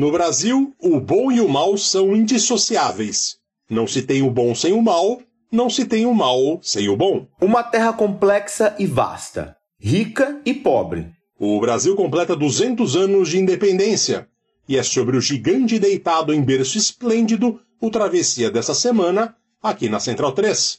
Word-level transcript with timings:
No 0.00 0.10
Brasil, 0.10 0.74
o 0.80 0.98
bom 0.98 1.30
e 1.30 1.42
o 1.42 1.46
mal 1.46 1.76
são 1.76 2.16
indissociáveis. 2.16 3.36
Não 3.68 3.86
se 3.86 4.00
tem 4.00 4.22
o 4.22 4.30
bom 4.30 4.54
sem 4.54 4.72
o 4.72 4.80
mal, 4.80 5.20
não 5.52 5.68
se 5.68 5.84
tem 5.84 6.06
o 6.06 6.14
mal 6.14 6.58
sem 6.62 6.88
o 6.88 6.96
bom. 6.96 7.26
Uma 7.38 7.62
terra 7.62 7.92
complexa 7.92 8.74
e 8.78 8.86
vasta, 8.86 9.54
rica 9.78 10.40
e 10.46 10.54
pobre. 10.54 11.10
O 11.38 11.60
Brasil 11.60 11.94
completa 11.94 12.34
200 12.34 12.96
anos 12.96 13.28
de 13.28 13.38
independência. 13.38 14.26
E 14.66 14.78
é 14.78 14.82
sobre 14.82 15.18
o 15.18 15.20
gigante 15.20 15.78
deitado 15.78 16.32
em 16.32 16.40
berço 16.40 16.78
esplêndido 16.78 17.60
o 17.78 17.90
Travessia 17.90 18.50
dessa 18.50 18.72
semana, 18.72 19.36
aqui 19.62 19.90
na 19.90 20.00
Central 20.00 20.32
3. 20.32 20.78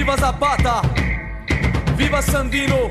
Viva 0.00 0.16
Zapata! 0.16 0.80
Viva 1.94 2.22
Sandino! 2.22 2.88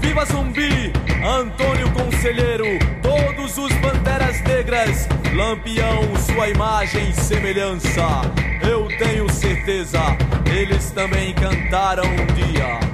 Viva 0.00 0.24
Zumbi! 0.24 0.92
Antônio 1.24 1.88
Conselheiro! 1.92 2.66
Todos 3.00 3.56
os 3.56 3.72
Banderas 3.74 4.40
Negras! 4.42 5.08
Lampião, 5.32 6.02
sua 6.16 6.48
imagem 6.48 7.10
e 7.10 7.12
semelhança! 7.12 8.22
Eu 8.68 8.88
tenho 8.98 9.32
certeza, 9.32 10.00
eles 10.52 10.90
também 10.90 11.32
cantaram 11.32 12.02
um 12.02 12.26
dia. 12.34 12.93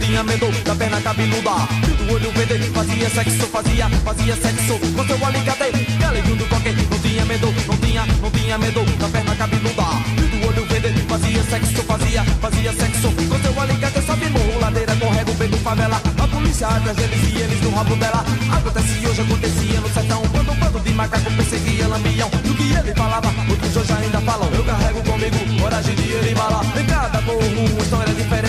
Tinha, 0.00 0.22
medo 0.24 0.50
da 0.64 0.74
perna 0.74 1.00
cabeluda. 1.00 1.50
Do 1.98 2.14
olho 2.14 2.32
verde, 2.32 2.70
fazia 2.70 3.10
sexo, 3.10 3.46
fazia, 3.46 3.88
fazia 4.04 4.36
sexo 4.36 4.78
com 4.96 5.06
seu 5.06 5.26
alicate. 5.26 5.70
Galego 5.98 6.34
do 6.36 6.44
toque, 6.48 6.72
não 6.72 6.98
tinha 6.98 7.24
medo, 7.24 7.54
não 7.66 7.76
tinha, 7.76 8.06
não 8.20 8.30
tinha 8.30 8.58
medo 8.58 8.84
da 8.98 9.08
perna 9.08 9.36
cabeluda. 9.36 9.84
Do 10.30 10.48
olho 10.48 10.64
verde, 10.66 11.02
fazia 11.08 11.42
sexo, 11.44 11.82
fazia, 11.84 12.24
fazia 12.40 12.72
sexo 12.72 13.12
com 13.12 13.38
seu 13.40 13.60
alicate. 13.60 14.02
Sobe 14.02 14.26
morro, 14.30 14.60
ladeira, 14.60 14.96
correga, 14.96 15.32
beco, 15.34 15.56
favela. 15.58 16.02
A 16.18 16.28
polícia 16.28 16.66
atrás 16.66 16.96
deles 16.96 17.32
e 17.32 17.42
eles 17.42 17.60
no 17.60 17.70
rabo 17.70 17.96
dela. 17.96 18.24
Acontece 18.52 19.06
hoje, 19.06 19.20
acontecia 19.20 19.80
no 19.80 19.88
sertão. 19.90 20.22
Quando 20.32 20.52
um 20.52 20.56
bando 20.56 20.80
de 20.80 20.92
macaco 20.92 21.30
perseguia 21.32 21.86
lampião. 21.86 22.30
Do 22.30 22.54
que 22.54 22.72
ele 22.72 22.94
falava, 22.94 23.28
outros 23.48 23.76
hoje 23.76 23.92
ainda 23.92 24.20
falam. 24.22 24.48
Eu 24.52 24.64
carrego 24.64 25.02
comigo 25.02 25.60
coragem 25.60 25.94
de 25.94 26.10
ele 26.10 26.34
bala. 26.34 26.62
Em 26.78 26.86
cada 26.86 27.20
morro, 27.20 27.40
uma 27.40 27.82
história 27.82 28.14
diferente. 28.14 28.39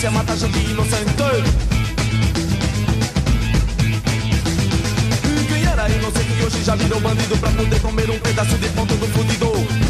E 0.00 0.02
polícia 0.02 0.10
mata 0.12 0.34
gente 0.34 0.58
inocente. 0.70 1.12
Quem 5.46 5.62
era 5.66 5.90
inocente 5.90 6.42
hoje 6.42 6.64
já 6.64 6.74
virou 6.74 7.00
bandido 7.00 7.36
pra 7.36 7.50
poder 7.50 7.80
comer 7.80 8.08
um 8.08 8.18
pedaço 8.18 8.56
de 8.56 8.68
ponto 8.70 8.94
do 8.94 9.06
fudido. 9.08 9.89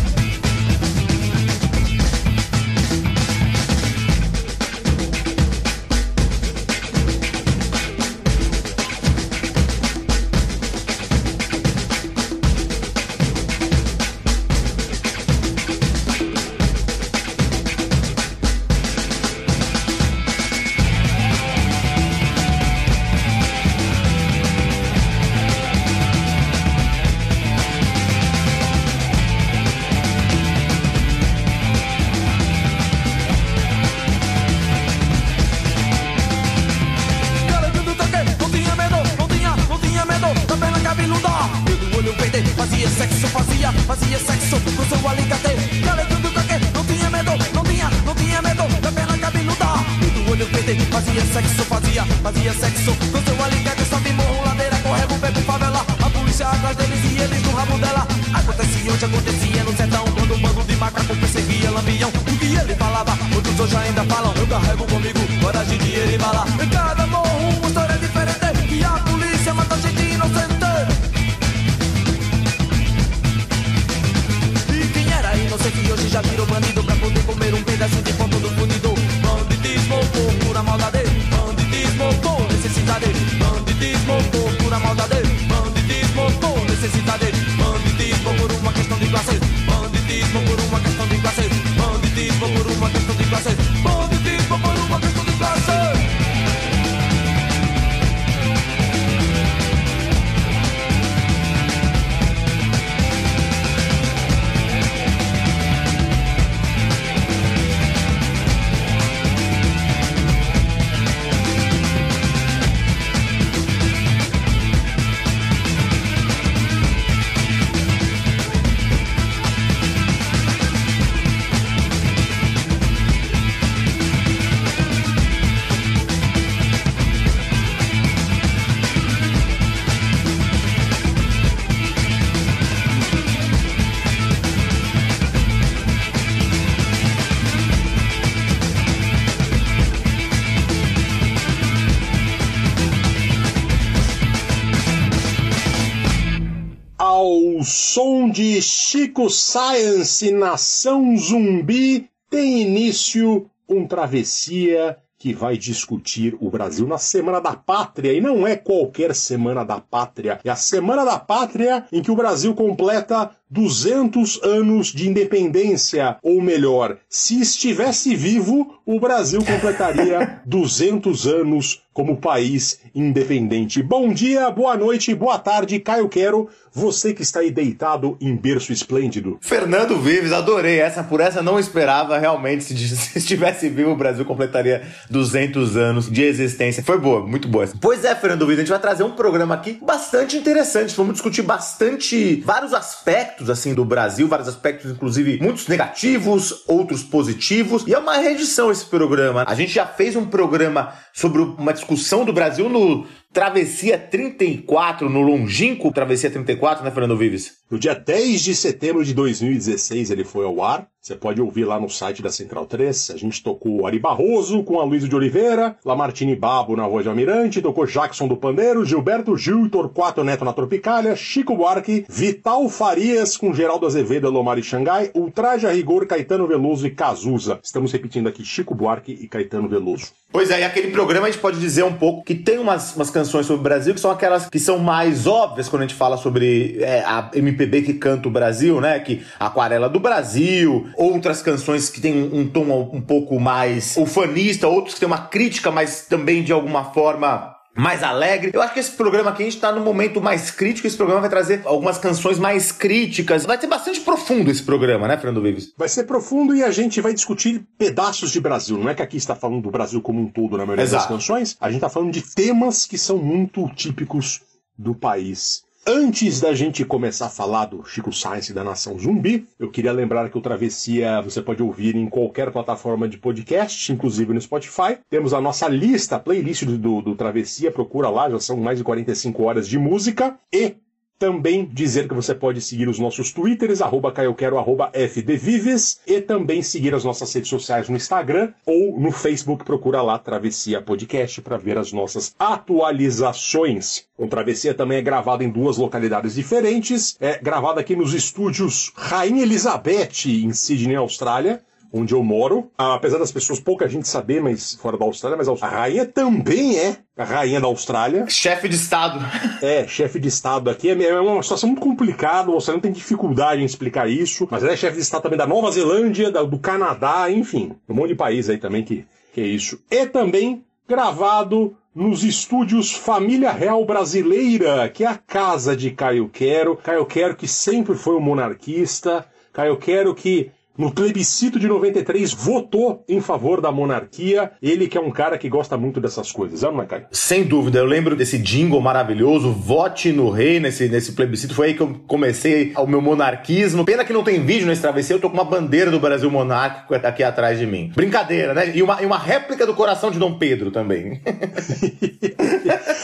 De 148.40 148.62
Chico 148.62 149.28
Science 149.28 150.32
Nação 150.32 151.14
Zumbi, 151.14 152.08
tem 152.30 152.62
início 152.62 153.50
um 153.68 153.86
travessia 153.86 154.96
que 155.18 155.34
vai 155.34 155.58
discutir 155.58 156.34
o 156.40 156.48
Brasil 156.48 156.86
na 156.86 156.96
Semana 156.96 157.38
da 157.38 157.54
Pátria. 157.54 158.14
E 158.14 158.20
não 158.22 158.46
é 158.46 158.56
qualquer 158.56 159.14
Semana 159.14 159.62
da 159.62 159.78
Pátria, 159.78 160.40
é 160.42 160.48
a 160.48 160.56
Semana 160.56 161.04
da 161.04 161.18
Pátria 161.18 161.84
em 161.92 162.00
que 162.00 162.10
o 162.10 162.16
Brasil 162.16 162.54
completa 162.54 163.30
200 163.50 164.40
anos 164.44 164.88
de 164.88 165.08
independência. 165.08 166.16
Ou 166.22 166.40
melhor, 166.40 166.98
se 167.08 167.40
estivesse 167.40 168.14
vivo, 168.14 168.78
o 168.86 169.00
Brasil 169.00 169.44
completaria 169.44 170.40
200 170.46 171.26
anos 171.26 171.82
como 171.92 172.16
país 172.16 172.80
independente. 172.94 173.82
Bom 173.82 174.12
dia, 174.12 174.48
boa 174.50 174.76
noite, 174.76 175.12
boa 175.14 175.38
tarde, 175.38 175.80
Caio 175.80 176.08
Quero, 176.08 176.48
você 176.72 177.12
que 177.12 177.22
está 177.22 177.40
aí 177.40 177.50
deitado 177.50 178.16
em 178.20 178.36
berço 178.36 178.72
esplêndido. 178.72 179.38
Fernando 179.40 180.00
Vives, 180.00 180.32
adorei 180.32 180.78
essa, 180.78 181.02
por 181.02 181.20
essa 181.20 181.42
não 181.42 181.58
esperava 181.58 182.16
realmente, 182.16 182.62
se, 182.62 182.74
se 182.96 183.18
estivesse 183.18 183.68
vivo 183.68 183.90
o 183.90 183.96
Brasil 183.96 184.24
completaria 184.24 184.82
200 185.10 185.76
anos 185.76 186.10
de 186.10 186.22
existência. 186.22 186.82
Foi 186.82 186.98
boa, 186.98 187.26
muito 187.26 187.48
boa. 187.48 187.68
Pois 187.80 188.04
é, 188.04 188.14
Fernando 188.14 188.46
Vives, 188.46 188.58
a 188.58 188.62
gente 188.62 188.70
vai 188.70 188.80
trazer 188.80 189.02
um 189.02 189.10
programa 189.10 189.54
aqui 189.54 189.78
bastante 189.82 190.36
interessante, 190.36 190.94
vamos 190.94 191.14
discutir 191.14 191.42
bastante, 191.42 192.36
vários 192.46 192.72
aspectos 192.72 193.39
assim 193.48 193.72
do 193.72 193.84
Brasil, 193.84 194.28
vários 194.28 194.48
aspectos 194.48 194.90
inclusive 194.90 195.38
muitos 195.40 195.68
negativos, 195.68 196.64
outros 196.66 197.02
positivos, 197.02 197.86
e 197.86 197.94
é 197.94 197.98
uma 197.98 198.16
reedição 198.16 198.70
esse 198.70 198.84
programa. 198.84 199.44
A 199.46 199.54
gente 199.54 199.72
já 199.72 199.86
fez 199.86 200.16
um 200.16 200.26
programa 200.26 200.92
sobre 201.12 201.40
uma 201.40 201.72
discussão 201.72 202.24
do 202.24 202.32
Brasil 202.32 202.68
no 202.68 203.06
Travessia 203.32 203.96
34, 203.96 205.08
no 205.08 205.20
longínquo 205.20 205.92
Travessia 205.92 206.30
34, 206.30 206.84
né, 206.84 206.90
Fernando 206.90 207.16
Vives? 207.16 207.59
No 207.70 207.78
dia 207.78 207.94
10 207.94 208.42
de 208.42 208.56
setembro 208.56 209.04
de 209.04 209.14
2016 209.14 210.10
ele 210.10 210.24
foi 210.24 210.44
ao 210.44 210.60
ar. 210.60 210.88
Você 211.00 211.14
pode 211.14 211.40
ouvir 211.40 211.64
lá 211.64 211.80
no 211.80 211.88
site 211.88 212.20
da 212.20 212.28
Central 212.28 212.66
3. 212.66 213.12
A 213.14 213.16
gente 213.16 213.42
tocou 213.42 213.86
Ari 213.86 213.98
Barroso 213.98 214.62
com 214.64 214.80
a 214.80 214.84
Luísa 214.84 215.08
de 215.08 215.16
Oliveira, 215.16 215.76
Lamartine 215.82 216.36
Babo 216.36 216.76
na 216.76 216.86
Voz 216.86 217.04
de 217.04 217.08
Almirante, 217.08 217.62
tocou 217.62 217.86
Jackson 217.86 218.28
do 218.28 218.36
Pandeiro, 218.36 218.84
Gilberto 218.84 219.34
Gil 219.36 219.64
e 219.64 219.70
Torquato 219.70 220.22
Neto 220.22 220.44
na 220.44 220.52
Tropicália, 220.52 221.16
Chico 221.16 221.56
Buarque, 221.56 222.04
Vital 222.08 222.68
Farias 222.68 223.36
com 223.36 223.54
Geraldo 223.54 223.86
Azevedo, 223.86 224.28
Lomar 224.28 224.58
e 224.58 224.62
Xangai, 224.62 225.10
Ultraje 225.14 225.66
a 225.66 225.70
Rigor, 225.70 226.06
Caetano 226.06 226.46
Veloso 226.46 226.86
e 226.86 226.90
Cazuza. 226.90 227.60
Estamos 227.62 227.92
repetindo 227.92 228.28
aqui 228.28 228.44
Chico 228.44 228.74
Buarque 228.74 229.12
e 229.12 229.26
Caetano 229.26 229.68
Veloso. 229.68 230.08
Pois 230.32 230.50
é, 230.50 230.60
e 230.60 230.64
aquele 230.64 230.92
programa 230.92 231.26
a 231.26 231.30
gente 231.30 231.40
pode 231.40 231.58
dizer 231.58 231.82
um 231.82 231.94
pouco 231.94 232.22
que 232.22 232.34
tem 232.34 232.58
umas, 232.58 232.94
umas 232.94 233.10
canções 233.10 233.46
sobre 233.46 233.60
o 233.60 233.64
Brasil 233.64 233.94
que 233.94 234.00
são 234.00 234.10
aquelas 234.10 234.48
que 234.48 234.60
são 234.60 234.78
mais 234.78 235.26
óbvias 235.26 235.68
quando 235.68 235.82
a 235.82 235.86
gente 235.86 235.96
fala 235.96 236.16
sobre 236.16 236.78
é, 236.80 237.02
a 237.04 237.30
MPB 237.60 237.82
que 237.82 237.94
canta 237.94 238.28
o 238.28 238.30
Brasil, 238.30 238.80
né? 238.80 238.98
Que 239.00 239.22
Aquarela 239.38 239.88
do 239.88 240.00
Brasil, 240.00 240.88
outras 240.96 241.42
canções 241.42 241.90
que 241.90 242.00
tem 242.00 242.22
um 242.32 242.48
tom 242.48 242.90
um 242.92 243.00
pouco 243.00 243.38
mais 243.38 243.96
ufanista, 243.96 244.68
outros 244.68 244.94
que 244.94 245.00
tem 245.00 245.06
uma 245.06 245.26
crítica, 245.26 245.70
mas 245.70 246.06
também 246.06 246.42
de 246.42 246.52
alguma 246.52 246.84
forma 246.92 247.56
mais 247.76 248.02
alegre. 248.02 248.50
Eu 248.52 248.60
acho 248.60 248.74
que 248.74 248.80
esse 248.80 248.92
programa 248.92 249.30
aqui 249.30 249.42
a 249.42 249.44
gente 249.46 249.58
tá 249.58 249.72
no 249.72 249.80
momento 249.80 250.20
mais 250.20 250.50
crítico. 250.50 250.86
Esse 250.86 250.96
programa 250.96 251.20
vai 251.20 251.30
trazer 251.30 251.62
algumas 251.64 251.98
canções 251.98 252.38
mais 252.38 252.72
críticas. 252.72 253.46
Vai 253.46 253.58
ser 253.58 253.68
bastante 253.68 254.00
profundo 254.00 254.50
esse 254.50 254.62
programa, 254.62 255.06
né, 255.06 255.16
Fernando 255.16 255.42
Vives? 255.42 255.72
Vai 255.76 255.88
ser 255.88 256.04
profundo 256.04 256.54
e 256.54 256.62
a 256.62 256.70
gente 256.70 257.00
vai 257.00 257.14
discutir 257.14 257.64
pedaços 257.78 258.32
de 258.32 258.40
Brasil. 258.40 258.76
Não 258.76 258.88
é 258.88 258.94
que 258.94 259.02
aqui 259.02 259.16
está 259.16 259.34
falando 259.34 259.62
do 259.62 259.70
Brasil 259.70 260.02
como 260.02 260.20
um 260.20 260.26
todo 260.26 260.56
na 260.58 260.66
maioria 260.66 260.84
Exato. 260.84 261.04
das 261.04 261.12
canções. 261.12 261.56
A 261.60 261.70
gente 261.70 261.80
tá 261.80 261.88
falando 261.88 262.12
de 262.12 262.22
temas 262.22 262.86
que 262.86 262.98
são 262.98 263.18
muito 263.18 263.68
típicos 263.74 264.40
do 264.76 264.94
país. 264.94 265.62
Antes 265.86 266.40
da 266.40 266.54
gente 266.54 266.84
começar 266.84 267.26
a 267.26 267.30
falar 267.30 267.64
do 267.64 267.82
Chico 267.86 268.12
Science 268.12 268.52
da 268.52 268.62
Nação 268.62 268.98
Zumbi, 268.98 269.46
eu 269.58 269.70
queria 269.70 269.90
lembrar 269.92 270.28
que 270.28 270.36
o 270.36 270.40
Travessia 270.40 271.22
você 271.22 271.40
pode 271.40 271.62
ouvir 271.62 271.96
em 271.96 272.06
qualquer 272.06 272.52
plataforma 272.52 273.08
de 273.08 273.16
podcast, 273.16 273.90
inclusive 273.90 274.34
no 274.34 274.40
Spotify. 274.40 274.98
Temos 275.08 275.32
a 275.32 275.40
nossa 275.40 275.66
lista, 275.68 276.16
a 276.16 276.20
playlist 276.20 276.64
do, 276.64 276.76
do, 276.76 277.00
do 277.00 277.16
Travessia, 277.16 277.72
procura 277.72 278.10
lá, 278.10 278.28
já 278.28 278.38
são 278.38 278.58
mais 278.58 278.78
de 278.78 278.84
45 278.84 279.42
horas 279.42 279.66
de 279.66 279.78
música. 279.78 280.38
E 280.52 280.74
também 281.20 281.66
dizer 281.70 282.08
que 282.08 282.14
você 282.14 282.34
pode 282.34 282.62
seguir 282.62 282.88
os 282.88 282.98
nossos 282.98 283.30
twitters, 283.30 283.82
arroba 283.82 284.10
caioquero, 284.10 284.56
arroba 284.56 284.90
fdvives, 284.94 286.00
e 286.06 286.18
também 286.18 286.62
seguir 286.62 286.94
as 286.94 287.04
nossas 287.04 287.30
redes 287.34 287.50
sociais 287.50 287.90
no 287.90 287.96
Instagram 287.96 288.54
ou 288.64 288.98
no 288.98 289.12
Facebook, 289.12 289.62
procura 289.62 290.00
lá 290.00 290.18
Travessia 290.18 290.80
Podcast 290.80 291.42
para 291.42 291.58
ver 291.58 291.76
as 291.76 291.92
nossas 291.92 292.34
atualizações. 292.38 294.06
O 294.16 294.26
Travessia 294.28 294.72
também 294.72 294.96
é 294.96 295.02
gravado 295.02 295.44
em 295.44 295.50
duas 295.50 295.76
localidades 295.76 296.34
diferentes, 296.36 297.18
é 297.20 297.38
gravado 297.38 297.78
aqui 297.78 297.94
nos 297.94 298.14
estúdios 298.14 298.90
Rainha 298.96 299.42
Elizabeth, 299.42 300.24
em 300.26 300.54
Sydney, 300.54 300.96
Austrália, 300.96 301.60
onde 301.92 302.14
eu 302.14 302.22
moro. 302.22 302.70
Apesar 302.76 303.18
das 303.18 303.32
pessoas, 303.32 303.60
pouca 303.60 303.88
gente 303.88 304.08
saber, 304.08 304.42
mas 304.42 304.74
fora 304.74 304.96
da 304.96 305.04
Austrália, 305.04 305.36
mas 305.36 305.48
a 305.48 305.66
rainha 305.66 306.06
também 306.06 306.78
é 306.78 306.98
a 307.16 307.24
rainha 307.24 307.60
da 307.60 307.66
Austrália. 307.66 308.26
Chefe 308.28 308.68
de 308.68 308.76
Estado. 308.76 309.20
É, 309.62 309.86
chefe 309.86 310.18
de 310.18 310.28
Estado 310.28 310.70
aqui. 310.70 310.88
É 310.88 311.00
é 311.02 311.20
uma 311.20 311.42
situação 311.42 311.68
muito 311.68 311.82
complicada, 311.82 312.50
o 312.50 312.54
Australiano 312.54 312.82
tem 312.82 312.92
dificuldade 312.92 313.62
em 313.62 313.64
explicar 313.64 314.08
isso, 314.08 314.46
mas 314.50 314.62
ela 314.62 314.72
é 314.72 314.76
chefe 314.76 314.96
de 314.96 315.02
Estado 315.02 315.22
também 315.22 315.38
da 315.38 315.46
Nova 315.46 315.70
Zelândia, 315.70 316.30
do 316.30 316.58
Canadá, 316.58 317.30
enfim, 317.30 317.72
um 317.88 317.94
monte 317.94 318.10
de 318.10 318.14
país 318.14 318.48
aí 318.48 318.58
também 318.58 318.84
que, 318.84 319.04
que 319.32 319.40
é 319.40 319.46
isso. 319.46 319.80
E 319.90 320.06
também 320.06 320.64
gravado 320.88 321.76
nos 321.94 322.22
estúdios 322.22 322.92
Família 322.92 323.50
Real 323.52 323.84
Brasileira, 323.84 324.88
que 324.88 325.04
é 325.04 325.08
a 325.08 325.16
casa 325.16 325.76
de 325.76 325.90
Caio 325.90 326.28
Quero. 326.28 326.76
Caio 326.76 327.04
Quero 327.04 327.36
que 327.36 327.48
sempre 327.48 327.94
foi 327.94 328.14
um 328.14 328.20
monarquista, 328.20 329.26
Caio 329.52 329.76
Quero 329.76 330.14
que 330.14 330.50
no 330.80 330.90
plebiscito 330.90 331.58
de 331.58 331.68
93 331.68 332.32
votou 332.32 333.04
em 333.06 333.20
favor 333.20 333.60
da 333.60 333.70
monarquia, 333.70 334.52
ele 334.62 334.88
que 334.88 334.96
é 334.96 335.00
um 335.00 335.10
cara 335.10 335.36
que 335.36 335.46
gosta 335.46 335.76
muito 335.76 336.00
dessas 336.00 336.32
coisas, 336.32 336.64
é, 336.64 336.70
não 336.70 336.80
é, 336.80 336.86
Caio? 336.86 337.06
Sem 337.12 337.44
dúvida, 337.44 337.80
eu 337.80 337.84
lembro 337.84 338.16
desse 338.16 338.38
jingle 338.38 338.80
maravilhoso, 338.80 339.52
vote 339.52 340.10
no 340.10 340.30
rei 340.30 340.58
nesse, 340.58 340.88
nesse 340.88 341.12
plebiscito. 341.12 341.54
Foi 341.54 341.68
aí 341.68 341.74
que 341.74 341.82
eu 341.82 342.00
comecei 342.06 342.72
o 342.76 342.86
meu 342.86 343.02
monarquismo. 343.02 343.84
Pena 343.84 344.06
que 344.06 344.12
não 344.12 344.24
tem 344.24 344.40
vídeo 344.42 344.66
nesse 344.66 344.80
travesseiro, 344.80 345.18
eu 345.18 345.22
tô 345.22 345.28
com 345.28 345.36
uma 345.36 345.44
bandeira 345.44 345.90
do 345.90 346.00
Brasil 346.00 346.30
monárquico 346.30 346.94
aqui 346.94 347.22
atrás 347.22 347.58
de 347.58 347.66
mim. 347.66 347.92
Brincadeira, 347.94 348.54
né? 348.54 348.74
E 348.74 348.82
uma, 348.82 349.02
e 349.02 349.04
uma 349.04 349.18
réplica 349.18 349.66
do 349.66 349.74
coração 349.74 350.10
de 350.10 350.18
Dom 350.18 350.38
Pedro 350.38 350.70
também. 350.70 351.20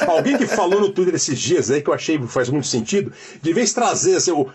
Alguém 0.07 0.39
que 0.39 0.47
falou 0.47 0.81
no 0.81 0.91
Twitter 0.91 1.15
esses 1.15 1.39
dias 1.39 1.71
aí 1.71 1.83
que 1.83 1.91
eu 1.91 1.95
achei 1.95 2.19
que 2.19 2.27
faz 2.27 2.49
muito 2.49 2.67
sentido, 2.67 3.13
de 3.43 3.53
vez 3.53 3.73
trazer 3.73 4.17
assim, 4.17 4.31
o, 4.31 4.49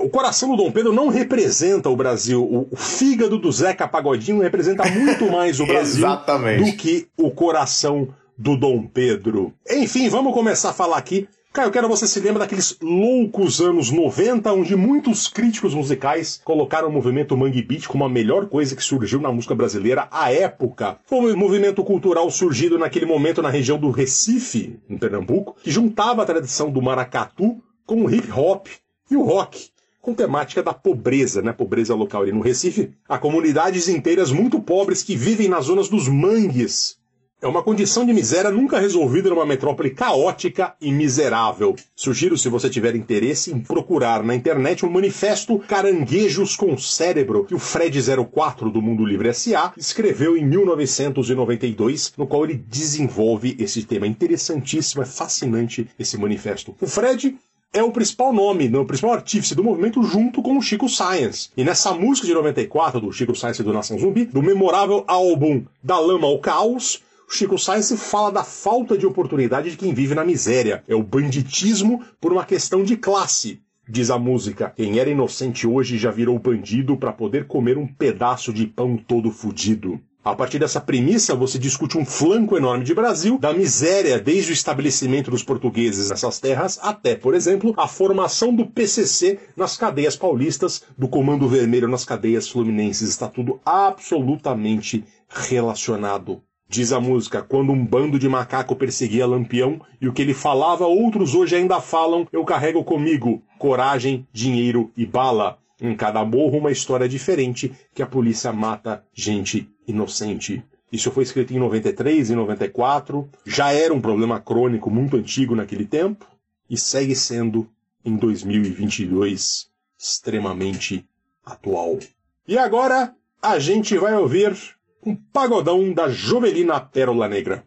o 0.00 0.08
coração 0.08 0.50
do 0.50 0.56
Dom 0.56 0.72
Pedro 0.72 0.92
não 0.92 1.08
representa 1.08 1.88
o 1.88 1.96
Brasil. 1.96 2.42
O, 2.42 2.63
o 2.70 2.76
fígado 2.76 3.38
do 3.38 3.50
Zeca 3.50 3.88
Pagodinho 3.88 4.40
representa 4.40 4.88
muito 4.90 5.30
mais 5.30 5.60
o 5.60 5.66
Brasil 5.66 6.06
do 6.06 6.72
que 6.76 7.08
o 7.16 7.30
coração 7.30 8.08
do 8.36 8.56
Dom 8.56 8.86
Pedro. 8.86 9.52
Enfim, 9.70 10.08
vamos 10.08 10.34
começar 10.34 10.70
a 10.70 10.74
falar 10.74 10.96
aqui. 10.96 11.28
Caio, 11.52 11.68
eu 11.68 11.70
quero 11.70 11.88
que 11.88 11.96
você 11.96 12.08
se 12.08 12.18
lembre 12.18 12.40
daqueles 12.40 12.76
loucos 12.82 13.60
anos 13.60 13.88
90, 13.88 14.52
onde 14.52 14.74
muitos 14.74 15.28
críticos 15.28 15.72
musicais 15.72 16.40
colocaram 16.42 16.88
o 16.88 16.92
movimento 16.92 17.36
Mangue 17.36 17.62
Beat 17.62 17.86
como 17.86 18.04
a 18.04 18.08
melhor 18.08 18.46
coisa 18.46 18.74
que 18.74 18.82
surgiu 18.82 19.20
na 19.20 19.30
música 19.30 19.54
brasileira 19.54 20.08
à 20.10 20.32
época. 20.32 20.98
Foi 21.06 21.32
um 21.32 21.36
movimento 21.36 21.84
cultural 21.84 22.28
surgido 22.28 22.76
naquele 22.76 23.06
momento 23.06 23.40
na 23.40 23.50
região 23.50 23.78
do 23.78 23.92
Recife, 23.92 24.80
em 24.90 24.98
Pernambuco, 24.98 25.54
que 25.62 25.70
juntava 25.70 26.22
a 26.22 26.26
tradição 26.26 26.72
do 26.72 26.82
maracatu 26.82 27.62
com 27.86 28.04
o 28.04 28.10
hip 28.12 28.32
hop 28.32 28.66
e 29.08 29.16
o 29.16 29.22
rock 29.22 29.68
com 30.04 30.12
temática 30.12 30.62
da 30.62 30.74
pobreza, 30.74 31.40
né? 31.40 31.50
Pobreza 31.50 31.94
local 31.94 32.22
ali 32.22 32.30
no 32.30 32.42
Recife. 32.42 32.92
Há 33.08 33.16
comunidades 33.16 33.88
inteiras 33.88 34.30
muito 34.30 34.60
pobres 34.60 35.02
que 35.02 35.16
vivem 35.16 35.48
nas 35.48 35.64
zonas 35.64 35.88
dos 35.88 36.06
mangues. 36.08 36.98
É 37.40 37.46
uma 37.46 37.62
condição 37.62 38.06
de 38.06 38.12
miséria 38.14 38.50
nunca 38.50 38.78
resolvida 38.78 39.28
numa 39.28 39.44
metrópole 39.44 39.90
caótica 39.90 40.74
e 40.80 40.90
miserável. 40.90 41.76
Sugiro, 41.94 42.38
se 42.38 42.48
você 42.48 42.70
tiver 42.70 42.96
interesse, 42.96 43.52
em 43.52 43.60
procurar 43.60 44.22
na 44.22 44.34
internet 44.34 44.84
um 44.84 44.90
manifesto 44.90 45.58
Caranguejos 45.58 46.56
com 46.56 46.76
Cérebro, 46.78 47.44
que 47.44 47.54
o 47.54 47.58
Fred 47.58 47.98
04 48.30 48.70
do 48.70 48.80
Mundo 48.80 49.04
Livre 49.04 49.32
SA 49.34 49.74
escreveu 49.76 50.38
em 50.38 50.44
1992, 50.46 52.14
no 52.16 52.26
qual 52.26 52.44
ele 52.44 52.54
desenvolve 52.54 53.56
esse 53.58 53.82
tema. 53.82 54.06
Interessantíssimo, 54.06 55.02
é 55.02 55.06
fascinante 55.06 55.86
esse 55.98 56.16
manifesto. 56.16 56.74
O 56.80 56.86
Fred 56.86 57.36
é 57.74 57.82
o 57.82 57.90
principal 57.90 58.32
nome, 58.32 58.68
né, 58.68 58.78
o 58.78 58.86
principal 58.86 59.12
artífice 59.12 59.54
do 59.54 59.64
movimento 59.64 60.00
junto 60.04 60.40
com 60.40 60.56
o 60.56 60.62
Chico 60.62 60.88
Science. 60.88 61.50
E 61.56 61.64
nessa 61.64 61.92
música 61.92 62.26
de 62.26 62.32
94 62.32 63.00
do 63.00 63.12
Chico 63.12 63.34
Science 63.34 63.60
e 63.60 63.64
do 63.64 63.72
Nação 63.72 63.98
Zumbi, 63.98 64.24
do 64.24 64.40
memorável 64.40 65.04
álbum 65.08 65.64
Da 65.82 65.98
Lama 65.98 66.28
ao 66.28 66.38
Caos, 66.38 67.02
o 67.28 67.34
Chico 67.34 67.58
Science 67.58 67.96
fala 67.96 68.30
da 68.30 68.44
falta 68.44 68.96
de 68.96 69.04
oportunidade 69.04 69.72
de 69.72 69.76
quem 69.76 69.92
vive 69.92 70.14
na 70.14 70.24
miséria. 70.24 70.84
É 70.86 70.94
o 70.94 71.02
banditismo 71.02 72.00
por 72.20 72.32
uma 72.32 72.44
questão 72.44 72.84
de 72.84 72.96
classe. 72.96 73.60
Diz 73.88 74.08
a 74.08 74.18
música: 74.18 74.72
Quem 74.74 75.00
era 75.00 75.10
inocente 75.10 75.66
hoje 75.66 75.98
já 75.98 76.12
virou 76.12 76.38
bandido 76.38 76.96
para 76.96 77.12
poder 77.12 77.46
comer 77.46 77.76
um 77.76 77.86
pedaço 77.86 78.52
de 78.52 78.66
pão 78.66 78.96
todo 78.96 79.30
fudido. 79.30 80.00
A 80.24 80.34
partir 80.34 80.58
dessa 80.58 80.80
premissa, 80.80 81.34
você 81.34 81.58
discute 81.58 81.98
um 81.98 82.04
flanco 82.06 82.56
enorme 82.56 82.82
de 82.82 82.94
Brasil, 82.94 83.38
da 83.38 83.52
miséria 83.52 84.18
desde 84.18 84.52
o 84.52 84.54
estabelecimento 84.54 85.30
dos 85.30 85.42
portugueses 85.42 86.08
nessas 86.08 86.40
terras 86.40 86.78
até, 86.80 87.14
por 87.14 87.34
exemplo, 87.34 87.74
a 87.76 87.86
formação 87.86 88.54
do 88.54 88.64
PCC 88.64 89.38
nas 89.54 89.76
cadeias 89.76 90.16
paulistas, 90.16 90.82
do 90.96 91.08
Comando 91.08 91.46
Vermelho 91.46 91.86
nas 91.86 92.06
cadeias 92.06 92.48
fluminenses. 92.48 93.10
Está 93.10 93.28
tudo 93.28 93.60
absolutamente 93.66 95.04
relacionado. 95.28 96.40
Diz 96.66 96.90
a 96.90 97.00
música, 97.00 97.42
quando 97.42 97.72
um 97.72 97.84
bando 97.84 98.18
de 98.18 98.26
macaco 98.26 98.74
perseguia 98.74 99.26
Lampião 99.26 99.78
e 100.00 100.08
o 100.08 100.12
que 100.14 100.22
ele 100.22 100.32
falava 100.32 100.86
outros 100.86 101.34
hoje 101.34 101.54
ainda 101.54 101.82
falam, 101.82 102.26
eu 102.32 102.42
carrego 102.46 102.82
comigo 102.82 103.42
coragem, 103.58 104.26
dinheiro 104.32 104.90
e 104.96 105.04
bala. 105.04 105.58
Em 105.80 105.94
cada 105.96 106.24
morro 106.24 106.58
uma 106.58 106.70
história 106.70 107.08
diferente 107.08 107.72
que 107.94 108.02
a 108.02 108.06
polícia 108.06 108.52
mata 108.52 109.04
gente 109.12 109.68
inocente. 109.86 110.64
Isso 110.92 111.10
foi 111.10 111.24
escrito 111.24 111.52
em 111.52 111.58
93 111.58 112.30
e 112.30 112.34
94, 112.36 113.28
já 113.44 113.72
era 113.72 113.92
um 113.92 114.00
problema 114.00 114.40
crônico 114.40 114.90
muito 114.90 115.16
antigo 115.16 115.56
naquele 115.56 115.84
tempo 115.84 116.26
e 116.70 116.78
segue 116.78 117.16
sendo 117.16 117.68
em 118.04 118.16
2022 118.16 119.68
extremamente 119.98 121.04
atual. 121.44 121.98
E 122.46 122.56
agora 122.56 123.14
a 123.42 123.58
gente 123.58 123.96
vai 123.98 124.14
ouvir 124.14 124.56
um 125.04 125.16
pagodão 125.16 125.92
da 125.92 126.08
Jovelina 126.08 126.80
Pérola 126.80 127.28
Negra. 127.28 127.64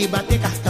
Ibateca. 0.00 0.69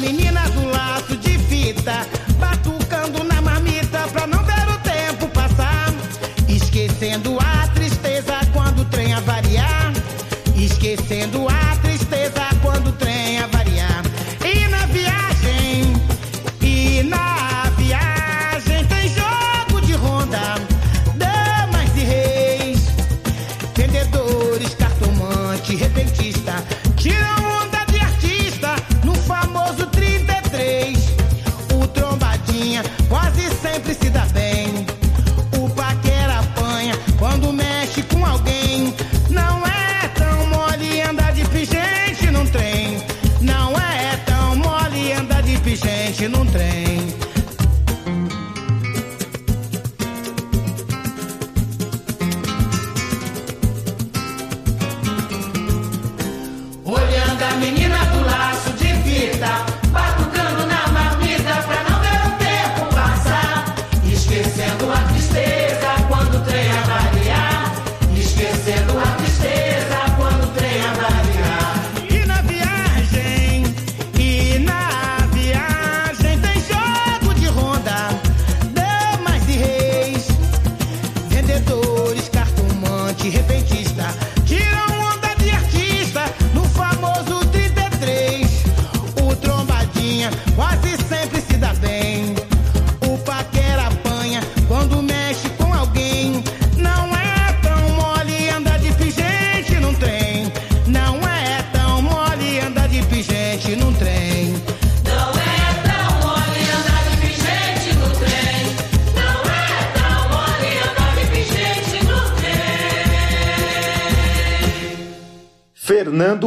Menina 0.00 0.47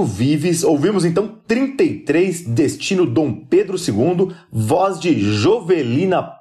Vives. 0.06 0.64
Ouvimos 0.64 1.06
então 1.06 1.40
33, 1.48 2.42
Destino 2.42 3.06
Dom 3.06 3.34
Pedro 3.34 3.78
II, 3.78 4.36
voz 4.52 5.00
de 5.00 5.20
Jovelina 5.20 6.41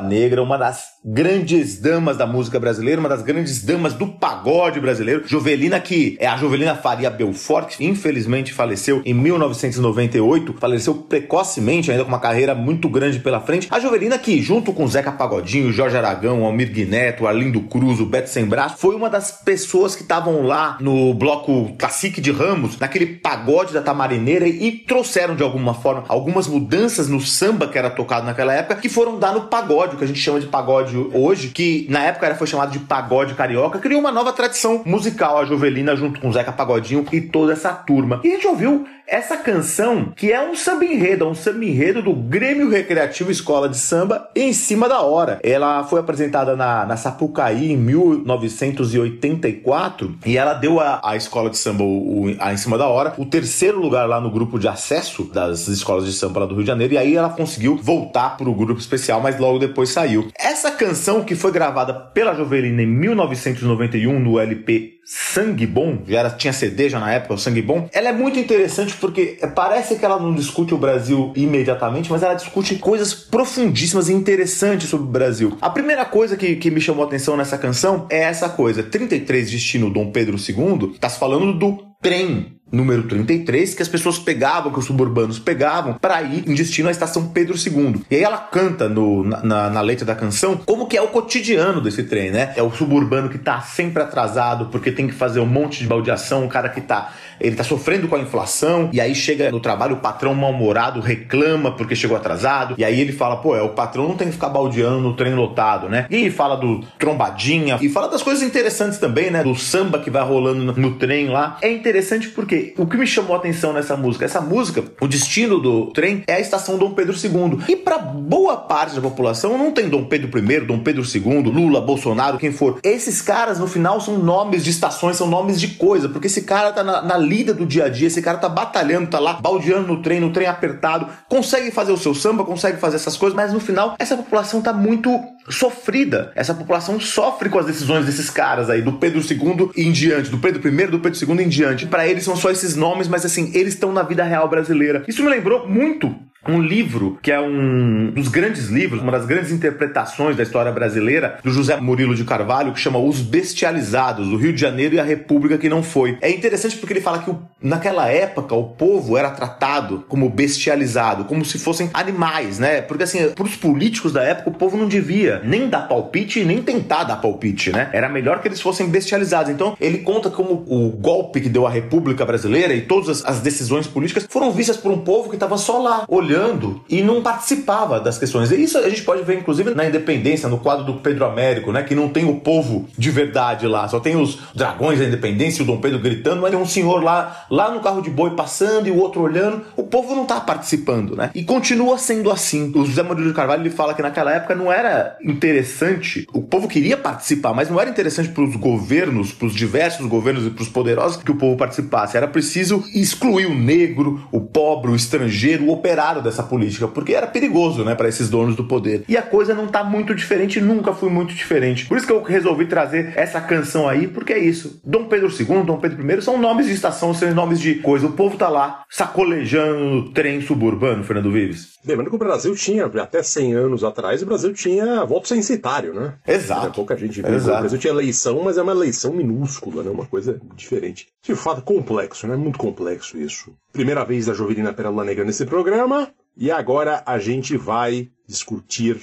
Negra, 0.00 0.42
uma 0.42 0.56
das 0.56 0.84
grandes 1.04 1.80
damas 1.80 2.16
da 2.16 2.26
música 2.26 2.58
brasileira, 2.58 3.00
uma 3.00 3.08
das 3.08 3.22
grandes 3.22 3.64
damas 3.64 3.94
do 3.94 4.06
pagode 4.06 4.80
brasileiro. 4.80 5.22
Jovelina, 5.26 5.80
que 5.80 6.16
é 6.20 6.26
a 6.26 6.36
Jovelina 6.36 6.74
Faria 6.74 7.10
Belfort, 7.10 7.76
que 7.76 7.84
infelizmente 7.84 8.52
faleceu 8.52 9.02
em 9.04 9.14
1998, 9.14 10.54
faleceu 10.58 10.94
precocemente, 10.94 11.90
ainda 11.90 12.04
com 12.04 12.08
uma 12.08 12.20
carreira 12.20 12.54
muito 12.54 12.88
grande 12.88 13.20
pela 13.20 13.40
frente. 13.40 13.68
A 13.70 13.80
Jovelina, 13.80 14.18
que 14.18 14.42
junto 14.42 14.72
com 14.72 14.86
Zeca 14.86 15.12
Pagodinho, 15.12 15.72
Jorge 15.72 15.96
Aragão, 15.96 16.44
Almir 16.44 16.72
Guineto, 16.72 17.26
Arlindo 17.26 17.60
Cruz, 17.62 18.00
o 18.00 18.06
Beto 18.06 18.28
Sem 18.28 18.44
Braço, 18.44 18.76
foi 18.78 18.94
uma 18.94 19.08
das 19.08 19.30
pessoas 19.42 19.94
que 19.94 20.02
estavam 20.02 20.42
lá 20.42 20.76
no 20.80 21.14
bloco 21.14 21.74
Cacique 21.76 22.20
de 22.20 22.32
Ramos, 22.32 22.78
naquele 22.78 23.06
pagode 23.06 23.72
da 23.72 23.82
Tamarineira 23.82 24.46
e 24.46 24.72
trouxeram 24.72 25.34
de 25.34 25.42
alguma 25.42 25.74
forma 25.74 26.04
algumas 26.08 26.46
mudanças 26.46 27.08
no 27.08 27.20
samba 27.20 27.68
que 27.68 27.78
era 27.78 27.90
tocado 27.90 28.26
naquela 28.26 28.52
época, 28.52 28.76
que 28.76 28.88
foram 28.88 29.18
dar 29.18 29.32
no 29.32 29.42
pagode, 29.42 29.87
o 29.94 29.98
que 29.98 30.04
a 30.04 30.06
gente 30.06 30.20
chama 30.20 30.40
de 30.40 30.46
pagode 30.46 30.96
hoje, 31.12 31.48
que 31.48 31.86
na 31.88 32.02
época 32.04 32.26
era, 32.26 32.34
foi 32.34 32.46
chamado 32.46 32.70
de 32.70 32.78
pagode 32.80 33.34
carioca, 33.34 33.78
criou 33.78 34.00
uma 34.00 34.12
nova 34.12 34.32
tradição 34.32 34.82
musical, 34.84 35.38
a 35.38 35.44
Jovelina 35.44 35.96
junto 35.96 36.20
com 36.20 36.28
o 36.28 36.32
Zeca 36.32 36.52
Pagodinho 36.52 37.04
e 37.12 37.20
toda 37.20 37.52
essa 37.52 37.72
turma. 37.72 38.20
E 38.24 38.28
a 38.28 38.34
gente 38.34 38.46
ouviu 38.46 38.86
essa 39.08 39.36
canção 39.38 40.12
que 40.14 40.30
é 40.30 40.46
um 40.46 40.54
samba 40.54 40.84
enredo, 40.84 41.24
é 41.24 41.28
um 41.28 41.34
samba 41.34 41.64
enredo 41.64 42.02
do 42.02 42.12
Grêmio 42.12 42.68
Recreativo 42.68 43.30
Escola 43.30 43.66
de 43.66 43.78
Samba 43.78 44.28
em 44.36 44.52
cima 44.52 44.86
da 44.86 45.00
hora. 45.00 45.40
Ela 45.42 45.82
foi 45.84 46.00
apresentada 46.00 46.54
na, 46.54 46.84
na 46.84 46.98
Sapucaí 46.98 47.72
em 47.72 47.76
1984 47.76 50.18
e 50.26 50.36
ela 50.36 50.52
deu 50.52 50.78
a 50.78 51.16
escola 51.16 51.48
de 51.48 51.56
samba 51.56 51.82
o, 51.82 52.26
o, 52.26 52.36
a, 52.38 52.52
em 52.52 52.58
cima 52.58 52.76
da 52.76 52.86
hora 52.86 53.14
o 53.16 53.24
terceiro 53.24 53.80
lugar 53.80 54.06
lá 54.06 54.20
no 54.20 54.30
grupo 54.30 54.58
de 54.58 54.68
acesso 54.68 55.24
das 55.24 55.68
escolas 55.68 56.04
de 56.04 56.12
samba 56.12 56.40
lá 56.40 56.46
do 56.46 56.54
Rio 56.54 56.64
de 56.64 56.68
Janeiro 56.68 56.92
e 56.92 56.98
aí 56.98 57.16
ela 57.16 57.30
conseguiu 57.30 57.76
voltar 57.76 58.36
para 58.36 58.50
o 58.50 58.54
grupo 58.54 58.78
especial, 58.78 59.22
mas 59.22 59.38
logo 59.38 59.58
depois 59.58 59.88
saiu. 59.88 60.28
Essa 60.38 60.70
canção 60.70 61.24
que 61.24 61.34
foi 61.34 61.50
gravada 61.50 61.94
pela 61.94 62.34
Jovelina 62.34 62.82
em 62.82 62.86
1991 62.86 64.20
no 64.20 64.38
LP 64.38 64.97
Sangue 65.10 65.66
Bom, 65.66 66.02
já 66.06 66.18
era, 66.18 66.28
tinha 66.28 66.52
CD 66.52 66.90
já 66.90 67.00
na 67.00 67.10
época, 67.10 67.32
o 67.32 67.38
Sangue 67.38 67.62
Bom, 67.62 67.88
ela 67.94 68.10
é 68.10 68.12
muito 68.12 68.38
interessante 68.38 68.94
porque 69.00 69.38
parece 69.54 69.96
que 69.96 70.04
ela 70.04 70.20
não 70.20 70.34
discute 70.34 70.74
o 70.74 70.78
Brasil 70.78 71.32
imediatamente, 71.34 72.10
mas 72.10 72.22
ela 72.22 72.34
discute 72.34 72.74
coisas 72.74 73.14
profundíssimas 73.14 74.10
e 74.10 74.12
interessantes 74.12 74.90
sobre 74.90 75.06
o 75.06 75.10
Brasil. 75.10 75.56
A 75.62 75.70
primeira 75.70 76.04
coisa 76.04 76.36
que, 76.36 76.56
que 76.56 76.70
me 76.70 76.78
chamou 76.78 77.04
a 77.04 77.06
atenção 77.06 77.38
nessa 77.38 77.56
canção 77.56 78.06
é 78.10 78.18
essa 78.18 78.50
coisa: 78.50 78.82
33 78.82 79.50
Destino 79.50 79.88
Dom 79.88 80.12
Pedro 80.12 80.36
II, 80.36 80.98
tá 81.00 81.08
se 81.08 81.18
falando 81.18 81.58
do 81.58 81.78
trem 82.02 82.57
número 82.70 83.04
33, 83.04 83.74
que 83.74 83.82
as 83.82 83.88
pessoas 83.88 84.18
pegavam, 84.18 84.72
que 84.72 84.78
os 84.78 84.84
suburbanos 84.84 85.38
pegavam, 85.38 85.94
para 85.94 86.22
ir 86.22 86.48
em 86.48 86.54
destino 86.54 86.88
à 86.88 86.90
estação 86.90 87.28
Pedro 87.28 87.56
II. 87.56 88.02
E 88.10 88.16
aí 88.16 88.22
ela 88.22 88.38
canta 88.38 88.88
no, 88.88 89.24
na, 89.24 89.70
na, 89.70 89.80
letra 89.80 90.04
da 90.04 90.14
canção 90.14 90.56
como 90.56 90.86
que 90.86 90.96
é 90.96 91.02
o 91.02 91.08
cotidiano 91.08 91.80
desse 91.80 92.02
trem, 92.04 92.30
né? 92.30 92.52
É 92.56 92.62
o 92.62 92.70
suburbano 92.70 93.28
que 93.28 93.38
tá 93.38 93.60
sempre 93.60 94.02
atrasado 94.02 94.66
porque 94.66 94.92
tem 94.92 95.06
que 95.06 95.14
fazer 95.14 95.40
um 95.40 95.46
monte 95.46 95.80
de 95.80 95.86
baldeação, 95.86 96.44
o 96.44 96.48
cara 96.48 96.68
que 96.68 96.80
tá 96.80 97.12
ele 97.40 97.56
tá 97.56 97.64
sofrendo 97.64 98.08
com 98.08 98.16
a 98.16 98.20
inflação, 98.20 98.90
e 98.92 99.00
aí 99.00 99.14
chega 99.14 99.50
no 99.50 99.60
trabalho 99.60 99.96
o 99.96 100.00
patrão 100.00 100.34
mal-humorado 100.34 101.00
reclama 101.00 101.72
porque 101.72 101.94
chegou 101.94 102.16
atrasado, 102.16 102.74
e 102.78 102.84
aí 102.84 103.00
ele 103.00 103.12
fala, 103.12 103.36
pô, 103.36 103.56
é, 103.56 103.62
o 103.62 103.70
patrão 103.70 104.08
não 104.08 104.16
tem 104.16 104.28
que 104.28 104.34
ficar 104.34 104.48
baldeando 104.48 105.00
no 105.00 105.14
trem 105.14 105.34
lotado, 105.34 105.88
né? 105.88 106.06
E 106.10 106.30
fala 106.30 106.56
do 106.56 106.80
trombadinha, 106.98 107.78
e 107.80 107.88
fala 107.88 108.08
das 108.08 108.22
coisas 108.22 108.42
interessantes 108.42 108.98
também, 108.98 109.30
né? 109.30 109.42
Do 109.42 109.54
samba 109.54 109.98
que 109.98 110.10
vai 110.10 110.22
rolando 110.22 110.64
no, 110.64 110.72
no 110.72 110.94
trem 110.96 111.28
lá. 111.28 111.58
É 111.62 111.70
interessante 111.70 112.28
porque 112.28 112.74
o 112.76 112.86
que 112.86 112.96
me 112.96 113.06
chamou 113.06 113.34
a 113.34 113.38
atenção 113.38 113.72
nessa 113.72 113.96
música, 113.96 114.24
essa 114.24 114.40
música, 114.40 114.84
o 115.00 115.06
destino 115.06 115.58
do 115.58 115.86
trem 115.86 116.22
é 116.26 116.34
a 116.34 116.40
estação 116.40 116.78
Dom 116.78 116.92
Pedro 116.92 117.14
II. 117.14 117.64
E 117.68 117.76
para 117.76 117.98
boa 117.98 118.56
parte 118.56 118.94
da 118.94 119.00
população 119.00 119.56
não 119.56 119.72
tem 119.72 119.88
Dom 119.88 120.04
Pedro 120.04 120.38
I, 120.38 120.60
Dom 120.60 120.78
Pedro 120.80 121.02
II, 121.02 121.42
Lula, 121.42 121.80
Bolsonaro, 121.80 122.38
quem 122.38 122.52
for. 122.52 122.78
Esses 122.82 123.20
caras 123.22 123.58
no 123.58 123.66
final 123.66 124.00
são 124.00 124.18
nomes 124.18 124.64
de 124.64 124.70
estações, 124.70 125.16
são 125.16 125.26
nomes 125.26 125.60
de 125.60 125.68
coisa, 125.68 126.08
porque 126.08 126.26
esse 126.26 126.42
cara 126.42 126.72
tá 126.72 126.82
na, 126.82 127.02
na 127.02 127.16
lida 127.28 127.52
do 127.52 127.66
dia 127.66 127.84
a 127.84 127.88
dia, 127.88 128.06
esse 128.06 128.22
cara 128.22 128.38
tá 128.38 128.48
batalhando, 128.48 129.10
tá 129.10 129.18
lá 129.18 129.34
baldeando 129.34 129.88
no 129.88 130.02
trem, 130.02 130.20
no 130.20 130.32
trem 130.32 130.46
apertado, 130.46 131.08
consegue 131.28 131.70
fazer 131.70 131.92
o 131.92 131.96
seu 131.96 132.14
samba, 132.14 132.44
consegue 132.44 132.78
fazer 132.78 132.96
essas 132.96 133.16
coisas, 133.16 133.36
mas 133.36 133.52
no 133.52 133.60
final 133.60 133.94
essa 133.98 134.16
população 134.16 134.62
tá 134.62 134.72
muito 134.72 135.10
sofrida. 135.48 136.32
Essa 136.34 136.54
população 136.54 136.98
sofre 136.98 137.48
com 137.48 137.58
as 137.58 137.66
decisões 137.66 138.06
desses 138.06 138.30
caras 138.30 138.70
aí, 138.70 138.82
do 138.82 138.94
Pedro 138.94 139.20
II 139.20 139.70
em 139.76 139.92
diante, 139.92 140.30
do 140.30 140.38
Pedro 140.38 140.66
I, 140.66 140.86
do 140.86 141.00
Pedro 141.00 141.18
II 141.18 141.44
em 141.44 141.48
diante. 141.48 141.86
Para 141.86 142.06
eles 142.06 142.24
são 142.24 142.36
só 142.36 142.50
esses 142.50 142.76
nomes, 142.76 143.08
mas 143.08 143.24
assim, 143.24 143.50
eles 143.54 143.74
estão 143.74 143.92
na 143.92 144.02
vida 144.02 144.24
real 144.24 144.48
brasileira. 144.48 145.04
Isso 145.06 145.22
me 145.22 145.30
lembrou 145.30 145.68
muito 145.68 146.14
um 146.48 146.60
livro 146.60 147.18
que 147.22 147.30
é 147.30 147.40
um 147.40 148.10
dos 148.10 148.28
grandes 148.28 148.68
livros, 148.68 149.02
uma 149.02 149.12
das 149.12 149.26
grandes 149.26 149.52
interpretações 149.52 150.36
da 150.36 150.42
história 150.42 150.72
brasileira, 150.72 151.38
do 151.44 151.50
José 151.50 151.76
Murilo 151.76 152.14
de 152.14 152.24
Carvalho, 152.24 152.72
que 152.72 152.80
chama 152.80 152.98
Os 152.98 153.20
Bestializados, 153.20 154.28
do 154.28 154.36
Rio 154.36 154.52
de 154.52 154.60
Janeiro 154.60 154.94
e 154.94 155.00
a 155.00 155.04
República 155.04 155.58
que 155.58 155.68
não 155.68 155.82
foi. 155.82 156.16
É 156.20 156.30
interessante 156.30 156.76
porque 156.76 156.94
ele 156.94 157.00
fala 157.00 157.18
que 157.18 157.34
naquela 157.60 158.08
época 158.08 158.54
o 158.54 158.64
povo 158.64 159.16
era 159.16 159.30
tratado 159.30 160.04
como 160.08 160.30
bestializado, 160.30 161.24
como 161.24 161.44
se 161.44 161.58
fossem 161.58 161.90
animais, 161.92 162.58
né? 162.58 162.80
Porque 162.80 163.04
assim, 163.04 163.28
para 163.30 163.44
os 163.44 163.56
políticos 163.56 164.12
da 164.12 164.22
época, 164.22 164.50
o 164.50 164.54
povo 164.54 164.76
não 164.76 164.88
devia 164.88 165.42
nem 165.44 165.68
dar 165.68 165.82
palpite 165.88 166.44
nem 166.44 166.62
tentar 166.62 167.04
dar 167.04 167.16
palpite, 167.16 167.70
né? 167.70 167.90
Era 167.92 168.08
melhor 168.08 168.40
que 168.40 168.48
eles 168.48 168.60
fossem 168.60 168.88
bestializados. 168.88 169.52
Então, 169.52 169.76
ele 169.80 169.98
conta 169.98 170.30
como 170.30 170.64
o 170.66 170.90
golpe 170.90 171.40
que 171.40 171.48
deu 171.48 171.66
a 171.66 171.70
República 171.70 172.24
Brasileira 172.24 172.72
e 172.74 172.82
todas 172.82 173.24
as 173.24 173.40
decisões 173.40 173.86
políticas 173.86 174.26
foram 174.28 174.50
vistas 174.50 174.76
por 174.76 174.90
um 174.90 174.98
povo 174.98 175.28
que 175.28 175.36
estava 175.36 175.58
só 175.58 175.78
lá, 175.78 176.04
olhando 176.08 176.37
olhando 176.38 176.80
e 176.88 177.02
não 177.02 177.20
participava 177.20 178.00
das 178.00 178.18
questões. 178.18 178.50
E 178.50 178.62
isso 178.62 178.78
a 178.78 178.88
gente 178.88 179.02
pode 179.02 179.22
ver, 179.22 179.38
inclusive, 179.38 179.74
na 179.74 179.84
independência, 179.84 180.48
no 180.48 180.58
quadro 180.58 180.84
do 180.84 180.94
Pedro 180.94 181.24
Américo, 181.24 181.72
né? 181.72 181.82
Que 181.82 181.94
não 181.94 182.08
tem 182.08 182.24
o 182.24 182.36
povo 182.36 182.88
de 182.96 183.10
verdade 183.10 183.66
lá, 183.66 183.88
só 183.88 183.98
tem 183.98 184.16
os 184.16 184.38
dragões 184.54 184.98
da 184.98 185.04
independência 185.04 185.62
o 185.62 185.66
Dom 185.66 185.78
Pedro 185.78 185.98
gritando, 185.98 186.40
mas 186.40 186.50
tem 186.50 186.60
um 186.60 186.66
senhor 186.66 187.02
lá, 187.02 187.46
lá 187.50 187.70
no 187.70 187.80
carro 187.80 188.00
de 188.00 188.10
boi 188.10 188.30
passando 188.30 188.86
e 188.86 188.90
o 188.90 188.96
outro 188.96 189.20
olhando. 189.22 189.62
O 189.76 189.82
povo 189.82 190.14
não 190.14 190.24
tá 190.24 190.40
participando, 190.40 191.16
né? 191.16 191.30
E 191.34 191.42
continua 191.42 191.98
sendo 191.98 192.30
assim. 192.30 192.72
O 192.74 192.84
José 192.84 193.02
Murilo 193.02 193.28
de 193.28 193.34
Carvalho 193.34 193.62
ele 193.62 193.70
fala 193.70 193.94
que 193.94 194.02
naquela 194.02 194.32
época 194.32 194.54
não 194.54 194.72
era 194.72 195.16
interessante, 195.22 196.26
o 196.32 196.42
povo 196.42 196.68
queria 196.68 196.96
participar, 196.96 197.52
mas 197.52 197.68
não 197.68 197.80
era 197.80 197.90
interessante 197.90 198.28
para 198.28 198.44
os 198.44 198.54
governos, 198.56 199.32
para 199.32 199.46
os 199.46 199.54
diversos 199.54 200.06
governos 200.06 200.46
e 200.46 200.50
para 200.50 200.62
os 200.62 200.68
poderosos 200.68 201.22
que 201.22 201.30
o 201.30 201.36
povo 201.36 201.56
participasse. 201.56 202.16
Era 202.16 202.28
preciso 202.28 202.84
excluir 202.94 203.46
o 203.46 203.54
negro, 203.54 204.22
o 204.30 204.40
pobre, 204.40 204.90
o 204.90 204.96
estrangeiro, 204.96 205.64
o 205.64 205.72
operário 205.72 206.17
dessa 206.20 206.42
política, 206.42 206.88
porque 206.88 207.14
era 207.14 207.26
perigoso, 207.26 207.84
né, 207.84 207.94
para 207.94 208.08
esses 208.08 208.28
donos 208.28 208.56
do 208.56 208.64
poder. 208.64 209.04
E 209.08 209.16
a 209.16 209.22
coisa 209.22 209.54
não 209.54 209.66
tá 209.66 209.82
muito 209.84 210.14
diferente, 210.14 210.60
nunca 210.60 210.92
foi 210.92 211.10
muito 211.10 211.34
diferente. 211.34 211.86
Por 211.86 211.96
isso 211.96 212.06
que 212.06 212.12
eu 212.12 212.22
resolvi 212.22 212.66
trazer 212.66 213.12
essa 213.16 213.40
canção 213.40 213.88
aí, 213.88 214.06
porque 214.06 214.32
é 214.32 214.38
isso. 214.38 214.80
Dom 214.84 215.06
Pedro 215.06 215.28
II, 215.28 215.64
Dom 215.64 215.78
Pedro 215.78 216.10
I 216.10 216.22
são 216.22 216.38
nomes 216.38 216.66
de 216.66 216.72
estação, 216.72 217.14
são 217.14 217.32
nomes 217.34 217.60
de 217.60 217.76
coisa. 217.76 218.06
O 218.06 218.12
povo 218.12 218.36
tá 218.36 218.48
lá 218.48 218.82
sacolejando 218.90 219.84
no 219.84 220.10
trem 220.10 220.40
suburbano, 220.40 221.04
Fernando 221.04 221.30
Vives. 221.30 221.78
Lembrando 221.84 222.10
que 222.10 222.16
o 222.16 222.18
Brasil 222.18 222.54
tinha, 222.54 222.86
até 222.86 223.22
100 223.22 223.54
anos 223.54 223.84
atrás, 223.84 224.22
o 224.22 224.26
Brasil 224.26 224.52
tinha 224.52 225.04
voto 225.04 225.28
censitário, 225.28 225.94
né? 225.94 226.14
Exato. 226.26 226.72
Pouca 226.72 226.96
gente 226.96 227.22
viu. 227.22 227.34
Exato. 227.34 227.56
O 227.56 227.60
Brasil 227.60 227.78
tinha 227.78 227.92
eleição, 227.92 228.42
mas 228.42 228.58
é 228.58 228.62
uma 228.62 228.72
eleição 228.72 229.12
minúscula, 229.12 229.82
né? 229.82 229.90
Uma 229.90 230.06
coisa 230.06 230.40
diferente. 230.54 231.06
De 231.22 231.34
fato, 231.34 231.62
complexo, 231.62 232.26
né? 232.26 232.36
Muito 232.36 232.58
complexo 232.58 233.18
isso. 233.18 233.52
Primeira 233.72 234.04
vez 234.04 234.26
da 234.26 234.34
Jovelina 234.34 234.72
Pérola 234.72 235.04
Negra 235.04 235.24
nesse 235.24 235.46
programa. 235.46 236.07
E 236.40 236.52
agora 236.52 237.02
a 237.04 237.18
gente 237.18 237.56
vai 237.56 238.08
discutir 238.24 238.96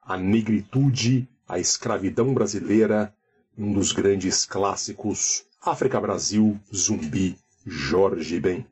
a 0.00 0.16
negritude, 0.16 1.28
a 1.48 1.58
escravidão 1.58 2.32
brasileira, 2.32 3.12
um 3.58 3.72
dos 3.72 3.90
grandes 3.90 4.44
clássicos, 4.44 5.44
África 5.60 6.00
Brasil, 6.00 6.56
Zumbi, 6.72 7.36
Jorge 7.66 8.38
Ben. 8.38 8.64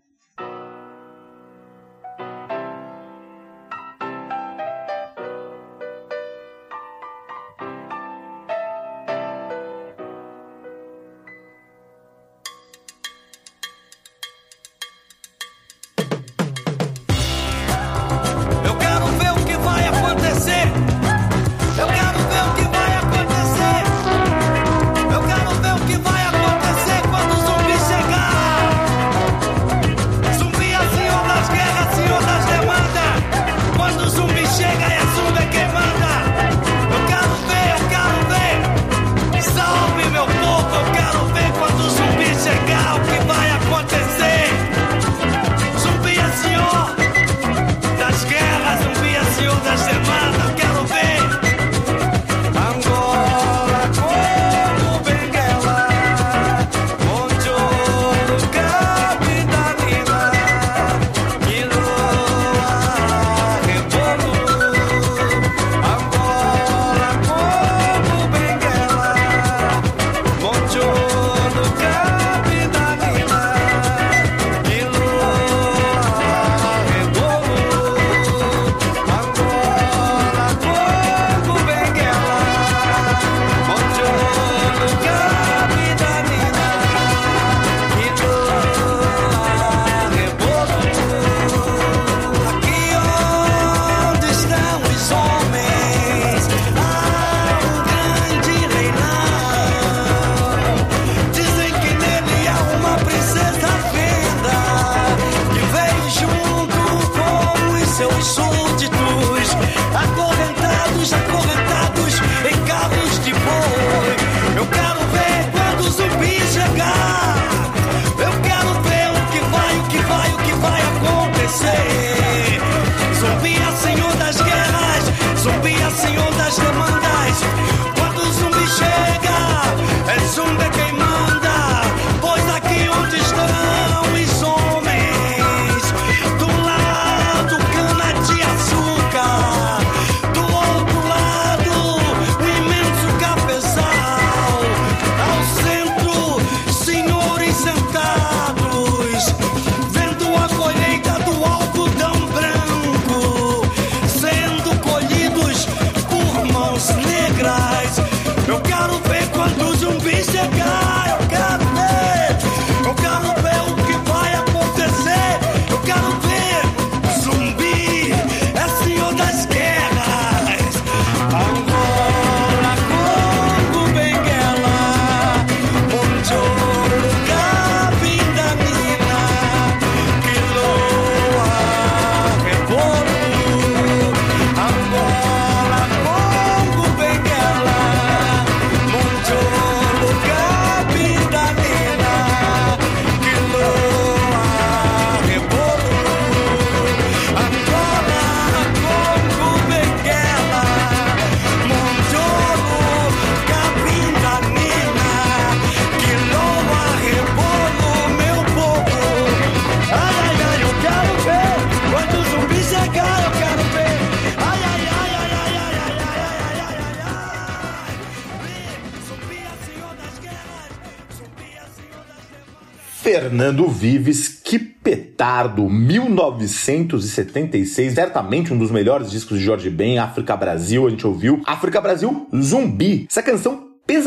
Fernando 223.36 223.68
Vives, 223.68 224.40
que 224.42 224.58
petardo, 224.58 225.68
1976, 225.68 227.92
certamente 227.92 228.50
um 228.50 228.56
dos 228.56 228.70
melhores 228.70 229.10
discos 229.10 229.38
de 229.38 229.44
Jorge 229.44 229.68
Ben, 229.68 229.98
África 229.98 230.34
Brasil, 230.34 230.86
a 230.86 230.90
gente 230.90 231.06
ouviu. 231.06 231.42
África 231.44 231.78
Brasil, 231.78 232.26
Zumbi. 232.34 233.06
Essa 233.10 233.22
canção 233.22 233.65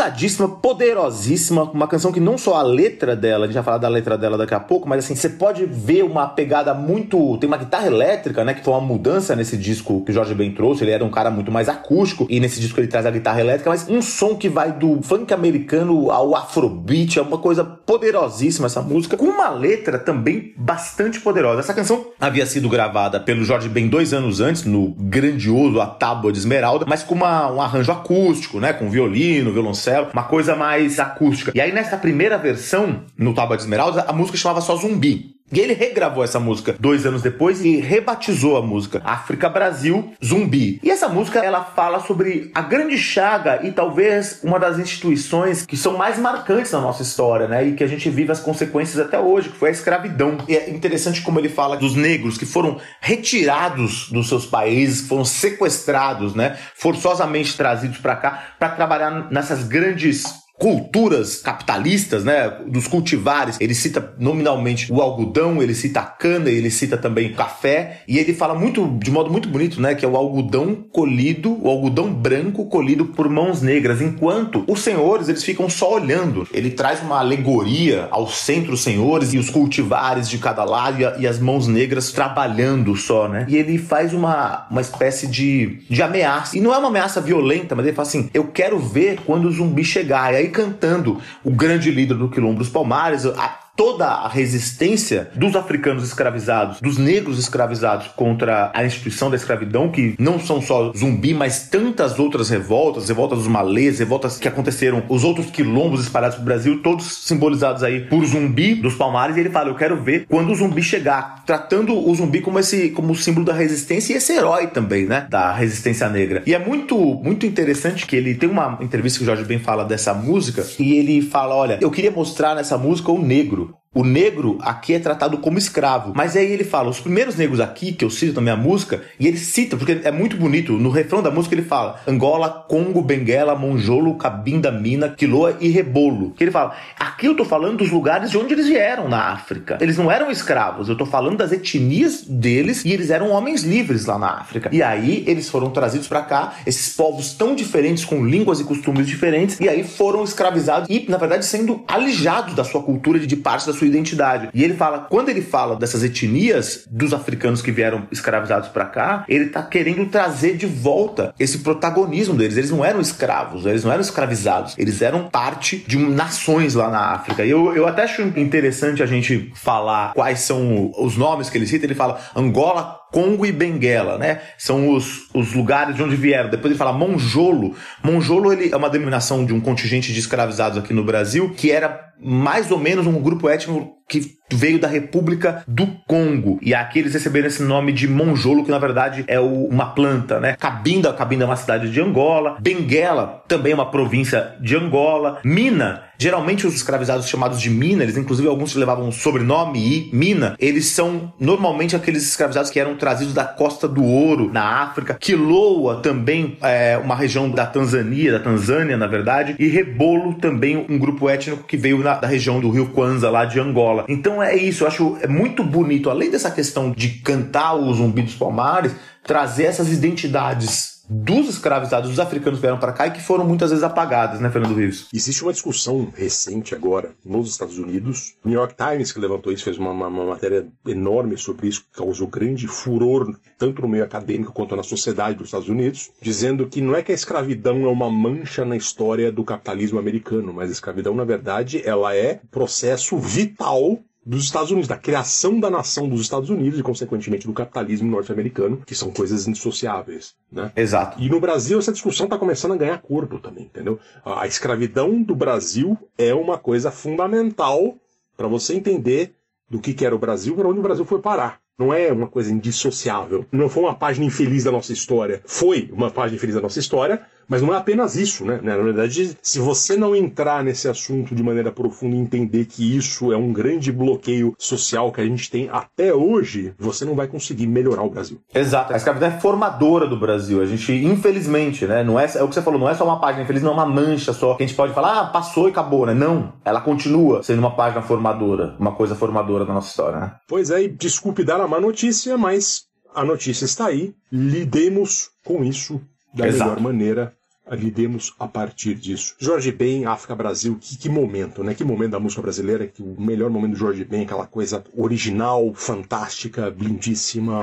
pesadíssima, 0.10 0.48
poderosíssima, 0.48 1.64
uma 1.64 1.88
canção 1.88 2.12
que 2.12 2.20
não 2.20 2.38
só 2.38 2.56
a 2.56 2.62
letra 2.62 3.16
dela, 3.16 3.46
a 3.46 3.48
gente 3.48 3.56
vai 3.56 3.64
falar 3.64 3.78
da 3.78 3.88
letra 3.88 4.18
dela 4.18 4.38
daqui 4.38 4.54
a 4.54 4.60
pouco, 4.60 4.88
mas 4.88 5.06
assim, 5.06 5.16
você 5.16 5.30
pode 5.30 5.66
ver 5.66 6.04
uma 6.04 6.28
pegada 6.28 6.74
muito, 6.74 7.38
tem 7.38 7.48
uma 7.48 7.58
guitarra 7.58 7.88
elétrica, 7.88 8.44
né, 8.44 8.54
que 8.54 8.64
foi 8.64 8.74
uma 8.74 8.82
mudança 8.82 9.36
nesse 9.36 9.56
disco 9.58 10.04
que 10.04 10.12
o 10.12 10.14
Jorge 10.14 10.34
Ben 10.34 10.52
trouxe, 10.52 10.84
ele 10.84 10.92
era 10.92 11.04
um 11.04 11.10
cara 11.10 11.30
muito 11.30 11.52
mais 11.52 11.70
acústico, 11.70 12.26
e 12.30 12.40
nesse 12.40 12.60
disco 12.60 12.80
ele 12.80 12.88
traz 12.88 13.06
a 13.06 13.12
guitarra 13.12 13.40
elétrica, 13.42 13.70
mas 13.70 13.88
um 13.88 14.02
som 14.02 14.36
que 14.36 14.50
vai 14.50 14.72
do 14.72 15.02
funk 15.02 15.34
americano 15.34 16.12
ao 16.12 16.36
afrobeat, 16.36 17.20
é 17.20 17.22
uma 17.22 17.38
coisa 17.38 17.64
poderosíssima 17.64 18.66
essa 18.68 18.82
música, 18.82 19.16
com 19.18 19.26
uma 19.26 19.50
letra 19.50 20.00
também 20.00 20.54
bastante 20.58 21.20
poderosa. 21.20 21.60
Essa 21.60 21.74
canção 21.74 22.08
havia 22.20 22.46
sido 22.46 22.70
gravada 22.70 23.20
pelo 23.20 23.44
Jorge 23.44 23.70
Ben 23.70 23.88
dois 23.88 24.14
anos 24.14 24.40
antes, 24.40 24.64
no 24.64 24.90
grandioso 24.98 25.80
A 25.80 25.88
Tábua 25.88 26.32
de 26.32 26.40
Esmeralda, 26.40 26.86
mas 26.88 27.04
com 27.04 27.16
uma, 27.16 27.52
um 27.52 27.62
arranjo 27.62 27.92
acústico, 27.92 28.60
né, 28.60 28.74
com 28.74 28.90
violino, 28.90 29.52
violão 29.52 29.74
violoncelo, 30.00 30.10
uma 30.14 30.24
coisa 30.24 30.56
mais 30.56 31.00
acústica. 31.00 31.52
E 31.54 31.62
aí 31.62 31.72
nessa 31.72 31.98
primeira 31.98 32.38
versão, 32.38 33.04
no 33.18 33.34
Tábua 33.34 33.58
de 33.58 33.64
Esmeralda, 33.64 34.06
a 34.08 34.14
música 34.14 34.38
chamava 34.38 34.62
só 34.62 34.76
Zumbi. 34.76 35.36
E 35.52 35.60
ele 35.60 35.74
regravou 35.74 36.24
essa 36.24 36.40
música 36.40 36.76
dois 36.80 37.06
anos 37.06 37.22
depois 37.22 37.64
e 37.64 37.78
rebatizou 37.78 38.58
a 38.58 38.62
música 38.62 39.02
África 39.04 39.50
Brasil 39.50 40.14
Zumbi. 40.24 40.80
E 40.84 40.92
essa 40.92 41.08
música 41.08 41.40
ela 41.40 41.64
fala 41.64 42.00
sobre 42.02 42.52
a 42.54 42.62
grande 42.62 42.98
chaga 42.98 43.62
e 43.64 43.72
talvez 43.72 44.42
uma 44.44 44.60
das 44.60 44.78
instituições 44.78 45.66
que 45.66 45.76
são 45.76 45.98
mais 45.98 46.20
marcantes 46.20 46.72
na 46.72 46.82
nossa 46.82 47.02
história, 47.02 47.48
né? 47.48 47.66
E 47.68 47.74
que 47.74 47.84
a 47.84 47.88
gente 47.88 48.10
vive 48.10 48.32
as 48.32 48.40
consequências 48.40 49.00
até 49.00 49.20
hoje, 49.20 49.50
que 49.50 49.58
foi 49.58 49.70
a 49.70 49.72
escravidão. 49.72 50.38
E 50.48 50.56
é 50.56 50.70
interessante 50.70 51.22
como 51.22 51.40
ele 51.40 51.50
fala 51.50 51.78
dos 51.78 51.96
negros 51.96 52.38
que 52.38 52.46
foram 52.46 52.80
retirados 53.02 54.10
dos 54.12 54.30
seus 54.30 54.46
países, 54.46 55.08
foram 55.08 55.26
sequestrados, 55.26 56.36
né? 56.36 56.58
Forçosamente 56.76 57.58
trazidos 57.58 57.98
para 57.98 58.16
cá 58.16 58.54
para 58.60 58.70
trabalhar 58.70 59.32
nessas 59.32 59.64
grandes 59.64 60.24
culturas 60.60 61.38
capitalistas, 61.38 62.24
né, 62.24 62.50
dos 62.68 62.88
cultivares. 62.88 63.58
Ele 63.60 63.74
cita 63.74 64.14
nominalmente 64.20 64.92
o 64.92 65.02
algodão, 65.02 65.64
ele 65.64 65.74
cita 65.74 66.02
a 66.02 66.06
cana, 66.06 66.50
ele 66.50 66.70
cita 66.70 66.98
também 66.98 67.32
o 67.32 67.36
café, 67.36 68.02
e 68.08 68.20
ele 68.20 68.34
fala 68.34 68.54
muito 68.54 68.86
de 69.02 69.10
modo 69.10 69.32
muito 69.32 69.48
bonito, 69.48 69.82
né, 69.82 69.96
que 69.96 70.04
é 70.04 70.08
o 70.08 70.18
algodão 70.18 70.76
colhido, 70.92 71.58
o 71.62 71.70
algodão 71.70 72.14
branco 72.14 72.66
colhido 72.66 73.06
por 73.06 73.30
mãos 73.30 73.62
negras, 73.62 74.02
enquanto 74.02 74.64
os 74.68 74.82
senhores 74.82 75.30
eles 75.30 75.44
ficam 75.44 75.70
só 75.70 75.94
olhando. 75.94 76.48
Ele 76.54 76.70
traz 76.70 77.02
uma 77.02 77.20
alegoria 77.20 78.08
aos 78.12 78.40
centros 78.40 78.84
senhores 78.84 79.34
e 79.34 79.38
os 79.38 79.50
cultivares 79.50 80.30
de 80.30 80.38
cada 80.38 80.66
lado 80.66 81.02
e, 81.02 81.22
e 81.22 81.28
as 81.28 81.40
mãos 81.40 81.68
negras 81.68 82.12
trabalhando 82.12 82.96
só, 82.96 83.30
né? 83.30 83.46
E 83.48 83.56
ele 83.56 83.78
faz 83.78 84.14
uma, 84.14 84.68
uma 84.70 84.82
espécie 84.82 85.28
de, 85.28 85.80
de 85.90 86.02
ameaça. 86.02 86.58
E 86.58 86.62
não 86.62 86.74
é 86.74 86.78
uma 86.78 86.90
ameaça 86.90 87.22
violenta, 87.22 87.76
mas 87.76 87.86
ele 87.86 87.96
fala 87.96 88.08
assim: 88.08 88.30
eu 88.34 88.46
quero 88.48 88.78
ver 88.78 89.20
quando 89.26 89.46
o 89.46 89.52
zumbi 89.52 89.86
chegar. 89.86 90.34
E 90.34 90.38
aí 90.38 90.49
cantando. 90.50 91.22
O 91.44 91.52
grande 91.52 91.92
líder 91.92 92.16
do 92.16 92.30
Quilombo 92.30 92.60
dos 92.60 92.70
Palmares, 92.70 93.26
a 93.26 93.69
toda 93.76 94.06
a 94.08 94.28
resistência 94.28 95.30
dos 95.36 95.56
africanos 95.56 96.04
escravizados, 96.04 96.82
dos 96.82 96.98
negros 96.98 97.40
escravizados 97.40 98.08
contra 98.08 98.72
a 98.74 98.84
instituição 98.84 99.30
da 99.30 99.36
escravidão, 99.36 99.90
que 99.90 100.16
não 100.20 100.40
são 100.40 100.62
só 100.62 100.92
zumbi, 100.94 101.34
mas 101.34 101.70
tantas 101.70 102.20
outras 102.20 102.50
revoltas, 102.50 103.08
revoltas 103.08 103.40
dos 103.40 103.48
malês, 103.48 104.00
revoltas 104.00 104.38
que 104.38 104.48
aconteceram, 104.48 105.04
os 105.08 105.24
outros 105.24 105.50
quilombos 105.50 106.02
espalhados 106.02 106.36
pelo 106.36 106.46
Brasil, 106.46 106.82
todos 106.82 107.06
simbolizados 107.26 107.84
aí 107.84 108.02
por 108.02 108.26
zumbi 108.26 108.76
dos 108.76 108.96
palmares, 108.96 109.38
e 109.38 109.40
ele 109.40 109.50
fala: 109.50 109.70
Eu 109.70 109.76
quero 109.76 110.02
ver 110.02 110.26
quando 110.28 110.52
o 110.52 110.56
zumbi 110.56 110.84
chegar, 110.84 111.44
tratando 111.46 111.98
o 111.98 112.14
zumbi 112.16 112.42
como 112.42 112.60
esse 112.60 112.90
como 112.90 113.16
símbolo 113.16 113.46
da 113.46 113.54
resistência 113.54 114.14
e 114.14 114.18
esse 114.18 114.34
herói 114.34 114.68
também, 114.68 115.06
né? 115.06 115.28
Da 115.30 115.54
resistência 115.54 116.10
negra. 116.10 116.44
E 116.46 116.54
é 116.54 116.60
muito, 116.60 116.98
muito 116.98 117.46
interessante 117.46 118.06
que 118.06 118.16
ele 118.16 118.36
tem 118.36 118.50
uma 118.50 118.78
entrevista 118.82 119.20
que 119.20 119.24
o 119.24 119.26
Jorge 119.26 119.44
Ben 119.44 119.60
fala 119.60 119.86
dessa 119.86 120.14
música, 120.14 120.66
e 120.78 120.94
ele 120.94 121.22
fala: 121.22 121.56
Olha, 121.56 121.80
eu 121.82 121.92
queria 121.92 122.12
mostrar 122.12 122.56
nessa 122.56 122.78
música 122.78 123.12
o 123.12 123.22
negro. 123.22 123.69
you 123.70 123.89
O 123.92 124.04
negro 124.04 124.60
aqui 124.62 124.94
é 124.94 125.00
tratado 125.00 125.40
como 125.40 125.58
escravo. 125.58 126.14
Mas 126.16 126.36
aí 126.36 126.46
ele 126.52 126.64
fala: 126.64 126.90
os 126.90 127.00
primeiros 127.00 127.36
negros 127.36 127.60
aqui, 127.60 127.92
que 127.92 128.06
eu 128.06 128.10
cito 128.12 128.36
na 128.36 128.42
minha 128.42 128.56
música, 128.56 129.02
e 129.20 129.28
ele 129.28 129.38
cita, 129.38 129.76
porque 129.76 130.02
é 130.04 130.12
muito 130.12 130.38
bonito, 130.38 130.74
no 130.74 130.92
refrão 130.92 131.24
da 131.24 131.32
música 131.32 131.56
ele 131.56 131.64
fala: 131.64 132.00
Angola, 132.08 132.66
Congo, 132.70 133.02
Benguela, 133.02 133.56
Monjolo, 133.56 134.16
Cabinda, 134.16 134.72
Mina, 134.72 135.10
Quiloa 135.10 135.58
e 135.60 135.70
Rebolo. 135.70 136.36
Que 136.38 136.44
ele 136.44 136.52
fala: 136.52 136.76
aqui 137.00 137.26
eu 137.26 137.36
tô 137.36 137.44
falando 137.44 137.78
dos 137.78 137.90
lugares 137.90 138.30
de 138.30 138.38
onde 138.38 138.54
eles 138.54 138.68
vieram 138.68 139.10
na 139.10 139.32
África. 139.32 139.80
Eles 139.82 139.98
não 139.98 140.12
eram 140.12 140.30
escravos, 140.30 140.88
eu 140.88 140.96
tô 140.96 141.08
falando 141.08 141.38
das 141.38 141.52
etnias 141.52 142.22
deles 142.22 142.86
e 142.86 142.94
eles 142.94 143.10
eram 143.10 143.32
homens 143.32 143.64
livres 143.64 144.06
lá 144.06 144.20
na 144.20 144.40
África. 144.40 144.70
E 144.72 144.84
aí 144.84 145.24
eles 145.26 145.50
foram 145.50 145.72
trazidos 145.72 146.08
para 146.08 146.22
cá, 146.22 146.54
esses 146.64 146.96
povos 146.96 147.34
tão 147.34 147.56
diferentes, 147.56 148.06
com 148.06 148.24
línguas 148.24 148.60
e 148.60 148.64
costumes 148.64 149.08
diferentes, 149.08 149.60
e 149.60 149.68
aí 149.68 149.84
foram 149.84 150.24
escravizados 150.24 150.88
e, 150.88 151.08
na 151.10 151.18
verdade, 151.18 151.44
sendo 151.44 151.84
alijados 151.88 152.54
da 152.54 152.64
sua 152.64 152.84
cultura 152.84 153.18
e 153.18 153.26
de 153.26 153.36
parte 153.36 153.66
da 153.66 153.74
sua 153.74 153.79
identidade. 153.88 154.50
E 154.54 154.64
ele 154.64 154.74
fala, 154.74 155.00
quando 155.10 155.30
ele 155.30 155.42
fala 155.42 155.76
dessas 155.76 156.04
etnias 156.04 156.86
dos 156.90 157.14
africanos 157.14 157.62
que 157.62 157.72
vieram 157.72 158.08
escravizados 158.12 158.70
para 158.70 158.86
cá, 158.86 159.26
ele 159.28 159.48
tá 159.48 159.64
querendo 159.64 160.06
trazer 160.08 160.56
de 160.58 160.66
volta 160.66 161.34
esse 161.40 161.60
protagonismo 161.60 162.36
deles. 162.36 162.58
Eles 162.58 162.72
não 162.72 162.84
eram 162.84 163.00
escravos, 163.00 163.66
eles 163.66 163.84
não 163.84 163.92
eram 163.92 164.02
escravizados, 164.02 164.76
eles 164.78 165.02
eram 165.02 165.30
parte 165.30 165.84
de 165.88 165.98
nações 165.98 166.76
lá 166.76 166.90
na 166.90 167.14
África. 167.14 167.46
E 167.46 167.50
eu, 167.50 167.76
eu 167.76 167.88
até 167.88 168.04
acho 168.04 168.22
interessante 168.22 169.04
a 169.04 169.06
gente 169.06 169.52
falar 169.56 170.14
quais 170.14 170.42
são 170.42 170.92
os 170.98 171.18
nomes 171.18 171.50
que 171.50 171.58
ele 171.58 171.68
cita. 171.68 171.86
Ele 171.86 171.96
fala 171.96 172.20
Angola, 172.36 172.99
Congo 173.12 173.46
e 173.46 173.52
Benguela, 173.52 174.18
né? 174.18 174.42
São 174.58 174.94
os, 174.94 175.28
os 175.34 175.54
lugares 175.54 175.96
de 175.96 176.04
onde 176.04 176.16
vieram. 176.16 176.50
Depois 176.50 176.72
ele 176.72 176.78
fala 176.78 176.94
Monjolo. 176.94 177.76
Monjolo 178.04 178.54
ele 178.54 178.72
é 178.72 178.78
uma 178.78 178.90
denominação 178.90 179.46
de 179.46 179.54
um 179.54 179.60
contingente 179.60 180.14
de 180.14 180.20
escravizados 180.20 180.78
aqui 180.78 180.94
no 180.94 181.04
Brasil 181.04 181.54
que 181.56 181.72
era 181.72 182.10
mais 182.22 182.70
ou 182.70 182.78
menos 182.78 183.08
um 183.08 183.22
grupo 183.22 183.50
étnico 183.50 183.99
que 184.10 184.40
veio 184.52 184.80
da 184.80 184.88
República 184.88 185.64
do 185.68 185.88
Congo. 186.08 186.58
E 186.62 186.74
aqui 186.74 187.00
eles 187.00 187.14
receberam 187.14 187.48
esse 187.48 187.62
nome 187.62 187.92
de 187.92 188.08
monjolo, 188.08 188.66
que 188.66 188.72
na 188.72 188.80
verdade 188.80 189.24
é 189.28 189.40
o, 189.40 189.66
uma 189.66 189.94
planta, 189.94 190.40
né? 190.40 190.56
Cabinda, 190.60 191.14
Cabinda 191.14 191.44
é 191.44 191.48
uma 191.48 191.56
cidade 191.56 191.92
de 191.92 192.02
Angola. 192.02 192.58
Benguela, 192.60 193.44
também 193.48 193.72
é 193.72 193.76
uma 193.76 193.92
província 193.92 194.56
de 194.60 194.76
Angola. 194.76 195.40
Mina, 195.44 196.04
geralmente 196.18 196.66
os 196.66 196.74
escravizados 196.74 197.28
chamados 197.28 197.62
de 197.62 197.70
Mina, 197.70 198.04
eles 198.04 198.18
inclusive 198.18 198.48
alguns 198.48 198.76
levavam 198.76 199.08
o 199.08 199.12
sobrenome 199.12 199.80
e 199.80 200.16
Mina, 200.16 200.56
eles 200.60 200.88
são 200.88 201.32
normalmente 201.40 201.96
aqueles 201.96 202.24
escravizados 202.24 202.72
que 202.72 202.80
eram 202.80 202.96
trazidos 202.96 203.34
da 203.34 203.44
Costa 203.44 203.88
do 203.88 204.04
Ouro, 204.04 204.50
na 204.52 204.82
África. 204.82 205.14
Quiloa 205.14 206.02
também 206.02 206.58
é 206.62 206.98
uma 206.98 207.16
região 207.16 207.50
da 207.50 207.66
Tanzânia, 207.66 208.32
da 208.32 208.40
Tanzânia, 208.40 208.98
na 208.98 209.08
verdade. 209.08 209.56
E 209.60 209.68
Rebolo 209.68 210.34
também 210.36 210.86
um 210.90 210.98
grupo 210.98 211.30
étnico 211.30 211.64
que 211.64 211.78
veio 211.78 212.00
na, 212.00 212.16
da 212.16 212.28
região 212.28 212.60
do 212.60 212.70
Rio 212.70 212.88
Kwanza, 212.88 213.30
lá 213.30 213.46
de 213.46 213.60
Angola. 213.60 213.99
Então 214.08 214.42
é 214.42 214.56
isso, 214.56 214.84
eu 214.84 214.88
acho 214.88 215.18
é 215.22 215.28
muito 215.28 215.64
bonito, 215.64 216.10
além 216.10 216.30
dessa 216.30 216.52
questão 216.52 216.92
de 216.92 217.10
cantar 217.20 217.74
o 217.74 217.94
Zumbi 217.94 218.22
dos 218.22 218.36
Palmares, 218.36 218.94
trazer 219.24 219.66
essas 219.66 219.92
identidades 219.92 220.99
dos 221.10 221.50
escravizados, 221.50 222.10
dos 222.10 222.20
africanos 222.20 222.60
que 222.60 222.62
vieram 222.62 222.78
para 222.78 222.94
cá 222.94 223.08
e 223.08 223.12
que 223.12 223.22
foram 223.22 223.44
muitas 223.44 223.72
vezes 223.72 223.84
apagadas, 223.84 224.40
né, 224.40 224.50
Fernando 224.50 224.76
Rios? 224.76 225.08
Existe 225.12 225.42
uma 225.42 225.52
discussão 225.52 226.14
recente 226.16 226.76
agora 226.76 227.12
nos 227.26 227.50
Estados 227.50 227.80
Unidos. 227.80 228.36
O 228.46 228.50
New 228.50 228.60
York 228.60 228.76
Times, 228.76 229.12
que 229.12 229.20
levantou 229.20 229.52
isso, 229.52 229.64
fez 229.64 229.78
uma, 229.78 229.92
uma, 229.92 230.08
uma, 230.08 230.26
matéria 230.26 230.68
enorme 230.88 231.36
sobre 231.38 231.68
isso, 231.68 231.82
que 231.82 231.98
causou 231.98 232.28
grande 232.28 232.68
furor, 232.68 233.36
tanto 233.58 233.82
no 233.82 233.88
meio 233.88 234.04
acadêmico 234.04 234.54
quanto 234.54 234.76
na 234.76 234.84
sociedade 234.84 235.38
dos 235.38 235.48
Estados 235.48 235.70
Unidos, 235.70 236.12
dizendo 236.22 236.68
que 236.68 236.82
não 236.82 236.96
é 236.96 237.02
que 237.02 237.12
a 237.12 237.16
escravidão 237.16 237.86
é 237.86 237.90
uma 237.90 238.10
mancha 238.10 238.64
na 238.64 238.76
história 238.76 239.32
do 239.32 239.44
capitalismo 239.44 239.98
americano, 239.98 240.54
mas 240.54 240.70
a 240.70 240.74
escravidão, 240.74 241.16
na 241.16 241.24
verdade, 241.24 241.82
ela 241.84 242.16
é 242.16 242.40
processo 242.52 243.18
vital 243.18 244.00
dos 244.26 244.44
Estados 244.44 244.70
Unidos, 244.70 244.88
da 244.88 244.98
criação 244.98 245.60
da 245.60 245.70
nação 245.70 246.08
dos 246.08 246.22
Estados 246.22 246.50
Unidos 246.50 246.80
e, 246.80 246.84
consequentemente, 246.84 247.48
do 247.48 247.54
capitalismo 247.54 248.10
norte-americano, 248.10 248.82
que 248.86 248.94
são 248.94 249.12
coisas 249.12 249.48
indissociáveis. 249.48 250.36
Né? 250.52 250.72
Exato. 250.76 251.20
E 251.22 251.30
no 251.30 251.40
Brasil, 251.40 251.80
essa 251.80 251.92
discussão 251.92 252.26
está 252.26 252.38
começando 252.38 252.74
a 252.74 252.78
ganhar 252.78 253.02
corpo 253.02 253.40
também, 253.40 253.66
entendeu? 253.66 254.00
A 254.24 254.46
escravidão 254.46 255.22
do 255.22 255.36
Brasil 255.36 255.98
é 256.18 256.34
uma 256.34 256.58
coisa 256.58 256.92
fundamental 256.92 257.96
para 258.36 258.48
você 258.48 258.74
entender 258.74 259.36
do 259.70 259.80
que, 259.80 259.94
que 259.94 260.06
era 260.06 260.16
o 260.16 260.20
Brasil, 260.20 260.56
para 260.56 260.68
onde 260.68 260.80
o 260.80 260.84
Brasil 260.84 261.06
foi 261.06 261.20
parar. 261.20 261.60
Não 261.78 261.94
é 261.94 262.12
uma 262.12 262.28
coisa 262.28 262.52
indissociável. 262.52 263.46
Não 263.52 263.70
foi 263.70 263.84
uma 263.84 263.96
página 263.96 264.26
infeliz 264.26 264.66
da 264.66 264.72
nossa 264.72 264.92
história. 264.92 265.42
Foi 265.46 265.90
uma 265.94 266.12
página 266.12 266.36
infeliz 266.36 266.56
da 266.56 266.62
nossa 266.62 266.78
história, 266.78 267.22
Mas 267.50 267.64
não 267.64 267.74
é 267.74 267.78
apenas 267.78 268.16
isso, 268.16 268.46
né? 268.46 268.60
Na 268.62 268.78
verdade, 268.78 269.36
se 269.42 269.60
você 269.60 269.98
não 269.98 270.16
entrar 270.16 270.64
nesse 270.64 270.88
assunto 270.88 271.34
de 271.34 271.42
maneira 271.42 271.72
profunda 271.72 272.16
e 272.16 272.20
entender 272.20 272.66
que 272.66 272.96
isso 272.96 273.34
é 273.34 273.38
um 273.38 273.52
grande 273.52 273.92
bloqueio 273.92 274.54
social 274.58 275.12
que 275.12 275.20
a 275.20 275.26
gente 275.26 275.50
tem 275.50 275.68
até 275.70 276.14
hoje, 276.14 276.74
você 276.78 277.04
não 277.04 277.16
vai 277.16 277.28
conseguir 277.28 277.66
melhorar 277.66 278.04
o 278.04 278.10
Brasil. 278.10 278.40
Exato. 278.54 278.94
A 278.94 278.98
escravidão 278.98 279.30
é 279.30 279.40
formadora 279.40 280.08
do 280.08 280.18
Brasil. 280.18 280.62
A 280.62 280.66
gente, 280.66 280.94
infelizmente, 280.94 281.88
né? 281.88 282.04
Não 282.04 282.20
é, 282.20 282.26
é 282.36 282.44
o 282.44 282.48
que 282.48 282.54
você 282.54 282.62
falou, 282.62 282.80
não 282.80 282.90
é 282.90 282.94
só 282.94 283.04
uma 283.04 283.20
página 283.20 283.44
infeliz, 283.44 283.64
não 283.64 283.72
é 283.72 283.74
uma 283.74 283.86
mancha 283.86 284.32
só. 284.32 284.54
Que 284.54 284.64
a 284.64 284.68
gente 284.68 284.76
pode 284.76 284.94
falar, 284.94 285.20
ah, 285.20 285.26
passou 285.26 285.68
e 285.68 285.72
acabou, 285.72 286.06
né? 286.06 286.14
Não. 286.14 286.54
Ela 286.64 286.82
continua 286.82 287.42
sendo 287.42 287.60
uma 287.60 287.76
página 287.76 288.02
formadora, 288.04 288.76
uma 288.80 288.92
coisa 288.92 289.16
formadora 289.16 289.66
da 289.66 289.74
nossa 289.74 289.90
história, 289.90 290.20
né? 290.20 290.36
Pois 290.48 290.70
é, 290.70 290.84
e 290.84 290.88
desculpe 290.88 291.44
dar 291.44 291.60
a 291.60 291.68
má 291.68 291.80
notícia, 291.80 292.38
mas 292.38 292.84
a 293.16 293.24
notícia 293.24 293.66
está 293.66 293.88
aí. 293.88 294.14
Lidemos 294.32 295.32
com 295.44 295.64
isso 295.64 296.00
da 296.34 296.48
Exato. 296.48 296.70
melhor 296.70 296.82
maneira. 296.82 297.34
Lidemos 297.72 298.34
a 298.40 298.48
partir 298.48 298.96
disso. 298.96 299.36
Jorge 299.40 299.72
Ben, 299.72 300.06
África 300.06 300.36
Brasil, 300.36 300.78
que, 300.80 300.98
que 300.98 301.10
momento, 301.10 301.64
né? 301.64 301.74
Que 301.74 301.84
momento 301.84 302.12
da 302.12 302.20
música 302.20 302.42
brasileira, 302.42 302.88
que 302.88 303.02
o 303.02 303.20
melhor 303.20 303.50
momento 303.50 303.74
do 303.74 303.78
Jorge 303.78 304.04
Ben, 304.04 304.24
aquela 304.24 304.48
coisa 304.48 304.84
original, 304.96 305.74
fantástica, 305.74 306.74
lindíssima, 306.78 307.62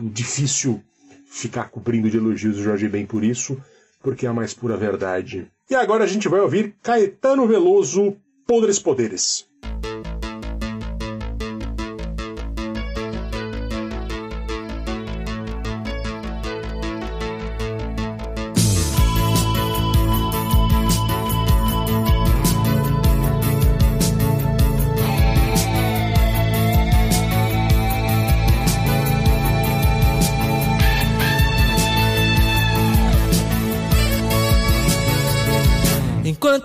difícil 0.00 0.82
ficar 1.26 1.70
cobrindo 1.70 2.10
de 2.10 2.16
elogios 2.16 2.56
do 2.56 2.62
Jorge 2.62 2.88
Ben 2.88 3.06
por 3.06 3.24
isso, 3.24 3.60
porque 4.02 4.26
é 4.26 4.28
a 4.28 4.32
mais 4.32 4.54
pura 4.54 4.76
verdade. 4.76 5.48
E 5.68 5.74
agora 5.74 6.04
a 6.04 6.06
gente 6.06 6.28
vai 6.28 6.40
ouvir 6.40 6.76
Caetano 6.82 7.46
Veloso, 7.46 8.16
Podres 8.46 8.78
Poderes. 8.78 9.46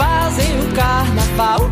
fazem 0.00 0.60
o 0.60 0.72
carnaval. 0.74 1.70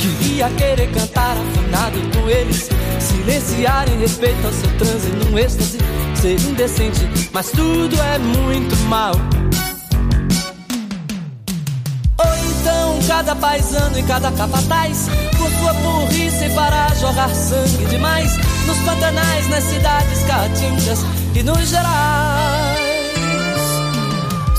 Queria 0.00 0.48
querer 0.50 0.92
cantar 0.92 1.36
afinado 1.36 1.98
com 2.14 2.30
eles, 2.30 2.68
silenciar 3.00 3.88
em 3.88 3.98
respeito 3.98 4.46
ao 4.46 4.52
seu 4.52 4.78
transe 4.78 5.08
num 5.10 5.36
êxtase, 5.36 5.78
ser 6.14 6.40
indecente, 6.40 7.08
mas 7.32 7.50
tudo 7.50 8.00
é 8.00 8.18
muito 8.20 8.76
mal. 8.88 9.12
Ou 12.18 12.36
então 12.36 13.00
cada 13.08 13.34
paisano 13.34 13.98
e 13.98 14.02
cada 14.04 14.30
capataz, 14.30 15.08
com 15.36 15.50
sua 15.58 15.72
burrice 15.72 16.48
fará 16.50 16.86
jorrar 17.00 17.34
sangue 17.34 17.84
demais 17.86 18.36
nos 18.64 18.78
pantanais, 18.84 19.48
nas 19.48 19.64
cidades 19.64 20.22
caatingas 20.22 21.00
e 21.34 21.42
nos 21.42 21.68
gerais. 21.68 22.69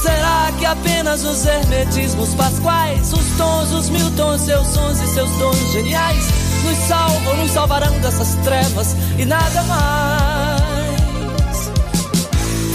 Será 0.02 0.52
que 0.58 0.66
apenas 0.66 1.24
os 1.24 1.46
hermetismos 1.46 2.34
pasquais, 2.34 3.14
os 3.14 3.38
tons, 3.38 3.72
os 3.72 3.90
mil 3.90 4.10
tons, 4.16 4.42
seus 4.42 4.66
sons 4.68 5.00
e 5.00 5.08
seus 5.14 5.30
dons 5.38 5.72
geniais, 5.72 6.26
nos 6.64 6.78
salvam, 6.88 7.38
nos 7.38 7.52
salvarão 7.52 8.00
dessas 8.00 8.34
trevas 8.44 8.96
e 9.20 9.26
nada 9.26 9.62
mais? 9.64 10.62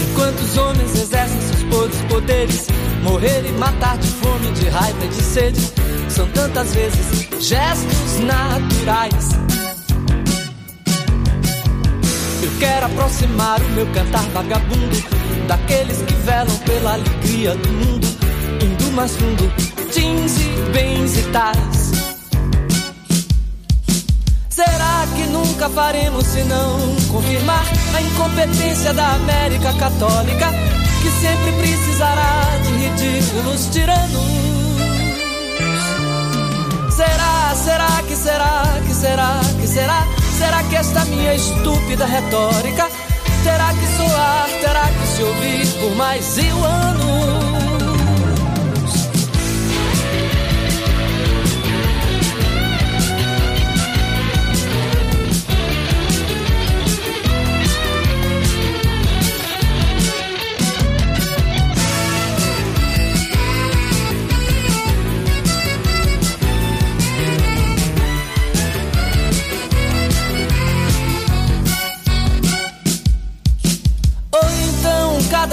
Enquanto 0.09 0.39
os 0.39 0.57
homens 0.57 0.95
exercem 0.95 1.41
seus 1.41 1.63
podres 1.63 2.01
poderes, 2.03 2.67
morrer 3.03 3.45
e 3.45 3.51
matar 3.53 3.97
de 3.97 4.07
fome, 4.07 4.51
de 4.53 4.69
raiva 4.69 5.03
e 5.03 5.07
de 5.09 5.21
sede, 5.21 5.73
são 6.09 6.27
tantas 6.29 6.73
vezes 6.73 7.27
gestos 7.41 8.19
naturais. 8.21 9.56
Quero 12.59 12.85
aproximar 12.87 13.61
o 13.61 13.69
meu 13.71 13.85
cantar 13.87 14.23
vagabundo 14.29 14.97
daqueles 15.47 15.97
que 16.01 16.13
velam 16.13 16.57
pela 16.65 16.93
alegria 16.93 17.55
do 17.55 17.69
mundo, 17.69 18.07
indo 18.61 18.91
mais 18.93 19.15
fundo, 19.15 19.51
jeans 19.93 20.37
e 20.39 20.71
bens 20.71 21.17
e 21.17 21.23
tais. 21.31 21.91
Será 24.49 25.07
que 25.15 25.23
nunca 25.27 25.69
faremos 25.69 26.25
senão 26.25 26.79
confirmar 27.11 27.65
a 27.95 28.01
incompetência 28.01 28.93
da 28.93 29.13
América 29.13 29.73
Católica, 29.73 30.51
que 31.01 31.09
sempre 31.11 31.51
precisará 31.59 32.41
de 32.63 32.71
ridículos 32.73 33.67
tiranos? 33.71 34.37
Será, 36.95 37.55
será 37.55 38.03
que 38.07 38.15
será, 38.15 38.46
esta 40.79 41.05
minha 41.05 41.33
estúpida 41.33 42.05
retórica 42.05 42.87
terá 43.43 43.73
que 43.73 43.87
soar, 43.97 44.49
terá 44.61 44.87
que 44.87 45.07
se 45.07 45.23
ouvir 45.23 45.67
por 45.79 45.95
mais 45.95 46.37
mil 46.37 46.63
anos. 46.63 47.66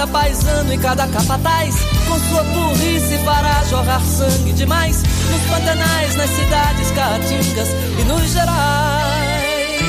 Cada 0.05 0.07
paisano 0.07 0.73
e 0.73 0.79
cada 0.79 1.07
capataz, 1.09 1.75
com 2.07 2.19
sua 2.29 2.43
burrice 2.45 3.17
fará 3.25 3.65
jorrar 3.71 4.03
sangue 4.05 4.53
demais 4.53 5.03
nos 5.03 5.43
pantanais, 5.51 6.17
nas 6.17 6.31
cidades 6.31 6.91
caatingas 6.91 7.69
e 7.99 8.05
nos 8.05 8.33
gerais. 8.33 9.85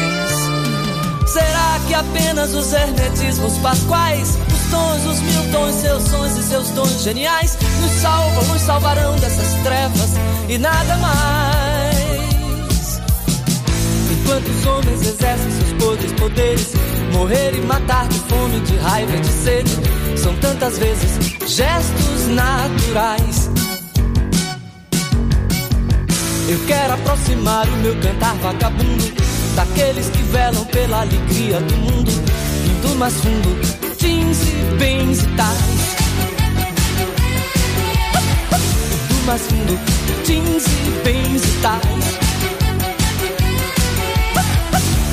Será 1.27 1.79
que 1.87 1.93
apenas 1.93 2.53
os 2.53 2.71
hermetismos 2.71 3.57
pasquais, 3.57 4.37
os 4.53 4.71
tons, 4.71 5.05
os 5.05 5.19
mil 5.19 5.51
tons, 5.51 5.75
seus 5.75 6.03
sons 6.03 6.37
e 6.37 6.43
seus 6.43 6.69
dons 6.69 7.03
geniais, 7.03 7.57
nos 7.81 7.91
salvam, 8.01 8.45
nos 8.45 8.61
salvarão 8.61 9.15
dessas 9.17 9.53
trevas 9.63 10.11
e 10.47 10.57
nada 10.57 10.97
mais? 10.97 11.95
Enquanto 14.11 14.47
os 14.47 14.65
homens 14.65 15.01
exercem 15.01 15.51
seus 15.51 15.73
podres 15.73 16.11
poderes, 16.13 16.73
morrer 17.11 17.55
e 17.55 17.61
matar 17.61 18.07
de 18.07 18.19
fome, 18.19 18.59
de 18.61 18.77
raiva 18.77 19.15
e 19.15 19.19
de 19.19 19.27
sede, 19.27 19.94
são 20.25 20.35
tantas 20.37 20.79
vezes 20.79 21.19
gestos 21.45 22.27
naturais. 22.29 23.51
Eu 26.49 26.59
quero 26.65 26.93
aproximar 26.93 27.67
o 27.67 27.77
meu 27.77 27.95
cantar 27.99 28.33
vagabundo 28.37 29.03
daqueles 29.55 30.09
que 30.09 30.23
velam 30.23 30.65
pela 30.65 31.01
alegria 31.01 31.59
do 31.59 31.77
mundo, 31.77 32.11
indo 32.65 32.95
mais 32.95 33.13
fundo, 33.13 33.55
jeans 33.99 34.37
e 34.41 34.75
bens 34.79 35.21
e 35.21 35.27
tais. 35.37 35.95
Indo 39.03 39.25
mais 39.27 39.41
fundo, 39.43 39.79
jeans 40.25 40.65
e 40.65 41.03
bens 41.03 41.43
e 41.43 41.61
tais. 41.61 42.05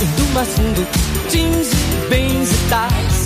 Indo 0.02 0.32
mais 0.32 0.48
fundo, 0.48 0.86
jeans 1.28 1.68
e 1.70 2.08
bens 2.08 2.50
e 2.50 2.68
tais. 2.70 3.21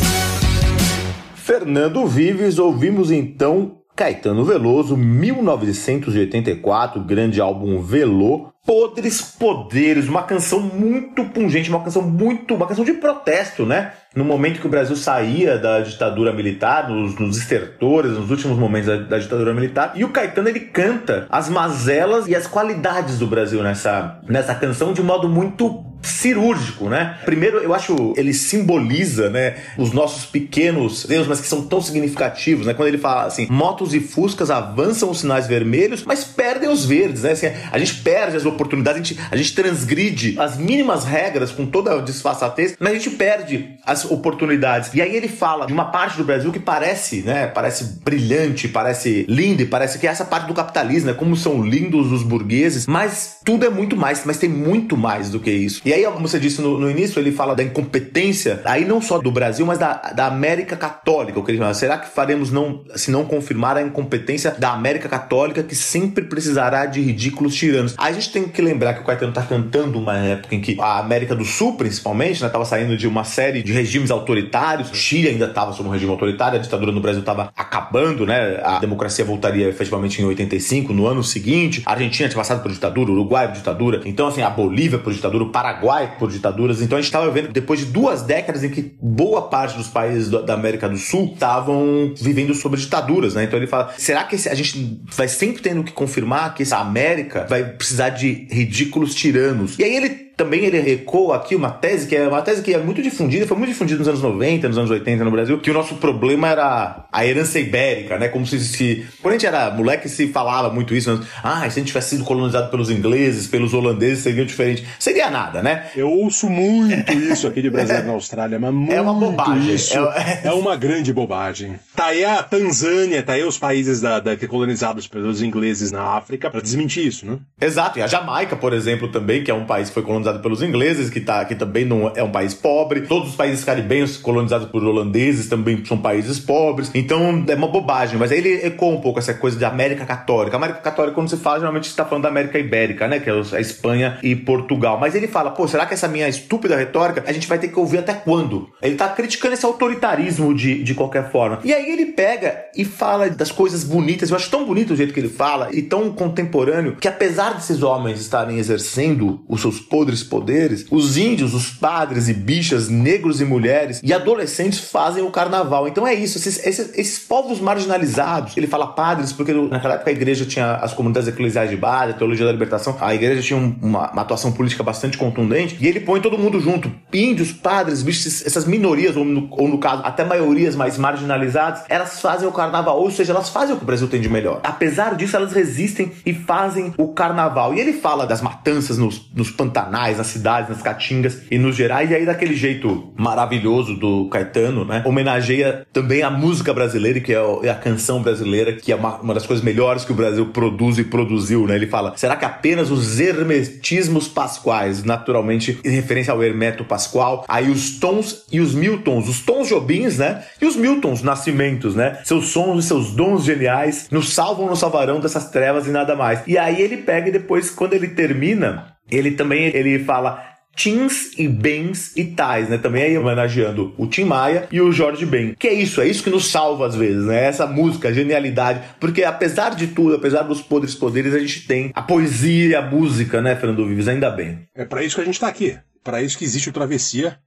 Fernando 1.47 2.05
Vives, 2.09 2.59
ouvimos 2.59 3.13
então 3.13 3.79
Caetano 3.95 4.45
Veloso, 4.45 4.97
1984, 4.97 7.01
grande 7.05 7.41
álbum 7.41 7.81
Velô, 7.81 8.49
Podres 8.67 9.23
Poderes, 9.23 10.09
uma 10.09 10.25
canção 10.25 10.59
muito 10.59 11.25
pungente, 11.27 11.71
uma 11.71 11.85
canção 11.85 12.03
muito, 12.03 12.53
uma 12.53 12.67
canção 12.67 12.85
de 12.85 12.95
protesto, 12.95 13.65
né? 13.65 13.93
No 14.13 14.25
momento 14.25 14.61
que 14.61 14.67
o 14.67 14.71
Brasil 14.71 14.97
saía 14.97 15.57
da 15.57 15.81
ditadura 15.81 16.33
militar, 16.33 16.89
nos, 16.89 17.17
nos 17.17 17.39
estertores, 17.39 18.13
nos 18.13 18.29
últimos 18.29 18.59
momentos 18.59 18.89
da, 18.89 18.97
da, 18.97 19.19
ditadura 19.19 19.55
militar, 19.55 19.93
e 19.95 20.03
o 20.03 20.09
Caetano 20.09 20.49
ele 20.49 20.61
canta 20.61 21.27
as 21.31 21.49
mazelas 21.49 22.27
e 22.27 22.35
as 22.35 22.49
qualidades 22.49 23.19
do 23.19 23.27
Brasil 23.27 23.63
nessa, 23.63 24.19
nessa 24.29 24.55
canção 24.55 24.93
de 24.93 25.03
modo 25.03 25.29
muito 25.29 25.85
cirúrgico, 26.07 26.89
né? 26.89 27.19
Primeiro, 27.25 27.59
eu 27.59 27.75
acho 27.75 28.15
ele 28.17 28.33
simboliza, 28.33 29.29
né, 29.29 29.57
os 29.77 29.93
nossos 29.93 30.25
pequenos 30.25 31.09
erros, 31.11 31.27
mas 31.27 31.41
que 31.41 31.47
são 31.47 31.63
tão 31.67 31.81
significativos, 31.81 32.67
né? 32.67 32.75
Quando 32.75 32.89
ele 32.89 32.99
fala 32.99 33.25
assim, 33.25 33.47
motos 33.51 33.95
e 33.95 34.01
fuscas 34.01 34.51
avançam 34.51 35.11
os 35.11 35.21
sinais 35.21 35.47
vermelhos, 35.47 36.05
mas 36.05 36.25
perdem 36.25 36.69
os 36.69 36.85
verdes, 36.85 37.23
né? 37.23 37.33
Assim, 37.33 37.49
a 37.71 37.79
gente 37.79 37.97
perde 37.97 38.37
as 38.37 38.45
oportunidades, 38.57 39.01
a 39.01 39.05
gente, 39.05 39.21
a 39.31 39.37
gente 39.37 39.55
transgride 39.55 40.35
as 40.39 40.57
mínimas 40.57 41.05
regras 41.05 41.53
com 41.53 41.67
toda 41.67 41.95
a 41.95 42.01
disfarçatez, 42.01 42.77
mas 42.81 42.93
a 42.93 42.95
gente 42.95 43.11
perde 43.11 43.77
as 43.85 44.05
oportunidades. 44.05 44.93
E 44.95 45.01
aí 45.01 45.15
ele 45.15 45.29
fala 45.29 45.67
de 45.67 45.73
uma 45.73 45.87
parte 45.87 46.17
do 46.17 46.25
Brasil 46.25 46.53
que 46.53 46.59
parece, 46.59 47.23
né, 47.23 47.47
parece 47.47 48.01
brilhante, 48.03 48.69
parece 48.69 49.25
linda 49.29 49.63
e 49.63 49.67
parece 49.67 49.99
que 49.99 50.07
é 50.07 50.11
essa 50.11 50.25
parte 50.25 50.47
do 50.47 50.55
capitalismo, 50.55 51.11
né, 51.11 51.15
como 51.15 51.37
são 51.37 51.63
lindos 51.63 52.11
os 52.11 52.23
burgueses, 52.23 52.87
mas 52.87 53.39
tudo 53.45 53.65
é 53.65 53.71
muito 53.71 53.97
mais, 53.97 54.23
mas 54.25 54.39
tem 54.39 54.49
muito 54.49 54.97
mais 54.97 55.31
do 55.31 55.39
que 55.39 55.51
isso. 55.51 55.83
E 55.85 55.93
aí, 55.93 56.05
como 56.05 56.27
você 56.27 56.41
disse 56.41 56.61
no, 56.61 56.79
no 56.79 56.91
início, 56.91 57.21
ele 57.21 57.33
fala 57.33 57.55
da 57.55 57.63
incompetência, 57.63 58.61
aí 58.65 58.85
não 58.85 59.01
só 59.01 59.19
do 59.19 59.31
Brasil, 59.31 59.67
mas 59.67 59.79
da, 59.79 59.95
da 60.13 60.27
América 60.27 60.77
Católica, 60.77 61.39
o 61.39 61.45
que 61.45 61.51
ele 61.51 61.59
fala. 61.59 61.75
Será 61.75 61.99
que 61.99 62.09
faremos 62.09 62.51
não, 62.51 62.83
se 62.95 63.11
não 63.11 63.25
confirmar 63.25 63.77
a 63.77 63.83
incompetência 63.83 64.51
da 64.51 64.73
América 64.73 65.09
Católica 65.09 65.63
que 65.63 65.75
sempre 65.75 66.25
precisará 66.25 66.87
de 66.87 67.01
ridículos 67.01 67.55
tiranos? 67.55 67.95
Aí 67.99 68.11
a 68.11 68.15
gente 68.15 68.33
tem 68.33 68.46
que 68.53 68.63
lembrar 68.63 68.95
que 68.95 69.01
o 69.01 69.05
Caetano 69.05 69.33
tá 69.33 69.43
cantando 69.43 69.99
uma 69.99 70.17
época 70.17 70.55
em 70.55 70.61
que 70.61 70.77
a 70.81 70.99
América 70.99 71.35
do 71.35 71.45
Sul, 71.45 71.77
principalmente, 71.77 72.43
né, 72.43 72.49
tava 72.49 72.65
saindo 72.65 72.97
de 72.97 73.07
uma 73.07 73.25
série 73.25 73.63
de 73.63 73.73
regimes 73.73 74.11
autoritários. 74.11 74.91
O 74.91 74.95
Chile 74.95 75.29
ainda 75.29 75.47
estava 75.47 75.73
sob 75.73 75.89
um 75.89 75.93
regime 75.93 76.11
autoritário, 76.11 76.59
a 76.59 76.63
ditadura 76.63 76.93
no 76.93 77.01
Brasil 77.01 77.21
estava 77.21 77.53
acabando, 77.57 78.27
né? 78.27 78.61
A 78.63 78.79
democracia 78.79 79.25
voltaria 79.25 79.69
efetivamente 79.69 80.21
em 80.21 80.25
85, 80.25 80.93
no 80.93 81.07
ano 81.07 81.23
seguinte. 81.23 81.83
A 81.87 81.93
Argentina 81.93 82.29
tinha 82.29 82.39
passado 82.39 82.63
por 82.63 82.71
ditadura, 82.71 83.11
o 83.11 83.15
Uruguai 83.15 83.49
por 83.49 83.57
ditadura. 83.57 84.01
Então, 84.05 84.29
assim, 84.29 84.43
a 84.43 84.51
Bolívia 84.51 84.99
por 84.99 85.13
ditadura, 85.13 85.45
o 85.45 85.51
Paraguai 85.51 86.17
por 86.19 86.31
ditaduras. 86.31 86.83
Então 86.83 86.99
a 86.99 87.01
gente 87.01 87.09
estava 87.09 87.31
vendo, 87.31 87.49
depois 87.49 87.81
de 87.81 87.87
duas 87.87 88.23
décadas 88.23 88.63
em 88.63 88.71
que 88.71 88.95
boa 89.01 89.43
parte 89.43 89.77
dos 89.77 89.89
países 89.89 90.29
da 90.31 90.55
América 90.55 90.89
do 90.89 90.97
Sul 90.97 91.33
estavam 91.33 92.13
vivendo 92.17 92.55
sob 92.55 92.77
ditaduras, 92.77 93.35
né? 93.35 93.45
Então 93.45 93.59
ele 93.59 93.67
fala: 93.67 93.93
será 93.97 94.25
que 94.25 94.37
a 94.37 94.55
gente 94.55 95.01
vai 95.17 95.29
sempre 95.29 95.63
tendo 95.63 95.83
que 95.83 95.93
confirmar 95.93 96.55
que 96.55 96.63
essa 96.63 96.79
América 96.79 97.47
vai 97.49 97.65
precisar 97.65 98.11
de 98.11 98.36
ridículos 98.51 99.15
tiranos? 99.15 99.79
E 99.79 99.85
aí 99.85 99.97
ele 99.97 100.26
também 100.37 100.65
ele 100.65 100.93
ecoa 100.93 101.37
aqui 101.37 101.55
uma 101.57 101.71
tese 101.71 102.07
que 102.07 102.15
é 102.15 102.29
uma 102.29 102.43
tese 102.43 102.63
que 102.63 102.75
é 102.75 102.79
muito 102.79 103.01
difundida, 103.01 103.47
foi 103.47 103.57
muito 103.57 103.71
difundida 103.71 103.99
nos 103.99 104.09
anos 104.09 104.23
90, 104.23 104.69
nos 104.69 104.79
anos 104.79 104.91
80 104.91 105.25
no 105.25 105.31
Brasil, 105.31 105.59
que 105.59 105.71
o 105.71 105.75
nosso 105.75 105.97
problema 105.97 106.49
era 106.49 107.07
a 107.11 107.27
herança 107.27 107.59
ibérica, 107.59 108.19
né? 108.19 108.29
Como 108.29 108.47
se, 108.47 108.61
se 108.61 109.07
quando 109.23 109.33
a 109.33 109.39
gente 109.39 109.47
era 109.47 109.71
moleque 109.71 110.09
se 110.09 110.29
falava 110.29 110.71
muito 110.71 110.95
isso, 110.95 111.15
né? 111.15 111.25
ah, 111.43 111.61
se 111.61 111.67
a 111.67 111.69
gente 111.71 111.87
tivesse 111.87 112.11
sido 112.11 112.25
colonizado 112.25 112.71
pelos 112.71 112.91
ingleses, 112.91 113.47
pelos 113.47 113.73
holandeses, 113.73 114.23
seria 114.23 114.45
diferente. 114.45 114.87
Seria 114.99 115.31
nada, 115.31 115.63
né? 115.63 115.87
Eu 115.97 116.11
ouço 116.11 116.49
muito 116.49 117.13
isso 117.33 117.47
aqui 117.47 117.63
de 117.63 117.71
Brasil 117.71 118.03
na 118.05 118.13
Austrália, 118.13 118.59
mas 118.59 118.75
muito 118.75 118.93
é 118.93 119.01
uma 119.01 119.15
bobagem. 119.15 119.75
Isso 119.75 119.97
é... 119.97 120.43
é 120.45 120.53
uma 120.53 120.77
grande 120.77 121.13
bobagem. 121.13 121.79
Tá 121.95 122.07
aí 122.07 122.25
a 122.25 122.43
Tanzânia, 122.43 123.23
tá 123.23 123.33
aí 123.33 123.45
os 123.45 123.57
países 123.57 124.01
da, 124.01 124.21
da 124.21 124.37
colonizados 124.47 125.07
pelos 125.09 125.43
ingleses 125.43 125.91
na 125.91 126.03
África 126.03 126.51
para 126.51 126.61
desmentir 126.61 127.07
isso, 127.07 127.27
né? 127.27 127.39
Exato. 127.61 127.99
E 127.99 128.03
a 128.03 128.07
Jamaica, 128.07 128.55
por 128.55 128.73
exemplo, 128.73 129.09
também, 129.09 129.43
que 129.43 129.51
é 129.51 129.55
um 129.55 129.65
país 129.65 129.89
que 129.89 129.95
foi 129.95 130.03
colonizado 130.03 130.26
colonizado 130.27 130.41
pelos 130.41 130.63
ingleses, 130.63 131.09
que, 131.09 131.21
tá, 131.21 131.45
que 131.45 131.55
também 131.55 131.85
não 131.85 132.13
é 132.15 132.23
um 132.23 132.31
país 132.31 132.53
pobre. 132.53 133.03
Todos 133.03 133.31
os 133.31 133.37
países 133.37 133.65
caribenhos 133.65 134.17
colonizados 134.17 134.69
por 134.69 134.83
holandeses 134.83 135.49
também 135.49 135.85
são 135.85 135.99
países 135.99 136.39
pobres. 136.39 136.91
Então 136.95 137.45
é 137.47 137.55
uma 137.55 137.69
bobagem. 137.69 138.19
Mas 138.19 138.33
aí 138.33 138.39
ele 138.39 138.67
ecoa 138.67 138.95
um 138.95 139.01
pouco 139.01 139.19
essa 139.19 139.35
coisa 139.35 139.57
de 139.57 139.65
América 139.65 140.05
Católica. 140.05 140.57
América 140.57 140.81
Católica, 140.81 141.15
quando 141.15 141.29
se 141.29 141.37
fala, 141.37 141.61
geralmente 141.61 141.85
está 141.85 142.05
falando 142.05 142.25
da 142.25 142.29
América 142.29 142.59
Ibérica, 142.59 143.07
né? 143.07 143.21
Que 143.21 143.31
é 143.31 143.33
a 143.33 143.61
Espanha 143.61 144.19
e 144.23 144.35
Portugal. 144.35 144.99
Mas 144.99 145.15
ele 145.15 145.29
fala, 145.29 145.51
pô, 145.51 145.69
será 145.69 145.87
que 145.87 145.95
essa 145.95 146.09
minha 146.09 146.29
estúpida 146.29 146.77
retórica 146.77 147.25
a 147.27 147.33
gente 147.33 147.47
vai 147.47 147.59
ter 147.59 147.69
que 147.69 147.79
ouvir 147.79 147.99
até 147.99 148.15
quando? 148.15 148.69
Ele 148.83 148.95
está 148.95 149.09
criticando 149.09 149.55
esse 149.55 149.65
autoritarismo 149.65 150.55
de, 150.55 150.83
de 150.83 150.95
qualquer 150.95 151.31
forma. 151.31 151.61
E 151.65 151.73
aí 151.73 151.91
ele 151.91 152.07
pega 152.07 152.65
e 152.77 152.85
fala 152.85 153.29
das 153.31 153.51
coisas 153.51 153.85
bonitas. 153.85 154.31
Eu 154.31 154.37
acho 154.37 154.51
tão 154.51 154.65
bonito 154.65 154.93
o 154.93 154.97
jeito 154.97 155.13
que 155.13 155.21
ele 155.21 155.29
fala 155.29 155.69
e 155.73 155.83
tão 155.83 156.11
contemporâneo 156.11 156.97
que 156.97 157.09
apesar 157.09 157.55
desses 157.55 157.83
homens 157.83 158.21
estarem 158.21 158.59
exercendo 158.59 159.45
os 159.49 159.61
seus 159.61 159.81
podres 159.81 160.16
grandes 160.17 160.23
poderes, 160.23 160.87
os 160.91 161.17
índios, 161.17 161.55
os 161.55 161.71
padres 161.71 162.29
e 162.29 162.35
bichas, 162.35 162.89
negros 162.89 163.41
e 163.41 163.45
mulheres 163.45 164.01
e 164.03 164.13
adolescentes 164.13 164.79
fazem 164.79 165.23
o 165.23 165.31
carnaval. 165.31 165.87
Então 165.89 166.07
é 166.07 166.15
isso, 166.15 166.39
esses, 166.39 166.65
esses, 166.65 166.97
esses 166.97 167.19
povos 167.19 167.61
marginalizados. 167.61 168.57
Ele 168.57 168.67
fala 168.67 168.87
padres 168.89 169.33
porque 169.33 169.53
naquela 169.53 169.95
época 169.95 170.11
a 170.11 170.13
igreja 170.13 170.45
tinha 170.45 170.77
as 170.77 170.95
comunidades 170.95 171.29
eclesiais 171.29 171.71
de 171.71 171.77
base, 171.77 172.13
a 172.13 172.15
teologia 172.15 172.47
da 172.47 172.53
libertação, 172.53 172.97
a 173.01 173.15
igreja 173.15 173.43
tinha 173.43 173.59
uma, 173.59 174.11
uma 174.11 174.23
atuação 174.23 174.53
política 174.53 174.83
bastante 174.83 175.19
contundente 175.19 175.77
e 175.81 175.87
ele 175.87 176.01
põe 176.01 176.21
todo 176.21 176.39
mundo 176.39 176.61
junto. 176.61 176.91
Índios, 177.13 177.53
padres, 177.53 178.03
bichos, 178.03 178.45
essas 178.47 178.65
minorias, 178.65 179.17
ou 179.17 179.25
no, 179.25 179.49
ou 179.51 179.69
no 179.69 179.79
caso, 179.79 180.03
até 180.05 180.25
maiorias 180.25 180.75
mais 180.77 180.97
marginalizadas, 180.99 181.83
elas 181.89 182.21
fazem 182.21 182.49
o 182.49 182.53
carnaval, 182.53 183.01
ou 183.01 183.11
seja, 183.11 183.33
elas 183.33 183.49
fazem 183.49 183.75
o 183.75 183.79
que 183.79 183.85
o 183.85 183.87
Brasil 183.87 184.09
tem 184.09 184.21
de 184.21 184.29
melhor. 184.29 184.61
Apesar 184.63 185.15
disso, 185.15 185.37
elas 185.37 185.53
resistem 185.53 186.13
e 186.25 186.33
fazem 186.33 186.95
o 186.97 187.09
carnaval. 187.09 187.75
E 187.75 187.81
ele 187.81 187.93
fala 187.93 188.27
das 188.27 188.41
matanças 188.41 188.99
nos, 188.99 189.29
nos 189.35 189.51
pantanais 189.51 190.06
nas 190.15 190.27
cidades, 190.29 190.69
nas 190.69 190.83
caatingas 190.83 191.43
e 191.51 191.59
nos 191.59 191.75
gerais. 191.75 192.11
E 192.11 192.15
aí, 192.15 192.27
daquele 192.27 192.55
jeito 192.55 193.13
maravilhoso 193.17 193.95
do 193.95 194.29
Caetano, 194.29 194.85
né? 194.85 195.03
Homenageia 195.05 195.87
também 195.93 196.23
a 196.23 196.31
música 196.31 196.73
brasileira, 196.73 197.21
que 197.21 197.33
é 197.33 197.71
a 197.71 197.75
canção 197.75 198.23
brasileira, 198.23 198.75
que 198.75 198.93
é 198.93 198.97
uma, 198.97 199.17
uma 199.17 199.35
das 199.35 199.47
coisas 199.47 199.65
melhores 199.65 200.05
que 200.05 200.13
o 200.13 200.15
Brasil 200.15 200.47
produz 200.47 200.99
e 200.99 201.05
produziu, 201.05 201.67
né? 201.67 201.75
Ele 201.75 201.87
fala: 201.87 202.13
será 202.17 202.37
que 202.37 202.45
apenas 202.45 202.91
os 202.91 203.19
hermetismos 203.19 204.29
pasquais, 204.29 205.03
naturalmente 205.03 205.79
em 205.85 205.91
referência 205.91 206.33
ao 206.33 206.43
Hermeto 206.43 206.85
Pascoal, 206.85 207.45
aí 207.49 207.71
os 207.71 207.99
tons 207.99 208.45
e 208.53 208.61
os 208.61 208.75
miltons, 208.75 209.29
os 209.29 209.41
tons 209.41 209.69
jobins, 209.69 210.19
né? 210.19 210.43
E 210.61 210.67
os 210.67 210.77
miltons, 210.77 211.23
nascimentos, 211.23 211.95
né? 211.95 212.19
Seus 212.25 212.49
sons 212.49 212.85
e 212.85 212.87
seus 212.87 213.13
dons 213.13 213.45
geniais 213.45 214.09
nos 214.11 214.33
salvam, 214.33 214.67
nos 214.67 214.79
salvarão 214.79 215.21
dessas 215.21 215.51
trevas 215.51 215.87
e 215.87 215.91
nada 215.91 216.15
mais. 216.15 216.41
E 216.47 216.59
aí 216.59 216.81
ele 216.81 216.99
pega 216.99 217.29
e 217.29 217.33
depois, 217.33 217.71
quando 217.71 217.95
ele 217.95 218.09
termina, 218.09 218.96
ele 219.11 219.33
também 219.33 219.67
ele 219.75 219.99
fala 220.05 220.57
Tins 220.77 221.33
e 221.39 221.49
Bens 221.49 222.15
e 222.15 222.25
Tais, 222.25 222.69
né? 222.69 222.77
Também 222.77 223.03
aí 223.03 223.19
homenageando 223.19 223.95
o 223.97 224.07
Tim 224.07 224.25
Maia 224.25 224.69
e 224.71 224.79
o 224.79 224.93
Jorge 224.93 225.25
Ben. 225.25 225.55
Que 225.59 225.69
é 225.69 225.73
isso, 225.73 226.03
é 226.03 226.07
isso 226.07 226.23
que 226.23 226.29
nos 226.29 226.51
salva 226.51 226.87
às 226.87 226.95
vezes, 226.95 227.25
né? 227.25 227.45
Essa 227.45 227.67
música, 227.67 228.09
a 228.09 228.13
genialidade. 228.13 228.83
Porque 229.01 229.25
apesar 229.25 229.75
de 229.75 229.87
tudo, 229.87 230.15
apesar 230.15 230.43
dos 230.43 230.61
podres 230.61 230.95
poderes, 230.95 231.33
a 231.33 231.39
gente 231.39 231.67
tem 231.67 231.91
a 231.95 232.03
poesia 232.03 232.67
e 232.69 232.75
a 232.75 232.83
música, 232.83 233.41
né, 233.41 233.57
Fernando 233.57 233.87
Vives? 233.87 234.07
Ainda 234.07 234.31
bem. 234.31 234.69
É 234.75 234.85
para 234.85 235.03
isso 235.03 235.17
que 235.17 235.23
a 235.23 235.25
gente 235.25 235.41
tá 235.41 235.49
aqui. 235.49 235.79
Para 236.05 236.23
isso 236.23 236.37
que 236.37 236.45
existe 236.45 236.69
o 236.69 236.73
Travessia, 236.73 237.39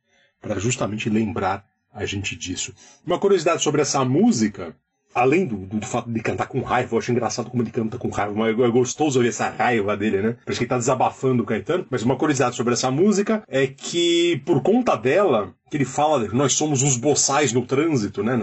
para 0.42 0.60
justamente 0.60 1.08
lembrar 1.08 1.64
a 1.94 2.06
gente 2.06 2.36
disso. 2.36 2.74
Uma 3.06 3.20
curiosidade 3.20 3.62
sobre 3.62 3.82
essa 3.82 4.04
música 4.04 4.76
além 5.14 5.46
do, 5.46 5.58
do, 5.58 5.86
fato 5.86 6.10
de 6.10 6.22
cantar 6.22 6.48
com 6.48 6.62
raiva, 6.62 6.94
eu 6.94 7.00
acho 7.00 7.12
engraçado 7.12 7.50
como 7.50 7.64
ele 7.64 7.72
canta 7.72 7.98
com 7.98 8.10
raiva, 8.10 8.34
mas 8.34 8.60
é 8.60 8.70
gostoso 8.70 9.22
ver 9.22 9.30
essa 9.30 9.50
raiva 9.50 9.98
dele, 9.98 10.22
né? 10.22 10.38
Parece 10.46 10.60
que 10.60 10.64
ele 10.64 10.70
tá 10.70 10.78
desabafando 10.78 11.44
o 11.44 11.46
Caetano. 11.46 11.86
Mas 11.90 12.04
uma 12.04 12.16
curiosidade 12.16 12.56
sobre 12.56 12.74
essa 12.74 12.92
música 12.92 13.44
é 13.48 13.68
que, 13.68 14.42
por 14.46 14.62
conta 14.62 14.96
dela, 14.96 15.54
que 15.70 15.78
ele 15.78 15.86
fala, 15.86 16.28
nós 16.34 16.54
somos 16.54 16.84
os 16.84 16.98
boçais 16.98 17.52
no 17.52 17.66
trânsito, 17.66 18.24
né? 18.24 18.38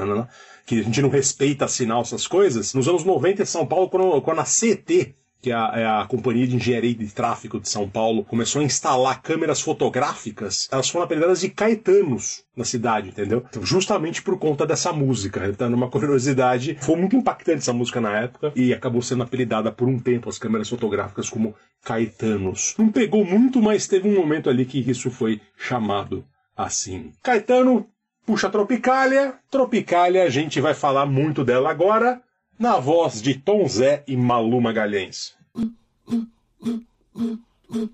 Que 0.67 0.81
a 0.81 0.83
gente 0.83 1.01
não 1.01 1.09
respeita 1.09 1.69
sinal, 1.69 2.03
essas 2.03 2.27
coisas. 2.27 2.75
Nos 2.75 2.89
anos 2.89 3.05
90 3.05 3.43
em 3.43 3.47
São 3.47 3.67
Paulo, 3.67 3.89
quando, 3.89 4.21
quando 4.23 4.41
a 4.41 4.45
CET 4.45 5.15
que 5.47 5.53
é 5.53 5.55
a, 5.55 5.73
é 5.77 5.87
a, 5.87 6.05
Companhia 6.05 6.45
de 6.45 6.57
Engenharia 6.57 6.93
de 6.93 7.07
Tráfego 7.07 7.61
de 7.61 7.69
São 7.69 7.89
Paulo 7.89 8.25
começou 8.25 8.61
a 8.61 8.65
instalar 8.65 9.23
câmeras 9.23 9.61
fotográficas, 9.61 10.69
elas 10.73 10.89
foram 10.89 11.05
apelidadas 11.05 11.41
de 11.41 11.51
Caetanos 11.51 12.43
na 12.57 12.65
cidade, 12.65 13.11
entendeu? 13.11 13.45
Então, 13.49 13.65
justamente 13.65 14.23
por 14.23 14.37
conta 14.41 14.67
dessa 14.67 14.93
música. 14.93 15.47
Então, 15.47 15.73
uma 15.73 15.87
curiosidade, 15.89 16.77
foi 16.81 16.97
muito 16.97 17.15
impactante 17.15 17.59
essa 17.59 17.73
música 17.73 18.01
na 18.01 18.19
época 18.19 18.53
e 18.57 18.75
acabou 18.75 19.01
sendo 19.01 19.23
apelidada 19.23 19.71
por 19.71 19.87
um 19.87 20.01
tempo 20.01 20.29
as 20.29 20.37
câmeras 20.37 20.69
fotográficas 20.69 21.31
como 21.31 21.55
Caetanos. 21.85 22.75
Não 22.77 22.91
pegou 22.91 23.25
muito, 23.25 23.63
mas 23.63 23.87
teve 23.87 24.09
um 24.09 24.17
momento 24.17 24.51
ali 24.51 24.65
que 24.65 24.79
isso 24.91 25.13
foi 25.13 25.41
chamado 25.57 26.25
assim. 26.57 27.13
Caetano 27.23 27.87
puxa 28.27 28.51
Tropicália. 28.51 29.35
Tropicália, 29.49 30.25
a 30.25 30.29
gente 30.29 30.61
vai 30.61 30.75
falar 30.75 31.07
muito 31.07 31.45
dela 31.45 31.71
agora 31.71 32.21
na 32.59 32.79
voz 32.79 33.21
de 33.21 33.35
Tom 33.35 33.69
Zé 33.69 34.03
e 34.09 34.17
Malu 34.17 34.61
Magalhães. 34.61 35.36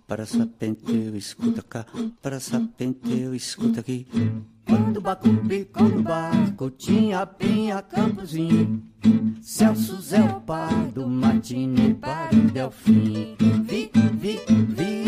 Para 0.06 0.26
sapenteu, 0.26 1.16
escuta 1.16 1.62
cá, 1.62 1.86
para 2.20 2.38
sapenteu, 2.38 3.34
escuta 3.34 3.80
aqui. 3.80 4.06
Quando 4.66 5.00
Bacumbi, 5.00 5.64
quando 5.64 6.02
barco 6.02 6.70
tinha 6.70 7.26
pinha, 7.26 7.82
campozinho. 7.82 8.82
Celso 9.40 10.00
Zé 10.00 10.22
o 10.22 10.40
Pardo, 10.40 11.06
Martini, 11.08 11.98
o 11.98 12.52
Delfim. 12.52 13.36
Vi, 13.64 13.90
vi, 14.14 14.38
vi. 14.68 15.02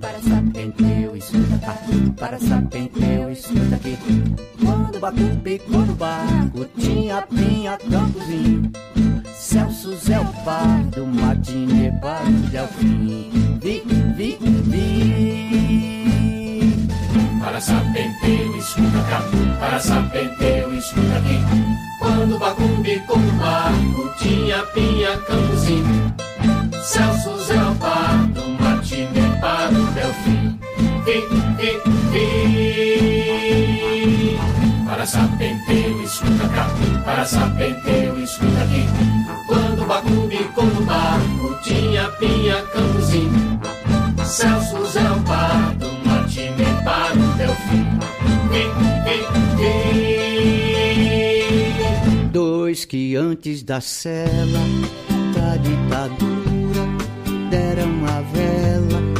Para 0.00 0.20
sapenteu, 0.22 1.16
escuta 1.16 1.58
cá, 1.58 1.76
para 2.18 2.38
sapenteu, 2.38 3.30
escuta 3.30 3.74
aqui. 3.74 3.98
Quando 4.64 5.00
Bacumbi, 5.00 5.58
quando 5.58 5.94
barco 5.96 6.64
tinha 6.78 7.22
pinha, 7.22 7.76
campozinho. 7.76 8.70
Celso 9.42 9.96
Zé 9.96 10.20
o 10.20 10.24
Pardo, 10.44 11.04
Martini, 11.04 11.90
para 12.00 12.24
o 12.24 12.30
Delfim. 12.48 13.58
Vi, 13.60 13.82
vi, 14.16 14.38
vi. 14.40 15.58
Para 17.40 17.60
sapenteu, 17.60 18.56
escuta 18.56 19.02
cá, 19.10 19.20
para 19.58 19.80
sapenteu, 19.80 20.72
escuta 20.72 21.16
aqui. 21.16 21.40
Quando 21.98 22.38
Bacumbi 22.38 23.00
com 23.00 23.18
o 23.18 23.32
barco 23.32 24.14
tinha 24.20 24.62
pinha, 24.66 25.18
campozinho. 25.18 26.14
Celso 26.84 27.36
Zé 27.44 27.60
o 27.64 27.74
Pardo, 27.74 28.48
Martini, 28.60 29.40
para 29.40 29.72
o 29.72 29.86
Delfim. 29.92 30.56
Vi, 31.04 31.20
vi, 31.58 31.80
vi. 32.12 33.21
Para 35.02 35.10
sapenteu, 35.10 36.00
escuta 36.00 36.48
cá, 36.50 36.68
para 37.04 37.24
sapenteu, 37.24 38.22
escuta 38.22 38.62
aqui. 38.62 38.86
Quando 39.48 39.84
Bacumbi 39.84 40.44
com 40.54 40.62
o 40.62 40.84
barco 40.84 41.58
tinha 41.64 42.08
pinha, 42.20 42.62
campozinho. 42.66 43.60
Celso 44.24 44.84
Zé 44.86 45.10
o 45.10 45.20
Pardo, 45.22 45.90
para 46.84 47.14
o 47.14 47.32
Delfim. 47.36 47.98
Vi, 48.52 48.62
vi, 49.02 49.18
vi. 52.06 52.28
Dois 52.30 52.84
que 52.84 53.16
antes 53.16 53.64
da 53.64 53.80
cela 53.80 54.60
da 55.34 55.56
ditadura 55.56 56.86
deram 57.50 58.06
a 58.06 58.20
vela 58.32 59.11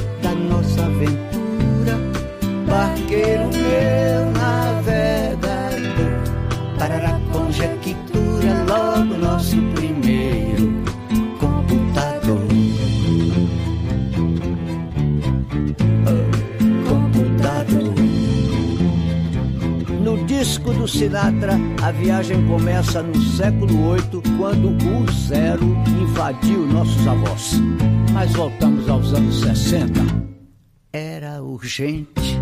viagem 22.02 22.44
começa 22.48 23.00
no 23.00 23.14
século 23.22 23.94
VIII, 23.94 24.22
quando 24.36 24.70
o 24.70 25.12
zero 25.12 25.64
invadiu 25.86 26.66
nossos 26.66 27.06
avós. 27.06 27.60
Mas 28.12 28.32
voltamos 28.32 28.88
aos 28.88 29.14
anos 29.14 29.40
60. 29.40 30.00
Era 30.92 31.40
urgente 31.42 32.40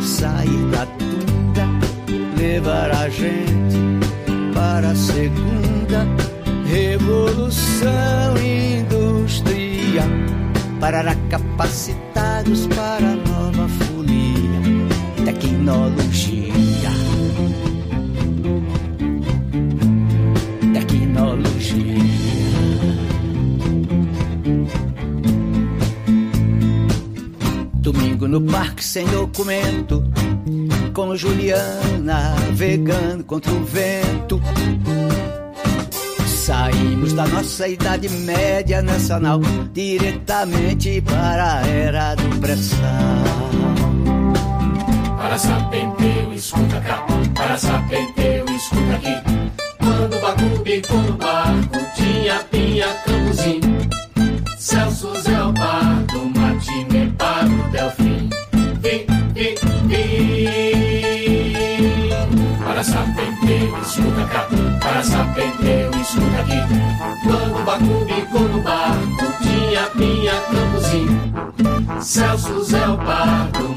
sair 0.00 0.70
da 0.70 0.86
tunda, 0.86 1.66
levar 2.38 2.90
a 2.92 3.08
gente 3.08 3.76
para 4.54 4.90
a 4.90 4.94
segunda 4.94 6.06
revolução 6.64 8.36
industrial. 8.38 10.08
Para 10.80 11.16
capacitados 11.30 12.68
para 12.68 13.10
a 13.10 13.16
nova 13.16 13.68
folia, 13.68 14.60
tecnologia. 15.24 15.24
Tecnologia. 15.24 16.33
No 28.34 28.40
parque 28.40 28.84
sem 28.84 29.06
documento, 29.06 30.02
com 30.92 31.14
Juliana 31.14 32.00
navegando 32.00 33.22
contra 33.22 33.52
o 33.52 33.64
vento. 33.64 34.42
Saímos 36.26 37.12
da 37.12 37.28
nossa 37.28 37.68
idade 37.68 38.08
média 38.08 38.82
nacional 38.82 39.40
diretamente 39.72 41.00
para 41.02 41.60
a 41.60 41.66
era 41.68 42.16
do 42.16 42.40
pré-sal. 42.40 42.80
Para 45.16 45.38
sapenteu, 45.38 46.32
escuta 46.34 46.80
cá, 46.80 47.06
para 47.36 47.56
sapenteu, 47.56 48.46
escuta 48.46 48.94
aqui. 48.94 49.14
Quando 49.78 50.20
Bacumbi 50.20 50.82
com 50.82 50.96
o 50.96 51.12
barco 51.12 51.78
tinha 51.94 52.40
pinha, 52.50 52.88
campozinho. 53.06 53.53
Cá, 64.26 64.46
para 64.80 65.02
sapenteu, 65.02 65.90
escuta 66.00 66.40
aqui. 66.40 66.60
Quando 67.24 67.64
Bacumbi 67.64 68.22
com 68.30 68.44
o 68.44 68.62
barco 68.62 69.26
tinha 69.42 69.82
pinha, 69.96 70.34
campozinho. 70.52 71.34
Celso 72.00 72.62
Zé 72.62 72.86
o 72.86 72.98
Pardo, 72.98 73.74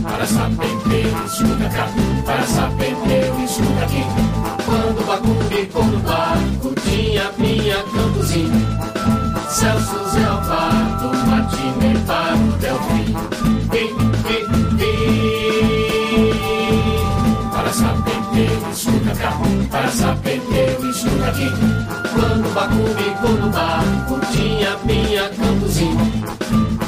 Para 0.02 0.26
sapenteu, 0.26 1.12
escuta 1.24 1.68
cá, 1.68 1.86
para 2.24 2.46
sapenteu, 2.46 3.44
escuta 3.44 3.84
aqui. 3.84 4.04
Quando 4.64 5.06
Bacumbi 5.06 5.66
com 5.66 5.80
o 5.80 5.98
barco 6.00 6.74
tinha 6.82 7.24
pinha, 7.36 7.76
campozinho. 7.76 8.66
Celso 9.48 10.10
Zé 10.10 10.28
o 10.28 10.38
Pardo, 10.48 10.81
para 19.92 19.96
sapenteu, 19.96 20.90
escuta 20.90 21.26
aqui. 21.26 21.50
Quando 22.14 22.54
Bacumbi 22.54 23.10
com 23.20 23.34
o 23.46 23.50
barco 23.50 24.18
tinha 24.32 24.76
pinha, 24.78 25.28
campozinho. 25.28 25.98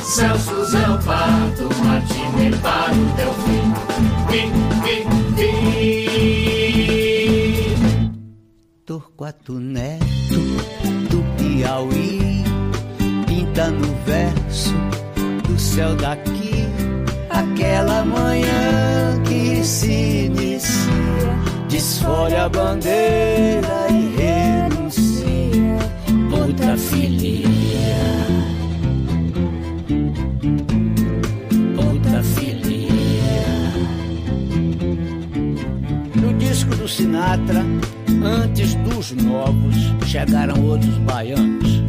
Celso 0.02 0.64
Zé 0.66 0.88
o 0.88 0.98
Pardo, 1.02 1.68
Martini, 1.84 2.56
para 2.58 2.92
o 2.92 3.04
Delfim. 3.16 3.72
Vi, 4.30 4.42
vi. 5.36 5.54
Torquato 8.86 9.54
Neto 9.54 10.40
do 11.10 11.22
Piauí 11.36 12.44
pinta 13.26 13.70
no 13.70 13.94
verso 14.04 14.74
do 15.48 15.58
céu 15.58 15.94
daqui 15.96 16.66
aquela 17.30 18.04
manhã 18.04 19.22
que 19.26 19.64
se 19.64 20.26
inicia 20.26 21.33
desfolha 21.74 22.44
a 22.44 22.48
bandeira 22.48 23.88
e 23.90 24.16
renuncia. 24.16 25.78
Outra 26.30 26.76
filia. 26.76 27.54
Filia. 32.22 33.44
No 36.14 36.32
disco 36.38 36.74
do 36.76 36.88
Sinatra 36.88 37.62
Antes 38.24 38.74
dos 38.76 39.12
novos 39.12 39.74
chegaram 40.06 40.64
outros 40.64 40.96
baianos. 40.98 41.82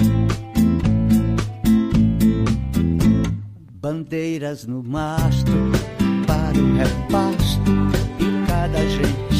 Bandeiras 3.82 4.66
no 4.66 4.84
mastro 4.84 5.72
para 6.28 6.58
o 6.58 6.76
repasto 6.76 7.72
e 8.20 8.48
cada 8.48 8.80
gentil 8.90 9.35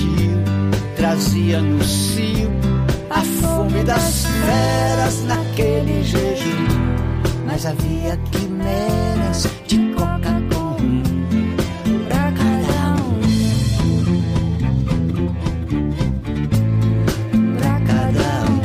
trazia 1.06 1.62
no 1.62 1.84
cio 1.84 2.50
a 3.12 3.22
fome 3.22 3.84
das 3.84 4.26
feras 4.26 5.24
naquele 5.26 6.04
jejum. 6.04 6.66
Mas 7.46 7.64
havia 7.68 8.18
quimeras 8.32 9.48
de 9.68 9.94
coca 9.94 10.42
com 10.52 10.78
rum 10.82 11.04
pra 12.08 12.32
cada 12.32 12.96
um. 13.04 13.22
pra 17.56 17.80
cada 17.82 18.30
um. 18.50 18.62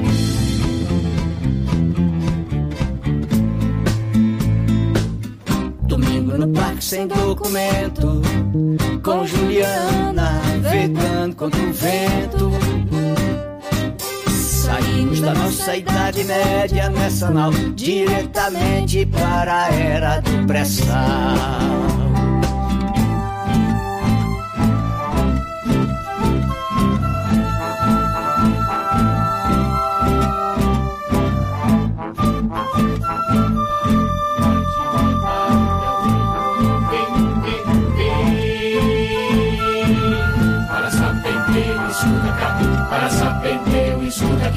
Domingo 5.87 6.39
no 6.39 6.49
parque 6.49 6.83
sem 6.83 7.07
documento, 7.07 8.23
com 9.03 9.27
Juliana 9.27 10.20
ventando 10.71 11.37
contra 11.37 11.61
o 11.61 11.73
vento. 11.73 12.51
Saímos 14.31 15.21
da 15.21 15.35
nossa 15.35 15.77
Idade 15.77 16.25
Média 16.25 16.89
nessa 16.91 17.31
nau 17.31 17.51
diretamente 17.75 19.05
para 19.07 19.65
a 19.65 19.75
era 19.75 20.21
do 20.21 20.47
pré-sal. 20.47 22.10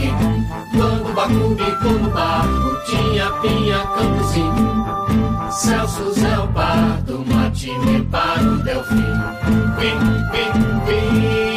Aqui. 0.04 0.76
Quando 0.76 1.10
o 1.10 1.14
Bacu 1.14 1.56
bicou 1.56 2.00
no 2.00 2.10
barco, 2.10 2.78
tinha 2.86 3.30
Pinha 3.42 3.80
Campozinho. 3.80 4.84
Celso 5.52 6.12
Zé 6.14 6.40
o 6.40 6.48
Pardo, 6.48 7.24
matinê 7.28 8.02
para 8.12 8.42
o 8.42 8.58
Delfim. 8.64 9.14
Vim, 9.78 11.53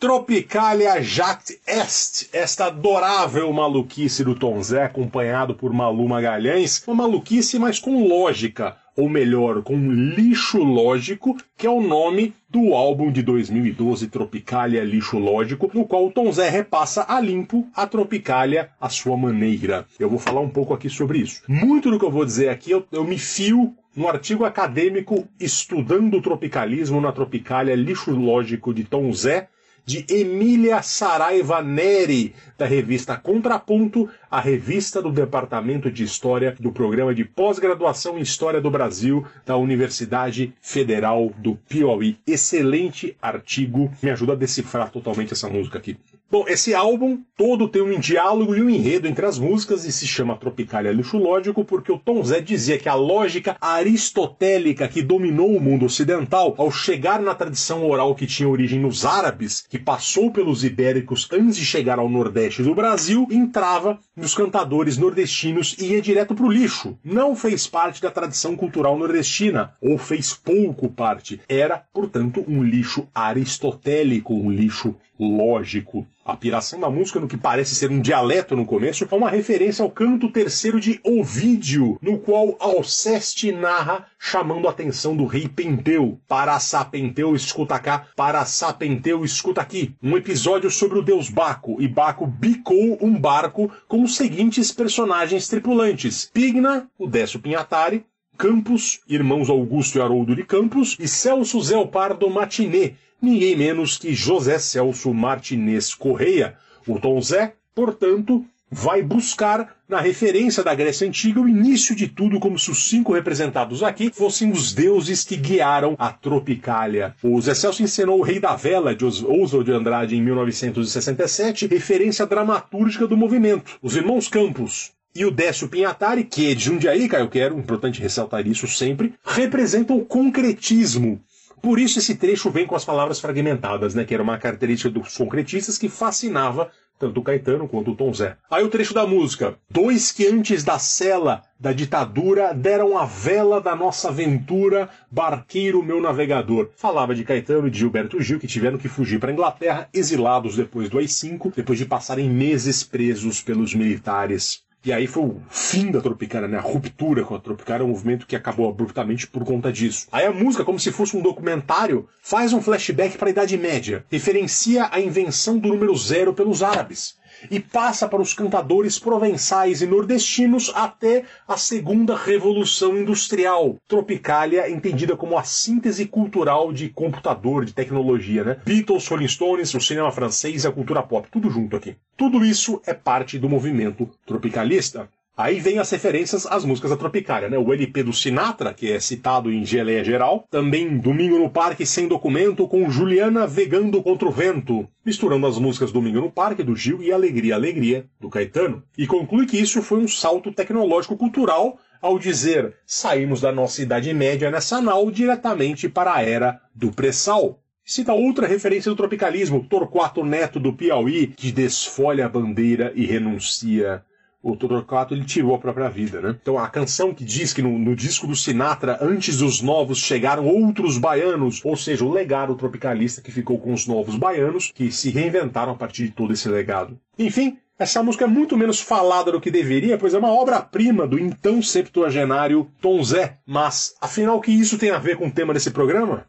Tropicalia 0.00 1.02
Jact 1.02 1.60
Est, 1.66 2.30
esta 2.32 2.68
adorável 2.68 3.52
maluquice 3.52 4.24
do 4.24 4.34
Tom 4.34 4.62
Zé, 4.62 4.84
acompanhado 4.84 5.54
por 5.54 5.74
Malu 5.74 6.08
Magalhães, 6.08 6.82
uma 6.86 7.06
maluquice, 7.06 7.58
mas 7.58 7.78
com 7.78 8.08
lógica, 8.08 8.78
ou 8.96 9.10
melhor, 9.10 9.62
com 9.62 9.76
lixo 9.92 10.56
lógico, 10.56 11.36
que 11.54 11.66
é 11.66 11.70
o 11.70 11.82
nome 11.82 12.32
do 12.48 12.72
álbum 12.72 13.12
de 13.12 13.20
2012 13.20 14.06
Tropicalia 14.06 14.82
Lixo 14.82 15.18
Lógico, 15.18 15.70
no 15.74 15.84
qual 15.84 16.06
o 16.06 16.10
Tom 16.10 16.32
Zé 16.32 16.48
repassa 16.48 17.04
a 17.06 17.20
limpo 17.20 17.68
a 17.76 17.86
Tropicalia 17.86 18.70
à 18.80 18.88
sua 18.88 19.18
maneira. 19.18 19.86
Eu 19.98 20.08
vou 20.08 20.18
falar 20.18 20.40
um 20.40 20.48
pouco 20.48 20.72
aqui 20.72 20.88
sobre 20.88 21.18
isso. 21.18 21.42
Muito 21.46 21.90
do 21.90 21.98
que 21.98 22.06
eu 22.06 22.10
vou 22.10 22.24
dizer 22.24 22.48
aqui 22.48 22.70
eu, 22.70 22.86
eu 22.90 23.04
me 23.04 23.18
fio 23.18 23.74
no 23.94 24.08
artigo 24.08 24.46
acadêmico 24.46 25.28
Estudando 25.38 26.16
o 26.16 26.22
Tropicalismo 26.22 27.02
na 27.02 27.12
Tropicalia 27.12 27.74
Lixo 27.74 28.12
Lógico 28.12 28.72
de 28.72 28.84
Tom 28.84 29.12
Zé, 29.12 29.48
de 29.84 30.04
Emília 30.08 30.82
Saraiva 30.82 31.62
Neri, 31.62 32.34
da 32.56 32.66
revista 32.66 33.16
Contraponto, 33.16 34.08
a 34.30 34.40
revista 34.40 35.00
do 35.00 35.10
Departamento 35.10 35.90
de 35.90 36.04
História 36.04 36.54
do 36.58 36.72
Programa 36.72 37.14
de 37.14 37.24
Pós-Graduação 37.24 38.18
em 38.18 38.22
História 38.22 38.60
do 38.60 38.70
Brasil 38.70 39.26
da 39.44 39.56
Universidade 39.56 40.52
Federal 40.60 41.32
do 41.38 41.56
Piauí. 41.56 42.18
Excelente 42.26 43.16
artigo, 43.20 43.90
me 44.02 44.10
ajuda 44.10 44.34
a 44.34 44.36
decifrar 44.36 44.90
totalmente 44.90 45.32
essa 45.32 45.48
música 45.48 45.78
aqui. 45.78 45.96
Bom, 46.32 46.44
esse 46.46 46.72
álbum 46.72 47.18
todo 47.36 47.66
tem 47.66 47.82
um 47.82 47.98
diálogo 47.98 48.54
e 48.54 48.62
um 48.62 48.70
enredo 48.70 49.08
entre 49.08 49.26
as 49.26 49.36
músicas 49.36 49.84
e 49.84 49.90
se 49.90 50.06
chama 50.06 50.36
Tropicalia 50.36 50.92
Lixo 50.92 51.18
Lógico 51.18 51.64
porque 51.64 51.90
o 51.90 51.98
Tom 51.98 52.22
Zé 52.22 52.40
dizia 52.40 52.78
que 52.78 52.88
a 52.88 52.94
lógica 52.94 53.56
aristotélica 53.60 54.86
que 54.86 55.02
dominou 55.02 55.56
o 55.56 55.60
mundo 55.60 55.86
ocidental 55.86 56.54
ao 56.56 56.70
chegar 56.70 57.20
na 57.20 57.34
tradição 57.34 57.84
oral 57.84 58.14
que 58.14 58.28
tinha 58.28 58.48
origem 58.48 58.78
nos 58.78 59.04
árabes, 59.04 59.66
que 59.68 59.76
passou 59.76 60.30
pelos 60.30 60.62
ibéricos 60.62 61.28
antes 61.32 61.56
de 61.56 61.64
chegar 61.64 61.98
ao 61.98 62.08
nordeste 62.08 62.62
do 62.62 62.76
Brasil, 62.76 63.26
entrava 63.28 63.98
nos 64.14 64.32
cantadores 64.32 64.96
nordestinos 64.96 65.74
e 65.80 65.86
ia 65.86 66.00
direto 66.00 66.32
para 66.32 66.46
o 66.46 66.52
lixo. 66.52 66.96
Não 67.02 67.34
fez 67.34 67.66
parte 67.66 68.00
da 68.00 68.10
tradição 68.10 68.54
cultural 68.54 68.96
nordestina, 68.96 69.74
ou 69.82 69.98
fez 69.98 70.32
pouco 70.32 70.88
parte. 70.88 71.40
Era, 71.48 71.82
portanto, 71.92 72.44
um 72.46 72.62
lixo 72.62 73.08
aristotélico, 73.12 74.32
um 74.32 74.48
lixo 74.48 74.94
lógico. 75.20 76.06
A 76.24 76.36
piração 76.36 76.80
da 76.80 76.88
música, 76.88 77.20
no 77.20 77.28
que 77.28 77.36
parece 77.36 77.74
ser 77.74 77.90
um 77.90 78.00
dialeto 78.00 78.56
no 78.56 78.64
começo, 78.64 79.06
é 79.10 79.14
uma 79.14 79.28
referência 79.30 79.82
ao 79.82 79.90
canto 79.90 80.30
terceiro 80.30 80.80
de 80.80 81.00
Ovídio, 81.04 81.98
no 82.00 82.18
qual 82.18 82.56
Alceste 82.58 83.52
narra 83.52 84.06
chamando 84.18 84.66
a 84.66 84.70
atenção 84.70 85.16
do 85.16 85.26
rei 85.26 85.48
Penteu. 85.48 86.18
Para 86.28 86.58
Sapenteu, 86.60 87.34
escuta 87.34 87.78
cá, 87.78 88.06
para 88.16 88.44
Sapenteu, 88.44 89.24
escuta 89.24 89.60
aqui. 89.60 89.94
Um 90.02 90.16
episódio 90.16 90.70
sobre 90.70 90.98
o 90.98 91.02
deus 91.02 91.28
Baco, 91.28 91.80
e 91.80 91.88
Baco 91.88 92.26
bicou 92.26 92.98
um 93.00 93.18
barco 93.18 93.70
com 93.88 94.02
os 94.02 94.16
seguintes 94.16 94.72
personagens 94.72 95.48
tripulantes. 95.48 96.30
Pigna, 96.32 96.88
o 96.98 97.06
Décio 97.06 97.40
Pinhatari, 97.40 98.04
Campos, 98.38 99.00
irmãos 99.06 99.50
Augusto 99.50 99.98
e 99.98 100.00
Haroldo 100.00 100.34
de 100.34 100.44
Campos, 100.44 100.96
e 100.98 101.06
Celso 101.06 101.60
Zé 101.60 101.84
Pardo 101.84 102.30
Matinê, 102.30 102.94
ninguém 103.20 103.56
menos 103.56 103.98
que 103.98 104.14
José 104.14 104.58
Celso 104.58 105.12
Martinez 105.12 105.94
Correia. 105.94 106.56
O 106.86 106.98
Tom 106.98 107.20
Zé, 107.20 107.54
portanto, 107.74 108.44
vai 108.70 109.02
buscar 109.02 109.76
na 109.88 110.00
referência 110.00 110.62
da 110.62 110.74
Grécia 110.74 111.06
Antiga 111.06 111.40
o 111.40 111.48
início 111.48 111.94
de 111.94 112.06
tudo 112.06 112.38
como 112.38 112.58
se 112.58 112.70
os 112.70 112.88
cinco 112.88 113.12
representados 113.12 113.82
aqui 113.82 114.10
fossem 114.12 114.52
os 114.52 114.72
deuses 114.72 115.24
que 115.24 115.36
guiaram 115.36 115.96
a 115.98 116.12
Tropicália. 116.12 117.14
O 117.22 117.40
Zé 117.40 117.54
Celso 117.54 117.82
encenou 117.82 118.20
o 118.20 118.22
Rei 118.22 118.38
da 118.38 118.54
Vela 118.54 118.94
de 118.94 119.04
Oswald 119.04 119.64
de 119.64 119.72
Andrade 119.72 120.16
em 120.16 120.22
1967, 120.22 121.66
referência 121.66 122.24
dramatúrgica 122.24 123.06
do 123.06 123.16
movimento. 123.16 123.78
Os 123.82 123.96
irmãos 123.96 124.28
Campos, 124.28 124.92
e 125.14 125.24
o 125.24 125.30
Décio 125.30 125.68
Pinhatari, 125.68 126.22
que 126.22 126.52
é 126.52 126.54
de 126.54 126.64
Jundiaí, 126.64 127.08
Caio 127.08 127.28
Quero, 127.28 127.58
importante 127.58 128.00
ressaltar 128.00 128.46
isso 128.46 128.68
sempre, 128.68 129.14
representam 129.24 129.96
o 129.96 130.04
concretismo. 130.04 131.20
Por 131.62 131.78
isso 131.78 131.98
esse 131.98 132.14
trecho 132.14 132.50
vem 132.50 132.66
com 132.66 132.74
as 132.74 132.84
palavras 132.84 133.20
fragmentadas, 133.20 133.94
né, 133.94 134.04
que 134.04 134.14
era 134.14 134.22
uma 134.22 134.38
característica 134.38 134.90
dos 134.90 135.16
concretistas 135.16 135.76
que 135.76 135.88
fascinava 135.88 136.70
tanto 137.00 137.18
o 137.18 137.22
Caetano 137.22 137.66
quanto 137.66 137.92
o 137.92 137.96
Tom 137.96 138.12
Zé. 138.12 138.36
Aí 138.50 138.62
o 138.62 138.68
trecho 138.68 138.92
da 138.92 139.06
música. 139.06 139.54
Dois 139.70 140.12
que 140.12 140.26
antes 140.26 140.62
da 140.62 140.78
cela 140.78 141.42
da 141.58 141.72
ditadura 141.72 142.52
deram 142.52 142.96
a 142.98 143.06
vela 143.06 143.58
da 143.58 143.74
nossa 143.74 144.08
aventura, 144.08 144.88
barqueiro 145.10 145.82
meu 145.82 146.00
navegador. 146.00 146.68
Falava 146.76 147.14
de 147.14 147.24
Caetano 147.24 147.68
e 147.68 147.70
de 147.70 147.78
Gilberto 147.78 148.20
Gil, 148.20 148.38
que 148.38 148.46
tiveram 148.46 148.76
que 148.76 148.88
fugir 148.88 149.18
para 149.18 149.30
a 149.30 149.32
Inglaterra, 149.32 149.88
exilados 149.94 150.56
depois 150.56 150.90
do 150.90 150.98
AI-5, 150.98 151.54
depois 151.56 151.78
de 151.78 151.86
passarem 151.86 152.28
meses 152.28 152.84
presos 152.84 153.40
pelos 153.40 153.74
militares. 153.74 154.62
E 154.84 154.92
aí 154.92 155.06
foi 155.06 155.24
o 155.24 155.42
fim 155.50 155.90
da 155.90 156.00
Tropicália, 156.00 156.48
né? 156.48 156.56
A 156.56 156.62
ruptura 156.62 157.22
com 157.22 157.34
a 157.34 157.38
Tropicália, 157.38 157.84
um 157.84 157.90
movimento 157.90 158.26
que 158.26 158.34
acabou 158.34 158.68
abruptamente 158.68 159.26
por 159.26 159.44
conta 159.44 159.70
disso. 159.70 160.06
Aí 160.10 160.24
a 160.24 160.32
música, 160.32 160.64
como 160.64 160.80
se 160.80 160.90
fosse 160.90 161.16
um 161.16 161.22
documentário, 161.22 162.08
faz 162.22 162.52
um 162.52 162.62
flashback 162.62 163.18
para 163.18 163.28
a 163.28 163.30
Idade 163.30 163.58
Média, 163.58 164.04
referencia 164.10 164.88
a 164.90 164.98
invenção 164.98 165.58
do 165.58 165.68
número 165.68 165.94
zero 165.96 166.32
pelos 166.32 166.62
árabes 166.62 167.19
e 167.50 167.60
passa 167.60 168.08
para 168.08 168.20
os 168.20 168.34
cantadores 168.34 168.98
provençais 168.98 169.82
e 169.82 169.86
nordestinos 169.86 170.72
até 170.74 171.24
a 171.46 171.56
segunda 171.56 172.16
revolução 172.16 172.96
industrial. 172.96 173.76
Tropicália, 173.86 174.70
entendida 174.70 175.16
como 175.16 175.38
a 175.38 175.44
síntese 175.44 176.06
cultural 176.06 176.72
de 176.72 176.88
computador, 176.88 177.64
de 177.64 177.72
tecnologia, 177.72 178.44
né? 178.44 178.56
Beatles, 178.64 179.06
Rolling 179.06 179.28
Stones, 179.28 179.74
o 179.74 179.80
cinema 179.80 180.10
francês 180.10 180.64
e 180.64 180.66
a 180.66 180.72
cultura 180.72 181.02
pop, 181.02 181.28
tudo 181.30 181.50
junto 181.50 181.76
aqui. 181.76 181.96
Tudo 182.16 182.44
isso 182.44 182.80
é 182.86 182.94
parte 182.94 183.38
do 183.38 183.48
movimento 183.48 184.08
tropicalista. 184.26 185.08
Aí 185.40 185.58
vem 185.58 185.78
as 185.78 185.88
referências 185.88 186.44
às 186.44 186.66
músicas 186.66 186.90
da 186.90 186.98
Tropicália, 186.98 187.48
né? 187.48 187.56
O 187.56 187.72
LP 187.72 188.02
do 188.02 188.12
Sinatra, 188.12 188.74
que 188.74 188.92
é 188.92 189.00
citado 189.00 189.50
em 189.50 189.64
Geleia 189.64 190.04
Geral. 190.04 190.46
Também 190.50 190.98
Domingo 190.98 191.38
no 191.38 191.48
Parque 191.48 191.86
Sem 191.86 192.06
Documento, 192.06 192.68
com 192.68 192.90
Juliana 192.90 193.46
Vegando 193.46 194.02
contra 194.02 194.28
o 194.28 194.30
Vento. 194.30 194.86
Misturando 195.02 195.46
as 195.46 195.58
músicas 195.58 195.90
Domingo 195.90 196.20
no 196.20 196.30
Parque, 196.30 196.62
do 196.62 196.76
Gil, 196.76 197.02
e 197.02 197.10
Alegria, 197.10 197.54
Alegria, 197.54 198.04
do 198.20 198.28
Caetano. 198.28 198.82
E 198.98 199.06
conclui 199.06 199.46
que 199.46 199.56
isso 199.56 199.80
foi 199.80 200.00
um 200.00 200.06
salto 200.06 200.52
tecnológico-cultural 200.52 201.78
ao 202.02 202.18
dizer 202.18 202.74
saímos 202.84 203.40
da 203.40 203.50
nossa 203.50 203.80
Idade 203.80 204.12
Média 204.12 204.52
nau 204.82 205.10
diretamente 205.10 205.88
para 205.88 206.16
a 206.16 206.22
era 206.22 206.60
do 206.74 206.92
pré-sal. 206.92 207.58
Cita 207.82 208.12
outra 208.12 208.46
referência 208.46 208.90
do 208.90 208.96
tropicalismo, 208.96 209.64
Torquato 209.64 210.22
Neto 210.22 210.60
do 210.60 210.74
Piauí, 210.74 211.28
que 211.28 211.50
desfolha 211.50 212.26
a 212.26 212.28
bandeira 212.28 212.92
e 212.94 213.06
renuncia 213.06 214.04
o 214.42 214.56
Torquato 214.56 215.14
ele 215.14 215.24
tirou 215.24 215.54
a 215.54 215.58
própria 215.58 215.88
vida, 215.88 216.20
né? 216.20 216.36
Então 216.40 216.58
a 216.58 216.68
canção 216.68 217.12
que 217.12 217.24
diz 217.24 217.52
que 217.52 217.60
no, 217.60 217.78
no, 217.78 217.94
disco 217.94 218.26
do 218.26 218.34
Sinatra, 218.34 218.98
antes 219.00 219.38
dos 219.38 219.60
novos 219.60 219.98
chegaram 219.98 220.46
outros 220.46 220.96
baianos, 220.96 221.60
ou 221.64 221.76
seja, 221.76 222.04
o 222.04 222.10
legado 222.10 222.54
tropicalista 222.54 223.20
que 223.20 223.30
ficou 223.30 223.58
com 223.58 223.72
os 223.72 223.86
novos 223.86 224.16
baianos, 224.16 224.72
que 224.74 224.90
se 224.90 225.10
reinventaram 225.10 225.72
a 225.72 225.76
partir 225.76 226.04
de 226.04 226.12
todo 226.12 226.32
esse 226.32 226.48
legado. 226.48 226.98
Enfim, 227.18 227.58
essa 227.78 228.02
música 228.02 228.24
é 228.24 228.28
muito 228.28 228.56
menos 228.56 228.80
falada 228.80 229.32
do 229.32 229.40
que 229.40 229.50
deveria, 229.50 229.96
pois 229.96 230.14
é 230.14 230.18
uma 230.18 230.32
obra-prima 230.32 231.06
do 231.06 231.18
então 231.18 231.62
septuagenário 231.62 232.70
Tom 232.80 233.02
Zé. 233.02 233.38
Mas, 233.46 233.94
afinal, 234.00 234.36
o 234.36 234.40
que 234.40 234.50
isso 234.50 234.78
tem 234.78 234.90
a 234.90 234.98
ver 234.98 235.16
com 235.16 235.28
o 235.28 235.32
tema 235.32 235.54
desse 235.54 235.70
programa? 235.70 236.26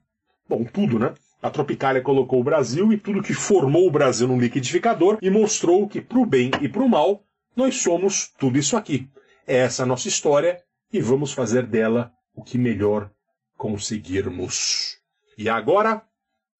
Bom, 0.47 0.64
tudo, 0.64 0.97
né? 0.97 1.14
A 1.41 1.49
Tropicália 1.49 2.01
colocou 2.01 2.39
o 2.39 2.43
Brasil 2.43 2.93
e 2.93 2.97
tudo 2.97 3.24
que 3.24 3.34
formou 3.34 3.88
o 3.88 3.91
Brasil 3.91 4.28
num 4.28 4.39
liquidificador 4.39 5.18
e 5.22 5.30
mostrou 5.30 5.88
que, 5.88 5.99
pro 5.99 6.26
bem 6.26 6.51
e 6.62 6.70
pro 6.70 6.88
mal, 6.88 7.24
nós 7.55 7.81
somos 7.81 8.31
tudo 8.39 8.57
isso 8.57 8.77
aqui. 8.77 9.09
É 9.45 9.57
essa 9.57 9.83
a 9.83 9.85
nossa 9.85 10.07
história 10.07 10.61
e 10.91 11.01
vamos 11.01 11.33
fazer 11.33 11.65
dela 11.65 12.11
o 12.33 12.43
que 12.43 12.57
melhor 12.57 13.09
conseguirmos. 13.57 14.97
E 15.37 15.49
agora, 15.49 16.01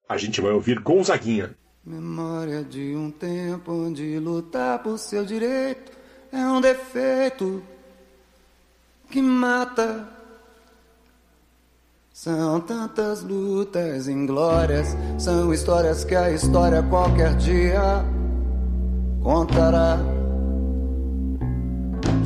a 0.08 0.18
gente 0.18 0.42
vai 0.42 0.52
ouvir 0.52 0.80
Gonzaguinha. 0.80 1.56
Memória 1.84 2.64
de 2.64 2.96
um 2.96 3.10
tempo 3.10 3.72
onde 3.72 4.20
lutar 4.20 4.84
por 4.84 5.00
seu 5.00 5.26
direito 5.26 5.92
é 6.32 6.46
um 6.46 6.62
defeito 6.62 7.64
que 9.10 9.22
mata. 9.22 10.08
São 12.14 12.62
tantas 12.62 13.24
lutas 13.24 14.08
inglórias, 14.08 14.96
são 15.18 15.52
histórias 15.54 16.04
que 16.04 16.14
a 16.14 16.32
história 16.32 16.84
qualquer 16.84 17.36
dia 17.38 18.06
contará. 19.24 20.21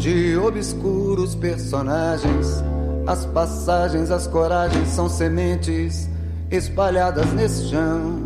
De 0.06 0.38
obscuros 0.38 1.34
personagens, 1.34 2.64
as 3.08 3.26
passagens, 3.26 4.12
as 4.12 4.28
coragens 4.28 4.90
são 4.90 5.10
sementes 5.10 6.08
espalhadas 6.52 7.34
nesse 7.34 7.70
chão. 7.70 8.20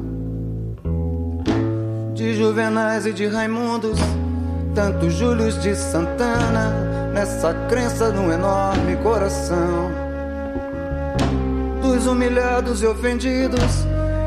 De 2.13 2.35
Juvenais 2.35 3.05
e 3.05 3.13
de 3.13 3.27
Raimundos, 3.27 3.97
tantos 4.75 5.13
Júlios 5.13 5.57
de 5.61 5.73
Santana, 5.73 7.11
nessa 7.13 7.53
crença 7.69 8.11
num 8.11 8.29
enorme 8.29 8.97
coração. 8.97 9.89
Dos 11.81 12.05
humilhados 12.05 12.83
e 12.83 12.87
ofendidos, 12.87 13.85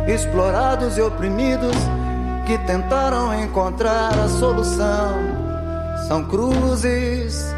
explorados 0.09 0.97
e 0.97 1.03
oprimidos, 1.03 1.77
que 2.47 2.57
tentaram 2.67 3.39
encontrar 3.43 4.19
a 4.19 4.27
solução. 4.27 5.32
São 6.09 6.25
cruzes, 6.25 7.55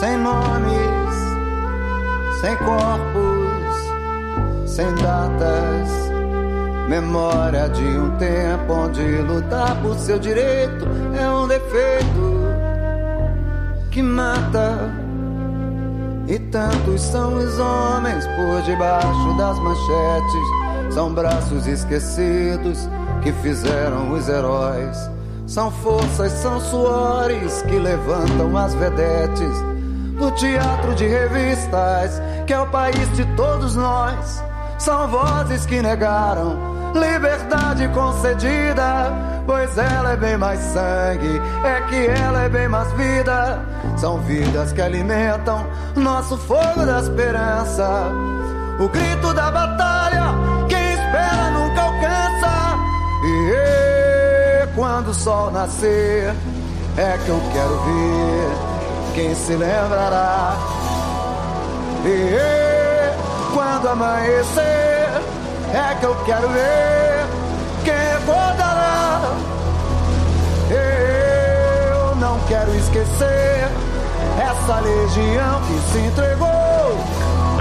sem 0.00 0.16
nomes, 0.18 1.14
sem 2.40 2.56
corpos, 2.56 4.70
sem 4.70 4.86
datas. 4.96 5.88
Memória 6.88 7.68
de 7.68 7.84
um 7.84 8.10
tempo 8.16 8.72
onde 8.72 9.02
lutar 9.22 9.80
por 9.80 9.94
seu 9.96 10.18
direito 10.18 10.86
é 11.18 11.30
um 11.30 11.48
defeito 11.48 12.34
que 13.90 14.02
mata. 14.02 14.92
E 16.26 16.38
tantos 16.38 17.02
são 17.02 17.34
os 17.34 17.58
homens 17.58 18.26
por 18.26 18.62
debaixo 18.62 19.36
das 19.36 19.58
manchetes, 19.58 20.94
são 20.94 21.12
braços 21.12 21.66
esquecidos 21.66 22.88
que 23.22 23.30
fizeram 23.32 24.12
os 24.12 24.28
heróis. 24.28 25.13
São 25.46 25.70
forças, 25.70 26.32
são 26.32 26.58
suores 26.58 27.62
que 27.62 27.78
levantam 27.78 28.56
as 28.56 28.74
vedetes 28.74 29.62
do 30.18 30.30
teatro 30.32 30.94
de 30.94 31.06
revistas, 31.06 32.20
que 32.46 32.52
é 32.52 32.60
o 32.60 32.66
país 32.66 33.12
de 33.14 33.24
todos 33.36 33.76
nós. 33.76 34.42
São 34.78 35.06
vozes 35.08 35.66
que 35.66 35.82
negaram 35.82 36.74
liberdade 36.94 37.88
concedida, 37.88 39.12
pois 39.44 39.76
ela 39.76 40.12
é 40.12 40.16
bem 40.16 40.38
mais 40.38 40.60
sangue, 40.60 41.40
é 41.64 41.80
que 41.88 42.06
ela 42.06 42.42
é 42.42 42.48
bem 42.48 42.68
mais 42.68 42.90
vida. 42.92 43.60
São 43.96 44.18
vidas 44.20 44.72
que 44.72 44.80
alimentam 44.80 45.66
nosso 45.96 46.38
fogo 46.38 46.86
da 46.86 47.00
esperança. 47.00 48.10
O 48.78 48.88
grito 48.88 49.32
da 49.34 49.50
batalha, 49.50 50.34
quando 54.94 55.08
o 55.08 55.14
sol 55.14 55.50
nascer, 55.50 56.32
é 56.96 57.18
que 57.24 57.28
eu 57.28 57.40
quero 57.52 57.80
ver 57.80 58.52
quem 59.12 59.34
se 59.34 59.56
lembrará. 59.56 60.56
E 62.04 63.52
quando 63.52 63.88
amanhecer, 63.88 65.08
é 65.74 65.96
que 65.98 66.06
eu 66.06 66.14
quero 66.24 66.48
ver 66.48 67.26
quem 67.82 67.92
recordará. 67.92 69.20
Eu 70.70 72.14
não 72.14 72.38
quero 72.46 72.72
esquecer 72.76 73.68
essa 74.38 74.78
legião 74.78 75.60
que 75.62 75.92
se 75.92 75.98
entregou 76.06 76.98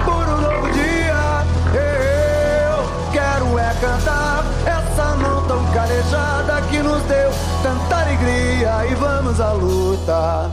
por 0.06 0.24
um 0.24 0.38
novo 0.38 0.72
dia. 0.72 1.48
Eu 1.74 3.12
quero 3.12 3.58
é 3.58 3.74
cantar 3.82 4.44
essa 4.68 5.16
mão 5.16 5.33
tão 5.54 5.72
calejada 5.72 6.62
que 6.64 6.80
nos 6.80 7.04
deu 7.04 7.30
tanta 7.62 7.98
alegria 7.98 8.88
e 8.90 8.96
vamos 8.96 9.40
à 9.40 9.52
luta. 9.52 10.52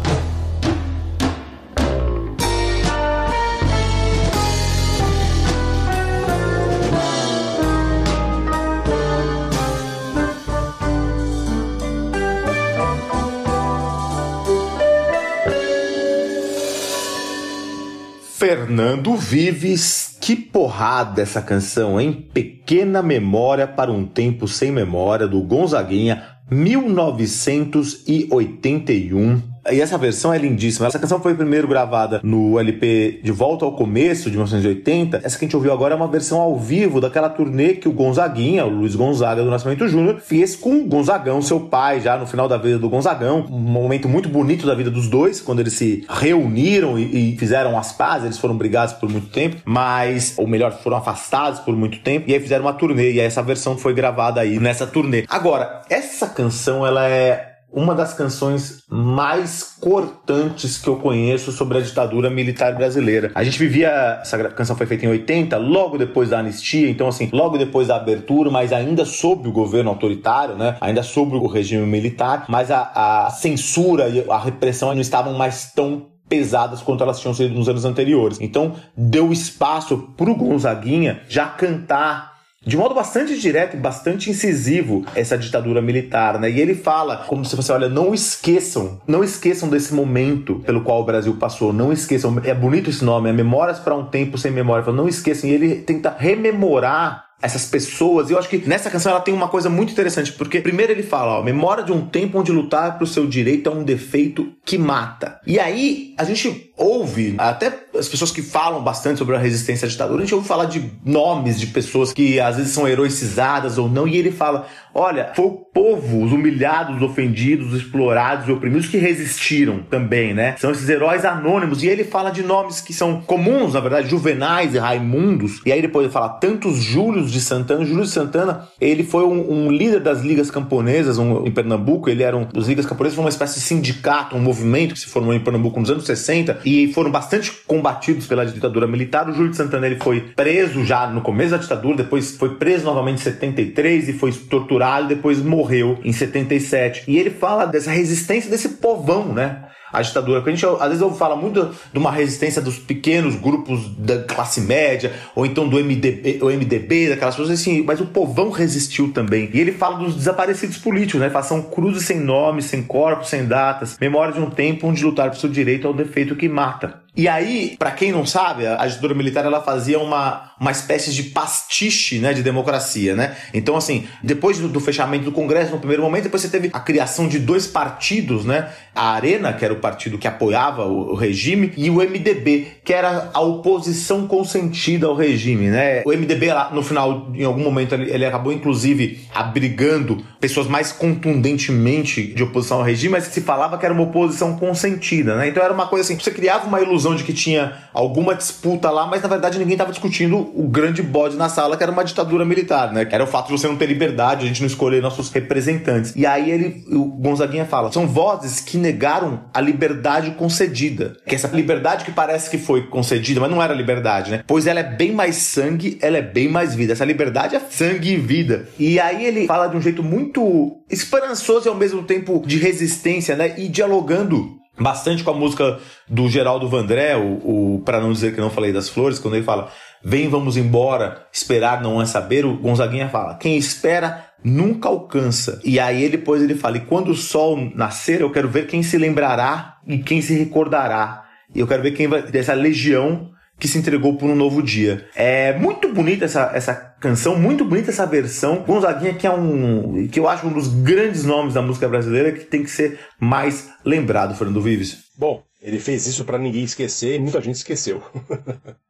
Fernando 18.36 19.16
Vives, 19.16 20.09
que 20.20 20.36
porrada 20.36 21.22
essa 21.22 21.40
canção, 21.40 21.98
hein? 22.00 22.28
Pequena 22.32 23.02
Memória 23.02 23.66
para 23.66 23.90
um 23.90 24.06
Tempo 24.06 24.46
Sem 24.46 24.70
Memória, 24.70 25.26
do 25.26 25.40
Gonzaguinha, 25.40 26.36
1981. 26.50 29.49
E 29.70 29.80
essa 29.80 29.98
versão 29.98 30.32
é 30.32 30.38
lindíssima. 30.38 30.86
Essa 30.86 30.98
canção 30.98 31.20
foi 31.20 31.34
primeiro 31.34 31.68
gravada 31.68 32.20
no 32.22 32.58
LP 32.58 33.20
De 33.22 33.30
Volta 33.30 33.64
ao 33.64 33.72
Começo, 33.72 34.30
de 34.30 34.36
1980. 34.36 35.20
Essa 35.22 35.38
que 35.38 35.44
a 35.44 35.46
gente 35.46 35.56
ouviu 35.56 35.72
agora 35.72 35.94
é 35.94 35.96
uma 35.96 36.08
versão 36.08 36.40
ao 36.40 36.58
vivo 36.58 37.00
daquela 37.00 37.28
turnê 37.28 37.74
que 37.74 37.88
o 37.88 37.92
Gonzaguinha, 37.92 38.64
o 38.64 38.70
Luiz 38.70 38.94
Gonzaga 38.94 39.42
do 39.42 39.50
Nascimento 39.50 39.86
Júnior, 39.86 40.20
fez 40.20 40.56
com 40.56 40.80
o 40.80 40.86
Gonzagão, 40.86 41.42
seu 41.42 41.60
pai, 41.60 42.00
já 42.00 42.16
no 42.16 42.26
final 42.26 42.48
da 42.48 42.56
vida 42.56 42.78
do 42.78 42.88
Gonzagão. 42.88 43.46
Um 43.50 43.58
momento 43.58 44.08
muito 44.08 44.28
bonito 44.28 44.66
da 44.66 44.74
vida 44.74 44.90
dos 44.90 45.08
dois, 45.08 45.40
quando 45.40 45.60
eles 45.60 45.74
se 45.74 46.04
reuniram 46.08 46.98
e, 46.98 47.34
e 47.34 47.36
fizeram 47.36 47.78
as 47.78 47.92
pazes. 47.92 48.24
Eles 48.24 48.38
foram 48.38 48.56
brigados 48.56 48.94
por 48.94 49.10
muito 49.10 49.28
tempo, 49.28 49.56
mas, 49.64 50.34
ou 50.38 50.46
melhor, 50.46 50.72
foram 50.72 50.96
afastados 50.96 51.60
por 51.60 51.76
muito 51.76 51.98
tempo. 52.00 52.28
E 52.28 52.34
aí 52.34 52.40
fizeram 52.40 52.64
uma 52.64 52.72
turnê. 52.72 53.12
E 53.12 53.20
aí 53.20 53.26
essa 53.26 53.42
versão 53.42 53.76
foi 53.76 53.92
gravada 53.92 54.40
aí 54.40 54.58
nessa 54.58 54.86
turnê. 54.86 55.24
Agora, 55.28 55.82
essa 55.88 56.26
canção, 56.28 56.86
ela 56.86 57.06
é 57.08 57.49
uma 57.72 57.94
das 57.94 58.12
canções 58.12 58.82
mais 58.88 59.76
cortantes 59.80 60.78
que 60.78 60.88
eu 60.88 60.96
conheço 60.96 61.52
sobre 61.52 61.78
a 61.78 61.80
ditadura 61.80 62.28
militar 62.28 62.74
brasileira. 62.74 63.30
A 63.34 63.44
gente 63.44 63.58
vivia, 63.58 64.18
essa 64.20 64.38
canção 64.50 64.76
foi 64.76 64.86
feita 64.86 65.06
em 65.06 65.08
80, 65.08 65.56
logo 65.56 65.96
depois 65.96 66.30
da 66.30 66.38
anistia, 66.38 66.88
então 66.88 67.08
assim, 67.08 67.28
logo 67.32 67.56
depois 67.56 67.88
da 67.88 67.96
abertura, 67.96 68.50
mas 68.50 68.72
ainda 68.72 69.04
sob 69.04 69.48
o 69.48 69.52
governo 69.52 69.90
autoritário, 69.90 70.56
né? 70.56 70.76
Ainda 70.80 71.02
sob 71.02 71.36
o 71.36 71.46
regime 71.46 71.86
militar, 71.86 72.44
mas 72.48 72.70
a, 72.70 73.26
a 73.26 73.30
censura 73.30 74.08
e 74.08 74.24
a 74.28 74.38
repressão 74.38 74.92
não 74.92 75.00
estavam 75.00 75.34
mais 75.34 75.72
tão 75.72 76.06
pesadas 76.28 76.80
quanto 76.80 77.02
elas 77.02 77.18
tinham 77.18 77.34
sido 77.34 77.54
nos 77.54 77.68
anos 77.68 77.84
anteriores. 77.84 78.40
Então, 78.40 78.74
deu 78.96 79.32
espaço 79.32 80.12
pro 80.16 80.34
Gonzaguinha 80.34 81.22
já 81.28 81.46
cantar 81.46 82.30
de 82.64 82.76
modo 82.76 82.94
bastante 82.94 83.38
direto 83.38 83.74
e 83.74 83.80
bastante 83.80 84.28
incisivo 84.28 85.02
essa 85.14 85.38
ditadura 85.38 85.80
militar, 85.80 86.38
né? 86.38 86.50
E 86.50 86.60
ele 86.60 86.74
fala, 86.74 87.24
como 87.26 87.42
se 87.42 87.56
você 87.56 87.72
olha, 87.72 87.88
não 87.88 88.12
esqueçam, 88.12 89.00
não 89.06 89.24
esqueçam 89.24 89.68
desse 89.68 89.94
momento 89.94 90.56
pelo 90.66 90.82
qual 90.82 91.00
o 91.00 91.04
Brasil 91.04 91.34
passou, 91.36 91.72
não 91.72 91.90
esqueçam, 91.90 92.38
é 92.44 92.52
bonito 92.52 92.90
esse 92.90 93.02
nome, 93.02 93.30
é 93.30 93.32
Memórias 93.32 93.78
para 93.78 93.96
um 93.96 94.04
Tempo 94.04 94.36
Sem 94.36 94.50
Memória, 94.50 94.92
não 94.92 95.08
esqueçam, 95.08 95.48
e 95.48 95.54
ele 95.54 95.76
tenta 95.76 96.14
rememorar 96.18 97.30
essas 97.42 97.66
pessoas. 97.66 98.28
E 98.28 98.32
eu 98.32 98.38
acho 98.38 98.48
que 98.48 98.58
nessa 98.68 98.90
canção 98.90 99.12
ela 99.12 99.20
tem 99.20 99.32
uma 99.32 99.48
coisa 99.48 99.70
muito 99.70 99.92
interessante, 99.92 100.32
porque 100.32 100.60
primeiro 100.60 100.92
ele 100.92 101.02
fala, 101.02 101.38
ó, 101.38 101.42
memória 101.42 101.82
de 101.82 101.92
um 101.92 102.06
tempo 102.06 102.38
onde 102.38 102.52
lutar 102.52 102.98
pro 102.98 103.06
seu 103.06 103.26
direito 103.26 103.70
é 103.70 103.72
um 103.72 103.82
defeito 103.82 104.52
que 104.64 104.76
mata. 104.76 105.40
E 105.46 105.58
aí 105.58 106.14
a 106.18 106.24
gente 106.24 106.72
ouve, 106.76 107.34
até 107.38 107.70
as 108.00 108.08
pessoas 108.08 108.30
que 108.30 108.40
falam 108.40 108.82
bastante 108.82 109.18
sobre 109.18 109.36
a 109.36 109.38
resistência 109.38 109.86
à 109.86 109.88
ditadura, 109.88 110.22
a 110.22 110.24
gente 110.24 110.34
ouve 110.34 110.48
falar 110.48 110.64
de 110.64 110.90
nomes 111.04 111.60
de 111.60 111.66
pessoas 111.66 112.12
que 112.12 112.40
às 112.40 112.56
vezes 112.56 112.72
são 112.72 112.88
heroicizadas 112.88 113.76
ou 113.76 113.88
não, 113.88 114.08
e 114.08 114.16
ele 114.16 114.32
fala, 114.32 114.66
olha, 114.94 115.32
foi 115.36 115.44
o 115.44 115.50
povo, 115.50 116.24
os 116.24 116.32
humilhados, 116.32 116.96
os 116.96 117.02
ofendidos, 117.02 117.72
os 117.72 117.82
explorados 117.82 118.48
e 118.48 118.52
oprimidos 118.52 118.88
que 118.88 118.96
resistiram 118.96 119.80
também, 119.82 120.32
né? 120.32 120.56
São 120.58 120.70
esses 120.70 120.88
heróis 120.88 121.24
anônimos, 121.24 121.82
e 121.82 121.88
ele 121.88 122.02
fala 122.02 122.30
de 122.30 122.42
nomes 122.42 122.80
que 122.80 122.94
são 122.94 123.20
comuns, 123.20 123.74
na 123.74 123.80
verdade, 123.80 124.08
Juvenais 124.08 124.74
e 124.74 124.78
Raimundos, 124.78 125.60
e 125.66 125.70
aí 125.70 125.82
depois 125.82 126.04
ele 126.04 126.12
fala 126.12 126.30
tantos 126.30 126.82
Júlios 126.82 127.30
de 127.30 127.40
Santana. 127.40 127.84
Júlio 127.84 128.04
de 128.04 128.10
Santana, 128.10 128.68
ele 128.80 129.04
foi 129.04 129.24
um, 129.24 129.66
um 129.66 129.70
líder 129.70 130.00
das 130.00 130.22
ligas 130.22 130.50
camponesas 130.50 131.18
um, 131.18 131.46
em 131.46 131.50
Pernambuco, 131.50 132.08
ele 132.08 132.22
era 132.22 132.36
um 132.36 132.44
dos 132.44 132.66
ligas 132.66 132.86
camponesas, 132.86 133.14
foi 133.14 133.24
uma 133.24 133.30
espécie 133.30 133.60
de 133.60 133.60
sindicato, 133.60 134.36
um 134.36 134.40
movimento 134.40 134.94
que 134.94 135.00
se 135.00 135.06
formou 135.06 135.34
em 135.34 135.40
Pernambuco 135.40 135.78
nos 135.78 135.90
anos 135.90 136.06
60 136.06 136.60
e 136.64 136.90
foram 136.92 137.10
bastante 137.10 137.52
combatidos 137.66 137.89
pela 138.26 138.46
ditadura 138.46 138.86
militar. 138.86 139.28
O 139.28 139.32
Júlio 139.32 139.50
de 139.50 139.56
Santana 139.56 139.86
ele 139.86 140.00
foi 140.00 140.20
preso 140.20 140.84
já 140.84 141.06
no 141.06 141.20
começo 141.20 141.50
da 141.50 141.56
ditadura, 141.56 141.96
depois 141.96 142.36
foi 142.36 142.56
preso 142.56 142.84
novamente 142.84 143.20
em 143.20 143.24
73 143.24 144.08
e 144.08 144.12
foi 144.12 144.32
torturado, 144.32 145.08
depois 145.08 145.42
morreu 145.42 145.98
em 146.04 146.12
77. 146.12 147.04
E 147.08 147.18
ele 147.18 147.30
fala 147.30 147.66
dessa 147.66 147.90
resistência 147.90 148.50
desse 148.50 148.68
povão, 148.70 149.32
né? 149.32 149.64
a 149.92 150.02
ditadura. 150.02 150.40
Porque 150.40 150.50
a 150.50 150.54
gente, 150.54 150.66
às 150.66 150.88
vezes, 150.88 151.00
eu 151.00 151.12
falo 151.12 151.36
muito 151.36 151.70
de 151.92 151.98
uma 151.98 152.10
resistência 152.10 152.62
dos 152.62 152.78
pequenos 152.78 153.34
grupos 153.34 153.88
da 153.96 154.22
classe 154.22 154.60
média, 154.60 155.12
ou 155.34 155.44
então 155.44 155.68
do 155.68 155.76
MDB, 155.76 156.38
o 156.42 156.46
MDB, 156.46 157.10
daquelas 157.10 157.36
coisas 157.36 157.60
assim, 157.60 157.82
mas 157.82 158.00
o 158.00 158.06
povão 158.06 158.50
resistiu 158.50 159.12
também. 159.12 159.50
E 159.52 159.60
ele 159.60 159.72
fala 159.72 159.98
dos 159.98 160.14
desaparecidos 160.14 160.78
políticos, 160.78 161.20
né? 161.20 161.30
São 161.42 161.62
cruzes 161.62 162.04
sem 162.04 162.20
nome, 162.20 162.62
sem 162.62 162.82
corpos, 162.82 163.28
sem 163.28 163.46
datas, 163.46 163.96
memória 164.00 164.34
de 164.34 164.40
um 164.40 164.50
tempo 164.50 164.86
onde 164.86 165.04
lutar 165.04 165.30
por 165.30 165.38
seu 165.38 165.48
direito 165.48 165.86
é 165.86 165.90
o 165.90 165.94
defeito 165.94 166.36
que 166.36 166.48
mata. 166.48 167.00
E 167.16 167.26
aí, 167.26 167.74
para 167.76 167.90
quem 167.90 168.12
não 168.12 168.24
sabe, 168.24 168.66
a 168.66 168.86
ditadura 168.86 169.14
militar 169.14 169.44
ela 169.44 169.60
fazia 169.60 169.98
uma, 169.98 170.52
uma 170.60 170.70
espécie 170.70 171.12
de 171.12 171.24
pastiche 171.24 172.18
né, 172.18 172.32
de 172.32 172.42
democracia, 172.42 173.16
né? 173.16 173.36
Então, 173.52 173.76
assim, 173.76 174.06
depois 174.22 174.58
do, 174.58 174.68
do, 174.68 174.78
fechamento 174.78 175.24
do 175.24 175.32
Congresso, 175.32 175.72
no 175.72 175.78
primeiro 175.78 176.02
momento, 176.02 176.24
depois 176.24 176.42
você 176.42 176.48
teve 176.48 176.70
a 176.72 176.78
criação 176.78 177.26
de 177.26 177.38
dois 177.38 177.66
partidos, 177.66 178.44
né? 178.44 178.70
A 178.94 179.10
Arena, 179.12 179.52
que 179.52 179.64
era 179.64 179.74
o 179.74 179.78
partido 179.78 180.18
que 180.18 180.28
apoiava 180.28 180.86
o, 180.86 181.10
o 181.10 181.14
regime, 181.14 181.72
e 181.76 181.90
o 181.90 181.96
MDB, 181.96 182.68
que 182.84 182.92
era 182.92 183.30
a 183.34 183.40
oposição 183.40 184.26
consentida 184.28 185.06
ao 185.06 185.14
regime, 185.14 185.68
né? 185.68 186.02
O 186.06 186.10
MDB, 186.10 186.48
no 186.72 186.82
final, 186.82 187.28
em 187.34 187.44
algum 187.44 187.64
momento, 187.64 187.94
ele 187.94 188.24
acabou, 188.24 188.52
inclusive, 188.52 189.26
abrigando 189.34 190.24
pessoas 190.40 190.68
mais 190.68 190.92
contundentemente 190.92 192.22
de 192.22 192.42
oposição 192.42 192.78
ao 192.78 192.84
regime, 192.84 193.12
mas 193.12 193.24
se 193.24 193.40
falava 193.40 193.76
que 193.76 193.84
era 193.84 193.92
uma 193.92 194.04
oposição 194.04 194.56
consentida, 194.56 195.36
né? 195.36 195.48
Então 195.48 195.62
era 195.62 195.72
uma 195.72 195.88
coisa 195.88 196.04
assim, 196.04 196.18
você 196.18 196.30
criava 196.30 196.66
uma 196.66 196.80
ilusão 196.80 196.99
ilusão 197.00 197.14
de 197.14 197.24
que 197.24 197.32
tinha 197.32 197.72
alguma 197.92 198.34
disputa 198.34 198.90
lá, 198.90 199.06
mas 199.06 199.22
na 199.22 199.28
verdade 199.28 199.58
ninguém 199.58 199.74
estava 199.74 199.90
discutindo 199.90 200.50
o 200.54 200.68
grande 200.68 201.02
bode 201.02 201.36
na 201.36 201.48
sala, 201.48 201.76
que 201.76 201.82
era 201.82 201.90
uma 201.90 202.04
ditadura 202.04 202.44
militar, 202.44 202.92
né? 202.92 203.04
Que 203.04 203.14
era 203.14 203.24
o 203.24 203.26
fato 203.26 203.46
de 203.46 203.52
você 203.52 203.66
não 203.66 203.76
ter 203.76 203.86
liberdade, 203.86 204.44
a 204.44 204.48
gente 204.48 204.60
não 204.60 204.66
escolher 204.66 205.02
nossos 205.02 205.30
representantes. 205.30 206.14
E 206.14 206.26
aí 206.26 206.50
ele, 206.50 206.84
o 206.92 207.04
Gonzaguinha 207.04 207.64
fala: 207.64 207.90
são 207.90 208.06
vozes 208.06 208.60
que 208.60 208.76
negaram 208.76 209.40
a 209.52 209.60
liberdade 209.60 210.32
concedida. 210.32 211.16
Que 211.26 211.34
essa 211.34 211.48
liberdade 211.48 212.04
que 212.04 212.12
parece 212.12 212.50
que 212.50 212.58
foi 212.58 212.86
concedida, 212.86 213.40
mas 213.40 213.50
não 213.50 213.62
era 213.62 213.72
liberdade, 213.72 214.30
né? 214.30 214.44
Pois 214.46 214.66
ela 214.66 214.80
é 214.80 214.84
bem 214.84 215.12
mais 215.12 215.36
sangue, 215.36 215.98
ela 216.02 216.18
é 216.18 216.22
bem 216.22 216.48
mais 216.48 216.74
vida. 216.74 216.92
Essa 216.92 217.04
liberdade 217.04 217.56
é 217.56 217.60
sangue 217.70 218.12
e 218.12 218.16
vida. 218.16 218.68
E 218.78 219.00
aí 219.00 219.24
ele 219.24 219.46
fala 219.46 219.66
de 219.68 219.76
um 219.76 219.80
jeito 219.80 220.02
muito 220.02 220.82
esperançoso 220.90 221.68
e 221.68 221.70
ao 221.70 221.74
mesmo 221.74 222.02
tempo 222.02 222.42
de 222.44 222.58
resistência, 222.58 223.36
né? 223.36 223.54
E 223.56 223.68
dialogando 223.68 224.59
bastante 224.80 225.22
com 225.22 225.30
a 225.30 225.34
música 225.34 225.78
do 226.08 226.28
Geraldo 226.28 226.68
Vandré, 226.68 227.16
o, 227.16 227.76
o 227.76 227.82
para 227.84 228.00
não 228.00 228.12
dizer 228.12 228.34
que 228.34 228.40
não 228.40 228.50
falei 228.50 228.72
das 228.72 228.88
flores, 228.88 229.18
quando 229.18 229.34
ele 229.34 229.44
fala 229.44 229.70
vem, 230.02 230.28
vamos 230.28 230.56
embora, 230.56 231.26
esperar 231.32 231.82
não 231.82 232.00
é 232.00 232.06
saber, 232.06 232.46
o 232.46 232.56
Gonzaguinha 232.56 233.08
fala, 233.08 233.34
quem 233.34 233.56
espera 233.56 234.26
nunca 234.42 234.88
alcança. 234.88 235.60
E 235.62 235.78
aí 235.78 236.08
depois 236.08 236.42
ele 236.42 236.54
fala, 236.54 236.78
e 236.78 236.80
quando 236.80 237.10
o 237.10 237.14
sol 237.14 237.70
nascer, 237.74 238.22
eu 238.22 238.30
quero 238.30 238.48
ver 238.48 238.66
quem 238.66 238.82
se 238.82 238.96
lembrará 238.96 239.76
e 239.86 239.98
quem 239.98 240.22
se 240.22 240.34
recordará. 240.34 241.24
E 241.54 241.60
eu 241.60 241.66
quero 241.66 241.82
ver 241.82 241.90
quem 241.90 242.08
vai 242.08 242.22
dessa 242.22 242.54
legião 242.54 243.29
que 243.60 243.68
se 243.68 243.78
entregou 243.78 244.16
por 244.16 244.28
um 244.28 244.34
novo 244.34 244.62
dia. 244.62 245.06
É 245.14 245.56
muito 245.58 245.92
bonita 245.92 246.24
essa, 246.24 246.50
essa 246.54 246.74
canção, 246.74 247.38
muito 247.38 247.64
bonita 247.64 247.90
essa 247.90 248.06
versão. 248.06 248.64
Gonzaguinha 248.64 249.14
que 249.14 249.26
é 249.26 249.30
um 249.30 250.08
que 250.08 250.18
eu 250.18 250.26
acho 250.26 250.46
um 250.46 250.52
dos 250.52 250.68
grandes 250.68 251.24
nomes 251.24 251.54
da 251.54 251.62
música 251.62 251.86
brasileira 251.86 252.32
que 252.32 252.44
tem 252.44 252.62
que 252.62 252.70
ser 252.70 252.98
mais 253.20 253.68
lembrado, 253.84 254.34
Fernando 254.34 254.62
Vives. 254.62 255.04
Bom, 255.16 255.44
ele 255.60 255.78
fez 255.78 256.06
isso 256.06 256.24
para 256.24 256.38
ninguém 256.38 256.64
esquecer 256.64 257.16
e 257.16 257.18
muita 257.18 257.40
gente 257.40 257.56
esqueceu. 257.56 258.02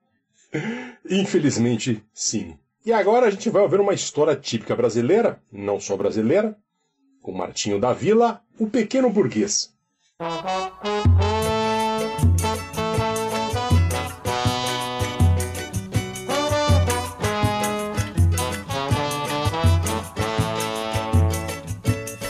Infelizmente, 1.10 2.02
sim. 2.14 2.54
E 2.86 2.92
agora 2.92 3.26
a 3.26 3.30
gente 3.30 3.50
vai 3.50 3.62
ouvir 3.62 3.80
uma 3.80 3.92
história 3.92 4.36
típica 4.36 4.74
brasileira, 4.76 5.40
não 5.52 5.80
só 5.80 5.96
brasileira, 5.96 6.56
com 7.20 7.32
Martinho 7.32 7.78
da 7.78 7.92
Vila, 7.92 8.40
o 8.58 8.68
pequeno 8.68 9.10
burguês. 9.10 9.74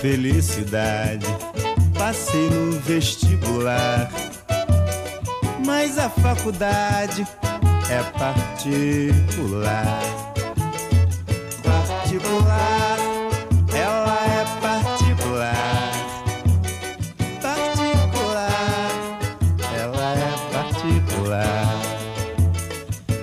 Felicidade. 0.00 1.26
Passei 1.96 2.48
no 2.48 2.72
vestibular, 2.80 4.10
mas 5.64 5.98
a 5.98 6.08
faculdade 6.08 7.26
é 7.90 8.02
particular. 8.18 10.00
Particular, 11.62 12.96
ela 13.74 14.18
é 14.24 14.44
particular. 14.60 15.92
Particular, 17.42 18.90
ela 19.78 20.14
é 20.14 20.32
particular. 20.50 21.80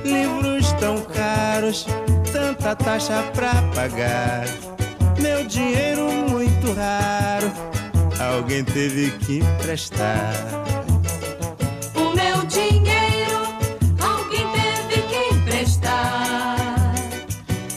Livros 0.06 0.72
tão 0.74 1.02
caros, 1.02 1.88
tanta 2.32 2.76
taxa 2.76 3.24
pra 3.34 3.64
pagar 3.74 4.46
meu 5.20 5.44
dinheiro 5.46 6.07
alguém 8.20 8.64
teve 8.64 9.12
que 9.12 9.40
emprestar. 9.40 10.34
O 11.96 12.16
meu 12.16 12.46
dinheiro, 12.46 13.48
alguém 14.00 14.46
teve 14.52 15.02
que 15.08 15.36
emprestar. 15.36 16.96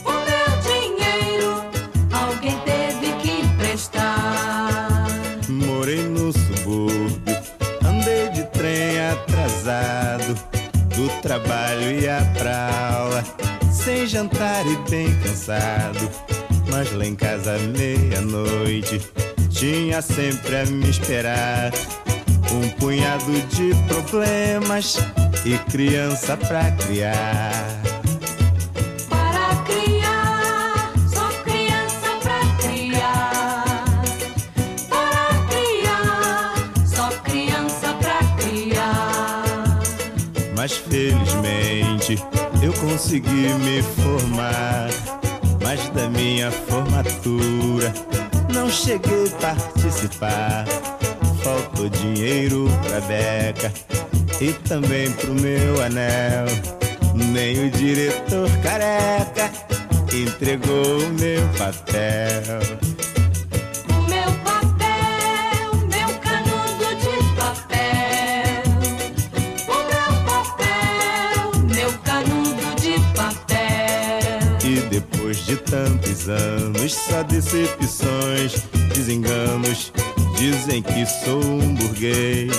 O 0.04 0.12
meu 0.12 0.50
dinheiro, 0.62 1.64
alguém 2.12 2.58
teve 2.60 3.12
que 3.20 3.40
emprestar. 3.42 5.06
Morei 5.48 6.02
no 6.04 6.32
subúrbio, 6.32 7.36
andei 7.84 8.28
de 8.30 8.44
trem 8.50 9.00
atrasado, 9.10 10.34
do 10.94 11.08
trabalho 11.22 11.90
ia 11.90 12.20
pra 12.38 12.94
aula, 12.94 13.24
sem 13.72 14.06
jantar 14.06 14.66
e 14.66 14.76
bem 14.90 15.12
cansado 15.20 16.29
mas 16.80 16.92
lá 16.92 17.04
em 17.04 17.14
casa, 17.14 17.58
meia-noite, 17.76 19.02
tinha 19.50 20.00
sempre 20.00 20.56
a 20.56 20.64
me 20.64 20.88
esperar. 20.88 21.70
Um 22.50 22.66
punhado 22.78 23.32
de 23.48 23.74
problemas 23.86 24.96
e 25.44 25.58
criança 25.70 26.38
pra 26.38 26.70
criar. 26.70 27.52
Para 29.10 29.56
criar, 29.66 30.90
só 31.06 31.28
criança 31.44 32.16
pra 32.22 32.40
criar. 32.62 33.64
Para 34.88 35.34
criar, 35.50 36.54
só 36.86 37.10
criança 37.24 37.92
pra 38.00 38.20
criar. 38.38 39.80
Mas 40.56 40.72
felizmente 40.72 42.16
eu 42.62 42.72
consegui 42.72 43.52
me 43.52 43.82
formar 43.82 45.19
mas 45.70 45.88
da 45.90 46.10
minha 46.10 46.50
formatura 46.50 47.94
não 48.52 48.68
cheguei 48.68 49.28
a 49.28 49.54
participar. 49.54 50.64
Faltou 51.44 51.88
dinheiro 51.88 52.66
pra 52.82 53.00
beca 53.02 53.72
e 54.40 54.52
também 54.68 55.08
pro 55.12 55.32
meu 55.32 55.80
anel. 55.80 56.46
Nem 57.14 57.66
o 57.66 57.70
diretor 57.70 58.50
careca 58.64 59.48
entregou 60.12 60.98
o 61.04 61.08
meu 61.12 61.48
papel. 61.56 62.99
Tantos 76.30 76.42
anos, 76.60 76.94
só 76.94 77.22
decepções, 77.24 78.62
desenganos. 78.94 79.92
Dizem 80.36 80.82
que 80.82 81.04
sou 81.06 81.42
um 81.42 81.74
burguês 81.74 82.52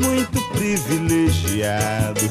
muito 0.00 0.40
privilegiado. 0.52 2.30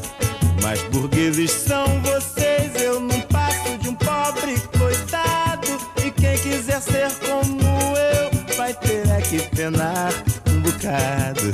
Mas 0.62 0.82
burgueses 0.84 1.50
são 1.50 1.86
vocês, 2.02 2.74
eu 2.80 3.00
não 3.00 3.20
passo 3.22 3.76
de 3.78 3.88
um 3.88 3.94
pobre 3.94 4.60
coitado. 4.78 5.68
E 6.04 6.10
quem 6.10 6.38
quiser 6.38 6.80
ser 6.80 7.10
como 7.26 7.96
eu, 7.96 8.56
vai 8.56 8.72
ter 8.74 9.08
é 9.08 9.20
que 9.20 9.40
penar 9.54 10.12
um 10.48 10.60
bocado. 10.60 11.52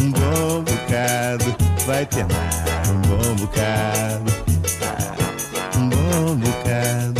Um 0.00 0.10
bom 0.12 0.62
bocado, 0.62 1.56
vai 1.86 2.06
penar 2.06 2.82
um 2.88 3.00
bom 3.02 3.34
bocado 3.34 4.48
um 6.28 6.36
bocado, 6.36 7.17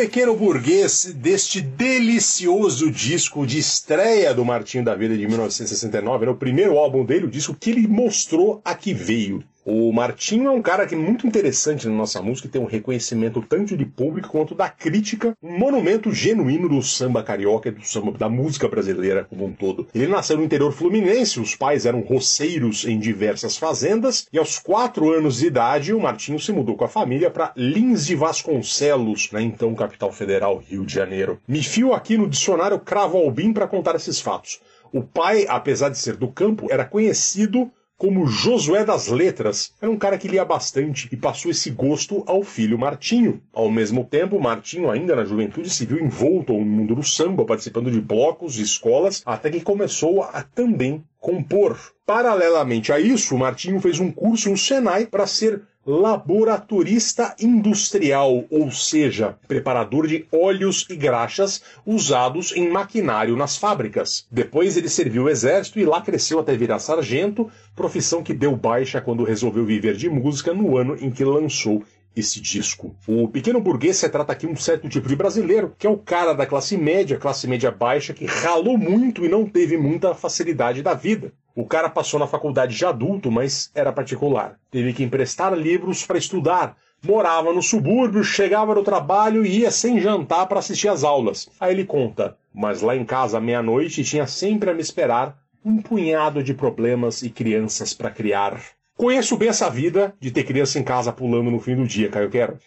Pequeno 0.00 0.34
Burguês, 0.34 1.12
deste 1.14 1.60
delicioso 1.60 2.90
disco 2.90 3.46
de 3.46 3.58
estreia 3.58 4.32
do 4.32 4.42
Martinho 4.42 4.82
da 4.82 4.94
Vida 4.94 5.14
de 5.14 5.26
1969, 5.26 6.24
era 6.24 6.32
o 6.32 6.36
primeiro 6.38 6.78
álbum 6.78 7.04
dele, 7.04 7.26
o 7.26 7.30
disco 7.30 7.54
que 7.54 7.68
ele 7.68 7.86
mostrou 7.86 8.62
a 8.64 8.74
que 8.74 8.94
veio. 8.94 9.44
O 9.64 9.92
Martinho 9.92 10.48
é 10.48 10.50
um 10.50 10.62
cara 10.62 10.86
que 10.86 10.94
é 10.94 10.98
muito 10.98 11.26
interessante 11.26 11.86
na 11.86 11.94
nossa 11.94 12.22
música 12.22 12.48
e 12.48 12.50
tem 12.50 12.60
um 12.60 12.66
reconhecimento 12.66 13.42
tanto 13.42 13.76
de 13.76 13.84
público 13.84 14.30
quanto 14.30 14.54
da 14.54 14.70
crítica, 14.70 15.36
um 15.42 15.58
monumento 15.58 16.10
genuíno 16.12 16.66
do 16.66 16.80
samba 16.82 17.22
carioca 17.22 17.68
e 17.68 17.72
do 17.72 17.84
samba 17.84 18.12
da 18.12 18.26
música 18.26 18.66
brasileira 18.66 19.24
como 19.24 19.44
um 19.44 19.52
todo. 19.52 19.86
Ele 19.94 20.06
nasceu 20.06 20.38
no 20.38 20.44
interior 20.44 20.72
fluminense, 20.72 21.38
os 21.38 21.54
pais 21.54 21.84
eram 21.84 22.00
roceiros 22.00 22.86
em 22.86 22.98
diversas 22.98 23.58
fazendas 23.58 24.26
e 24.32 24.38
aos 24.38 24.58
quatro 24.58 25.12
anos 25.12 25.40
de 25.40 25.48
idade 25.48 25.92
o 25.92 26.00
Martinho 26.00 26.40
se 26.40 26.52
mudou 26.52 26.74
com 26.74 26.84
a 26.84 26.88
família 26.88 27.30
para 27.30 27.52
Lins 27.54 28.06
de 28.06 28.16
Vasconcelos, 28.16 29.30
na 29.30 29.42
então 29.42 29.74
capital 29.74 30.10
federal 30.10 30.56
Rio 30.56 30.86
de 30.86 30.94
Janeiro. 30.94 31.38
Me 31.46 31.62
fio 31.62 31.92
aqui 31.92 32.16
no 32.16 32.26
dicionário 32.26 32.78
Cravo 32.78 33.18
Albim 33.18 33.52
para 33.52 33.68
contar 33.68 33.94
esses 33.94 34.20
fatos. 34.22 34.58
O 34.90 35.02
pai, 35.02 35.44
apesar 35.48 35.90
de 35.90 35.98
ser 35.98 36.16
do 36.16 36.28
campo, 36.28 36.66
era 36.70 36.84
conhecido 36.84 37.70
como 38.00 38.26
Josué 38.26 38.82
das 38.82 39.08
Letras. 39.08 39.74
Era 39.78 39.90
um 39.90 39.98
cara 39.98 40.16
que 40.16 40.26
lia 40.26 40.42
bastante 40.42 41.06
e 41.12 41.16
passou 41.18 41.50
esse 41.50 41.68
gosto 41.68 42.24
ao 42.26 42.42
filho 42.42 42.78
Martinho. 42.78 43.42
Ao 43.52 43.70
mesmo 43.70 44.06
tempo, 44.06 44.40
Martinho, 44.40 44.90
ainda 44.90 45.14
na 45.14 45.22
juventude, 45.22 45.68
se 45.68 45.84
viu 45.84 46.02
envolto 46.02 46.54
no 46.54 46.64
mundo 46.64 46.94
do 46.94 47.02
samba, 47.02 47.44
participando 47.44 47.90
de 47.90 48.00
blocos 48.00 48.58
e 48.58 48.62
escolas, 48.62 49.22
até 49.26 49.50
que 49.50 49.60
começou 49.60 50.22
a 50.22 50.42
também 50.42 51.04
compor. 51.18 51.78
Paralelamente 52.06 52.90
a 52.90 52.98
isso, 52.98 53.36
Martinho 53.36 53.78
fez 53.80 54.00
um 54.00 54.10
curso 54.10 54.48
no 54.48 54.56
Senai 54.56 55.04
para 55.04 55.26
ser 55.26 55.60
laboratorista 55.86 57.34
industrial, 57.40 58.44
ou 58.50 58.70
seja, 58.70 59.36
preparador 59.48 60.06
de 60.06 60.26
óleos 60.30 60.86
e 60.90 60.94
graxas 60.94 61.62
usados 61.86 62.52
em 62.54 62.68
maquinário 62.68 63.34
nas 63.34 63.56
fábricas. 63.56 64.26
Depois 64.30 64.76
ele 64.76 64.88
serviu 64.88 65.24
o 65.24 65.28
exército 65.28 65.80
e 65.80 65.84
lá 65.86 66.02
cresceu 66.02 66.38
até 66.38 66.54
virar 66.54 66.78
sargento, 66.78 67.50
profissão 67.74 68.22
que 68.22 68.34
deu 68.34 68.54
baixa 68.54 69.00
quando 69.00 69.24
resolveu 69.24 69.64
viver 69.64 69.96
de 69.96 70.10
música 70.10 70.52
no 70.52 70.76
ano 70.76 70.96
em 71.00 71.10
que 71.10 71.24
lançou 71.24 71.82
esse 72.14 72.40
disco. 72.40 72.94
O 73.06 73.28
pequeno 73.28 73.60
burguês 73.60 73.96
se 73.96 74.08
trata 74.08 74.32
aqui 74.32 74.46
um 74.46 74.56
certo 74.56 74.88
tipo 74.88 75.08
de 75.08 75.16
brasileiro, 75.16 75.74
que 75.78 75.86
é 75.86 75.90
o 75.90 75.96
cara 75.96 76.32
da 76.32 76.46
classe 76.46 76.76
média, 76.76 77.18
classe 77.18 77.46
média 77.46 77.70
baixa, 77.70 78.12
que 78.12 78.26
ralou 78.26 78.76
muito 78.76 79.24
e 79.24 79.28
não 79.28 79.46
teve 79.46 79.76
muita 79.76 80.14
facilidade 80.14 80.82
da 80.82 80.94
vida. 80.94 81.32
O 81.54 81.66
cara 81.66 81.90
passou 81.90 82.18
na 82.18 82.26
faculdade 82.26 82.76
de 82.76 82.84
adulto, 82.84 83.30
mas 83.30 83.70
era 83.74 83.92
particular. 83.92 84.56
Teve 84.70 84.92
que 84.92 85.02
emprestar 85.02 85.52
livros 85.52 86.06
para 86.06 86.18
estudar. 86.18 86.76
Morava 87.02 87.52
no 87.52 87.62
subúrbio, 87.62 88.22
chegava 88.22 88.74
do 88.74 88.82
trabalho 88.82 89.44
e 89.44 89.60
ia 89.60 89.70
sem 89.70 90.00
jantar 90.00 90.46
para 90.46 90.58
assistir 90.58 90.88
às 90.88 91.02
aulas. 91.02 91.48
Aí 91.58 91.72
ele 91.72 91.84
conta: 91.84 92.36
Mas 92.54 92.82
lá 92.82 92.94
em 92.94 93.04
casa, 93.04 93.38
à 93.38 93.40
meia-noite, 93.40 94.04
tinha 94.04 94.26
sempre 94.26 94.70
a 94.70 94.74
me 94.74 94.80
esperar 94.80 95.36
um 95.64 95.80
punhado 95.80 96.42
de 96.42 96.54
problemas 96.54 97.22
e 97.22 97.30
crianças 97.30 97.92
para 97.92 98.10
criar. 98.10 98.60
Conheço 99.00 99.34
bem 99.34 99.48
essa 99.48 99.70
vida 99.70 100.14
de 100.20 100.30
ter 100.30 100.44
criança 100.44 100.78
em 100.78 100.82
casa 100.82 101.10
pulando 101.10 101.50
no 101.50 101.58
fim 101.58 101.74
do 101.74 101.86
dia, 101.86 102.10
Caio 102.10 102.28
Quero. 102.28 102.58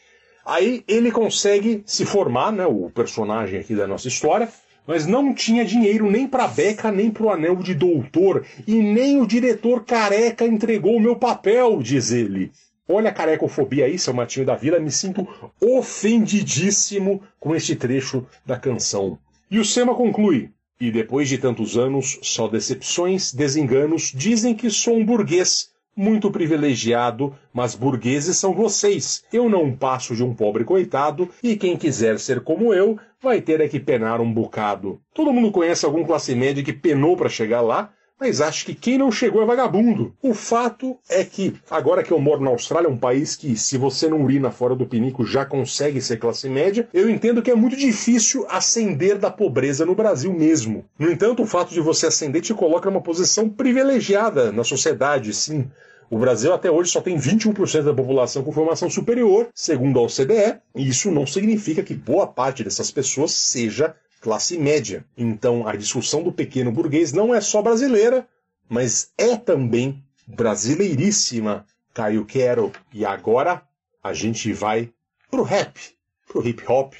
Aí 0.43 0.83
ele 0.87 1.11
consegue 1.11 1.83
se 1.85 2.07
formar, 2.07 2.51
né, 2.51 2.65
o 2.65 2.89
personagem 2.89 3.59
aqui 3.59 3.75
da 3.75 3.85
nossa 3.85 4.07
história, 4.07 4.49
mas 4.87 5.05
não 5.05 5.31
tinha 5.31 5.63
dinheiro 5.63 6.09
nem 6.09 6.27
para 6.27 6.47
beca, 6.47 6.91
nem 6.91 7.11
para 7.11 7.23
o 7.23 7.29
anel 7.29 7.57
de 7.57 7.75
doutor, 7.75 8.43
e 8.65 8.81
nem 8.81 9.21
o 9.21 9.27
diretor 9.27 9.85
careca 9.85 10.43
entregou 10.43 10.95
o 10.95 10.99
meu 10.99 11.15
papel, 11.15 11.79
diz 11.83 12.11
ele. 12.11 12.51
Olha 12.89 13.11
a 13.11 13.13
carecofobia 13.13 13.85
aí, 13.85 13.99
seu 13.99 14.11
Matinho 14.11 14.47
da 14.47 14.55
Vila, 14.55 14.79
me 14.79 14.89
sinto 14.89 15.27
ofendidíssimo 15.61 17.21
com 17.39 17.55
este 17.55 17.75
trecho 17.75 18.25
da 18.43 18.57
canção. 18.57 19.19
E 19.51 19.59
o 19.59 19.65
Sema 19.65 19.93
conclui: 19.93 20.49
E 20.81 20.89
depois 20.89 21.29
de 21.29 21.37
tantos 21.37 21.77
anos, 21.77 22.17
só 22.23 22.47
decepções, 22.47 23.31
desenganos, 23.31 24.11
dizem 24.15 24.55
que 24.55 24.71
sou 24.71 24.97
um 24.97 25.05
burguês, 25.05 25.71
muito 25.95 26.31
privilegiado, 26.31 27.33
mas 27.53 27.75
burgueses 27.75 28.37
são 28.37 28.53
vocês. 28.53 29.23
Eu 29.31 29.49
não 29.49 29.75
passo 29.75 30.15
de 30.15 30.23
um 30.23 30.33
pobre 30.33 30.63
coitado, 30.63 31.29
e 31.41 31.55
quem 31.55 31.77
quiser 31.77 32.19
ser 32.19 32.41
como 32.41 32.73
eu, 32.73 32.97
vai 33.21 33.41
ter 33.41 33.61
é 33.61 33.67
que 33.67 33.79
penar 33.79 34.19
um 34.19 34.31
bocado. 34.31 34.99
Todo 35.13 35.31
mundo 35.31 35.51
conhece 35.51 35.85
algum 35.85 36.03
classe 36.03 36.35
média 36.35 36.63
que 36.63 36.73
penou 36.73 37.15
para 37.15 37.29
chegar 37.29 37.61
lá, 37.61 37.91
mas 38.23 38.39
acho 38.39 38.65
que 38.65 38.73
quem 38.73 38.97
não 38.97 39.11
chegou 39.11 39.43
é 39.43 39.45
vagabundo. 39.45 40.15
O 40.21 40.33
fato 40.33 40.97
é 41.09 41.25
que, 41.25 41.55
agora 41.69 42.01
que 42.01 42.13
eu 42.13 42.19
moro 42.19 42.39
na 42.41 42.51
Austrália, 42.51 42.89
um 42.89 42.97
país 42.97 43.35
que, 43.35 43.57
se 43.57 43.77
você 43.77 44.07
não 44.07 44.23
urina 44.23 44.49
fora 44.49 44.73
do 44.73 44.85
pinico, 44.85 45.25
já 45.25 45.43
consegue 45.45 46.01
ser 46.01 46.15
classe 46.15 46.47
média, 46.47 46.87
eu 46.93 47.09
entendo 47.09 47.41
que 47.41 47.51
é 47.51 47.55
muito 47.55 47.75
difícil 47.75 48.45
ascender 48.49 49.17
da 49.17 49.29
pobreza 49.29 49.85
no 49.85 49.93
Brasil 49.93 50.31
mesmo. 50.31 50.85
No 50.97 51.11
entanto, 51.11 51.43
o 51.43 51.45
fato 51.45 51.73
de 51.73 51.81
você 51.81 52.07
ascender 52.07 52.41
te 52.41 52.53
coloca 52.53 52.89
numa 52.89 53.01
posição 53.01 53.49
privilegiada 53.49 54.53
na 54.53 54.63
sociedade, 54.63 55.33
sim. 55.33 55.69
O 56.09 56.17
Brasil 56.17 56.53
até 56.53 56.71
hoje 56.71 56.91
só 56.91 57.01
tem 57.01 57.17
21% 57.17 57.83
da 57.83 57.93
população 57.93 58.41
com 58.41 58.53
formação 58.53 58.89
superior, 58.89 59.49
segundo 59.53 59.99
a 59.99 60.03
OCDE, 60.03 60.61
e 60.73 60.87
isso 60.87 61.11
não 61.11 61.27
significa 61.27 61.83
que 61.83 61.93
boa 61.93 62.25
parte 62.25 62.63
dessas 62.63 62.89
pessoas 62.89 63.33
seja 63.33 63.93
classe 64.23 64.57
média. 64.57 65.05
Então, 65.17 65.67
a 65.67 65.75
discussão 65.75 66.23
do 66.23 66.31
pequeno 66.31 66.71
burguês 66.71 67.11
não 67.11 67.35
é 67.35 67.41
só 67.41 67.61
brasileira, 67.61 68.25
mas 68.69 69.11
é 69.17 69.35
também 69.35 70.01
brasileiríssima, 70.25 71.65
Caio 71.93 72.23
Quero. 72.25 72.71
E 72.93 73.03
agora 73.03 73.61
a 74.01 74.13
gente 74.13 74.53
vai 74.53 74.89
pro 75.29 75.43
rap, 75.43 75.77
pro 76.25 76.47
hip 76.47 76.63
hop 76.65 76.93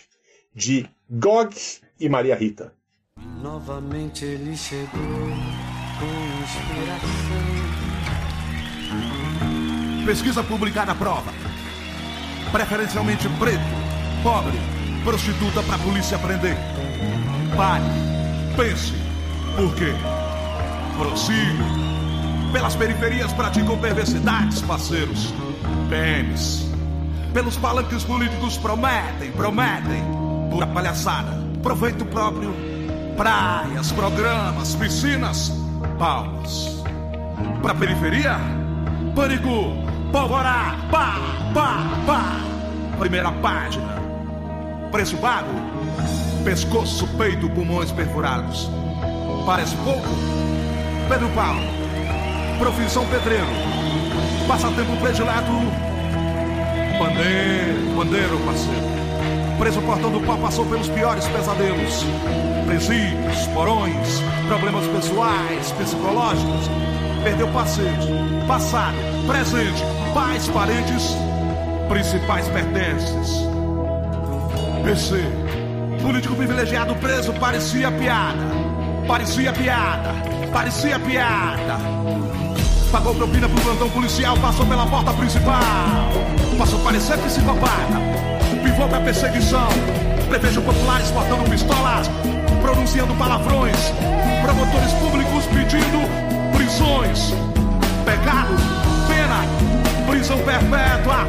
de 0.54 0.86
Gog 1.10 1.56
e 1.98 2.10
Maria 2.10 2.36
Rita. 2.36 2.74
Novamente 3.42 4.26
ele 4.26 4.58
chegou 4.58 4.90
com 4.92 6.44
inspiração. 6.44 7.64
Pesquisa 10.06 10.44
publicada 10.44 10.94
prova. 10.94 11.32
Preferencialmente 12.52 13.30
preto, 13.40 13.64
pobre, 14.22 14.58
prostituta 15.06 15.64
pra 15.64 15.78
polícia 15.80 16.20
prender. 16.20 16.73
Pare, 17.56 17.84
pense, 18.58 18.94
por 19.56 19.76
quê? 19.76 19.94
Prossiga. 20.98 21.64
Pelas 22.52 22.76
periferias 22.76 23.32
praticam 23.34 23.78
perversidades, 23.78 24.62
parceiros. 24.62 25.34
PMs. 25.88 26.68
Pelos 27.32 27.56
palanques 27.58 28.04
políticos 28.04 28.58
prometem, 28.58 29.32
prometem. 29.32 30.04
Pura 30.50 30.66
palhaçada. 30.68 31.32
Proveito 31.62 32.06
próprio. 32.06 32.54
Praias, 33.16 33.92
programas, 33.92 34.76
piscinas, 34.76 35.52
palmas. 36.00 36.84
Pra 37.62 37.76
periferia? 37.76 38.38
Pânico, 39.16 39.74
pólvora, 40.12 40.76
pá, 40.90 41.18
pá, 41.54 41.84
pá. 42.08 42.42
Primeira 42.98 43.32
página. 43.32 44.02
Preço 44.92 45.18
pago? 45.18 45.50
Pescoço, 46.44 47.08
peito, 47.18 47.50
pulmões 47.50 47.90
perfurados. 47.94 48.70
Parece 49.46 49.78
pouco? 49.78 50.08
Pedro 51.08 51.30
Paulo. 51.30 51.62
Profissão 52.60 53.06
pedreiro. 53.06 53.48
Passatempo 54.46 54.98
predileto. 54.98 55.52
Bandeiro, 57.00 57.96
bandeiro, 57.96 58.38
parceiro. 58.46 58.94
Preso 59.58 59.82
cortando 59.84 60.26
pau 60.26 60.38
passou 60.38 60.66
pelos 60.66 60.90
piores 60.90 61.26
pesadelos. 61.30 62.04
Presídios, 62.66 63.48
porões, 63.54 64.20
problemas 64.50 64.86
pessoais, 64.88 65.72
psicológicos. 65.72 66.70
Perdeu 67.24 67.48
parceiros, 67.54 68.06
passado, 68.46 68.98
presente, 69.26 69.82
pais, 70.14 70.50
parentes, 70.50 71.16
principais 71.88 72.50
pertences. 72.50 73.48
PC, 74.84 75.24
político 76.04 76.36
privilegiado 76.36 76.94
preso 76.96 77.32
parecia 77.34 77.90
piada. 77.90 78.44
Parecia 79.08 79.54
piada, 79.54 80.14
parecia 80.52 81.00
piada. 81.00 81.80
Pagou 82.92 83.16
propina 83.16 83.48
pro 83.48 83.62
plantão 83.62 83.90
policial, 83.90 84.38
passou 84.38 84.66
pela 84.66 84.86
porta 84.86 85.14
principal. 85.14 85.62
Passou 86.58 86.80
a 86.82 86.84
parecer 86.84 87.18
psicopata. 87.20 88.00
Pivô 88.64 88.88
pra 88.88 89.00
perseguição. 89.00 89.70
Prevejo 90.28 90.62
populares 90.62 91.10
portando 91.12 91.50
pistolas, 91.50 92.10
pronunciando 92.62 93.14
palavrões. 93.16 93.94
Promotores 94.42 94.92
públicos 94.94 95.46
pedindo 95.46 96.00
prisões. 96.56 97.34
Pecado, 98.04 98.56
pena, 99.08 100.06
prisão 100.06 100.38
perpétua. 100.40 101.28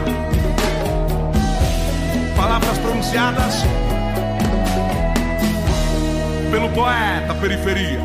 Palavras 2.37 2.79
pronunciadas 2.79 3.65
pelo 6.55 6.69
poeta 6.69 7.35
periferia. 7.35 7.99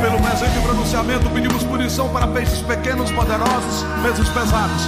Pelo 0.00 0.20
presente 0.20 0.60
pronunciamento, 0.64 1.30
pedimos 1.30 1.62
punição 1.62 2.08
para 2.08 2.26
peixes 2.26 2.60
pequenos, 2.62 3.12
poderosos, 3.12 3.86
pesos 4.02 4.28
pesados. 4.30 4.82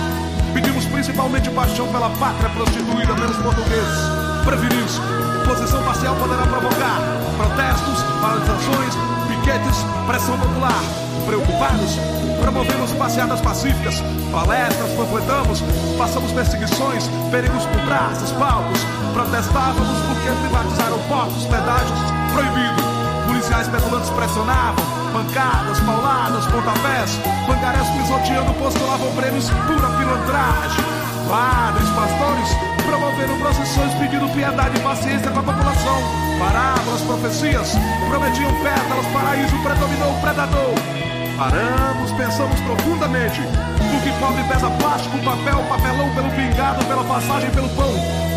Pedimos 0.53 0.87
principalmente 0.87 1.49
paixão 1.51 1.87
pela 1.87 2.11
pátria 2.11 2.51
prostituída 2.51 3.15
pelos 3.15 3.37
portugueses. 3.37 4.11
Prevenir-se. 4.45 5.01
Posição 5.47 5.81
parcial 5.85 6.17
poderá 6.17 6.43
provocar 6.49 6.99
protestos, 7.37 8.03
paralisações, 8.21 9.20
pressão 10.07 10.39
popular. 10.39 10.83
Preocupados, 11.27 11.99
promovemos 12.41 12.93
passeadas 12.93 13.41
pacíficas, 13.41 14.03
palestras, 14.33 14.91
panfletamos, 14.93 15.63
passamos 15.99 16.33
perseguições, 16.33 17.09
perigos 17.31 17.65
por 17.67 17.81
praças, 17.83 18.31
palcos. 18.33 18.81
Protestávamos 19.13 19.99
porque 20.07 20.31
privatizaram 20.41 20.99
portos, 21.09 21.45
pedágios, 21.47 21.99
proibido. 22.33 22.83
Policiais 23.27 23.69
petulantes 23.69 24.11
pressionavam, 24.11 24.85
pancadas, 25.13 25.81
pauladas, 25.81 26.47
pontapés, 26.47 27.19
pangarés 27.47 27.89
pisoteando 27.91 28.53
postulavam 28.55 29.13
prêmios, 29.15 29.51
pura 29.51 29.89
pilantragem. 29.99 30.85
Padres, 31.29 31.89
pastores, 31.91 32.80
promoveram 32.91 33.39
procissões 33.39 33.95
pedindo 33.95 34.29
piedade 34.35 34.77
e 34.77 34.81
paciência 34.81 35.31
com 35.31 35.39
a 35.39 35.43
população. 35.45 36.03
Parábolas, 36.41 37.01
profecias, 37.03 37.73
prometiam 38.09 38.53
pétalas, 38.63 39.07
paraíso 39.13 39.57
predominou 39.63 40.11
o 40.11 40.21
predador. 40.21 40.75
Paramos, 41.39 42.11
pensamos 42.13 42.61
profundamente. 42.61 43.41
O 43.41 44.03
que 44.03 44.13
pobre 44.19 44.43
pesa 44.45 44.69
plástico, 44.71 45.17
papel, 45.19 45.63
papelão 45.69 46.11
pelo 46.15 46.31
pingado, 46.31 46.85
pela 46.87 47.05
passagem, 47.05 47.51
pelo 47.51 47.69
pão. 47.71 47.95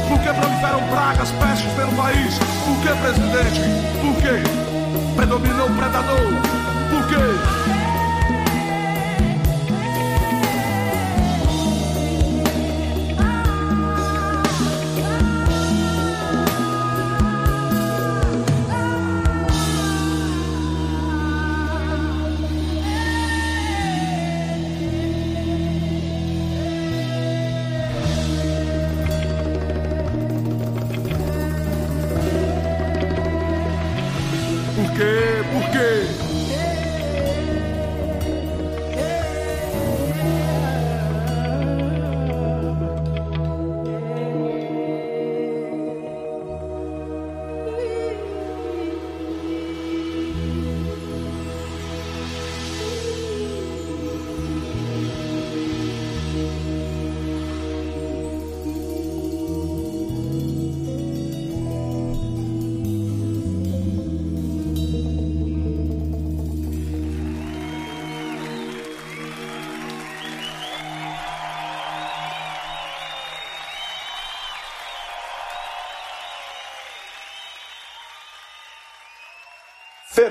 Por 0.07 0.19
que 0.19 0.31
proliferam 0.31 0.81
pragas, 0.87 1.31
pestes 1.31 1.71
pelo 1.73 1.91
país? 1.93 2.37
Por 2.37 2.77
que, 2.81 2.89
presidente? 3.01 3.61
Por 4.01 4.15
quê? 4.21 5.15
Predominou 5.15 5.67
o 5.67 5.75
predador. 5.75 6.29
Por 6.91 7.07
quê? 7.07 7.82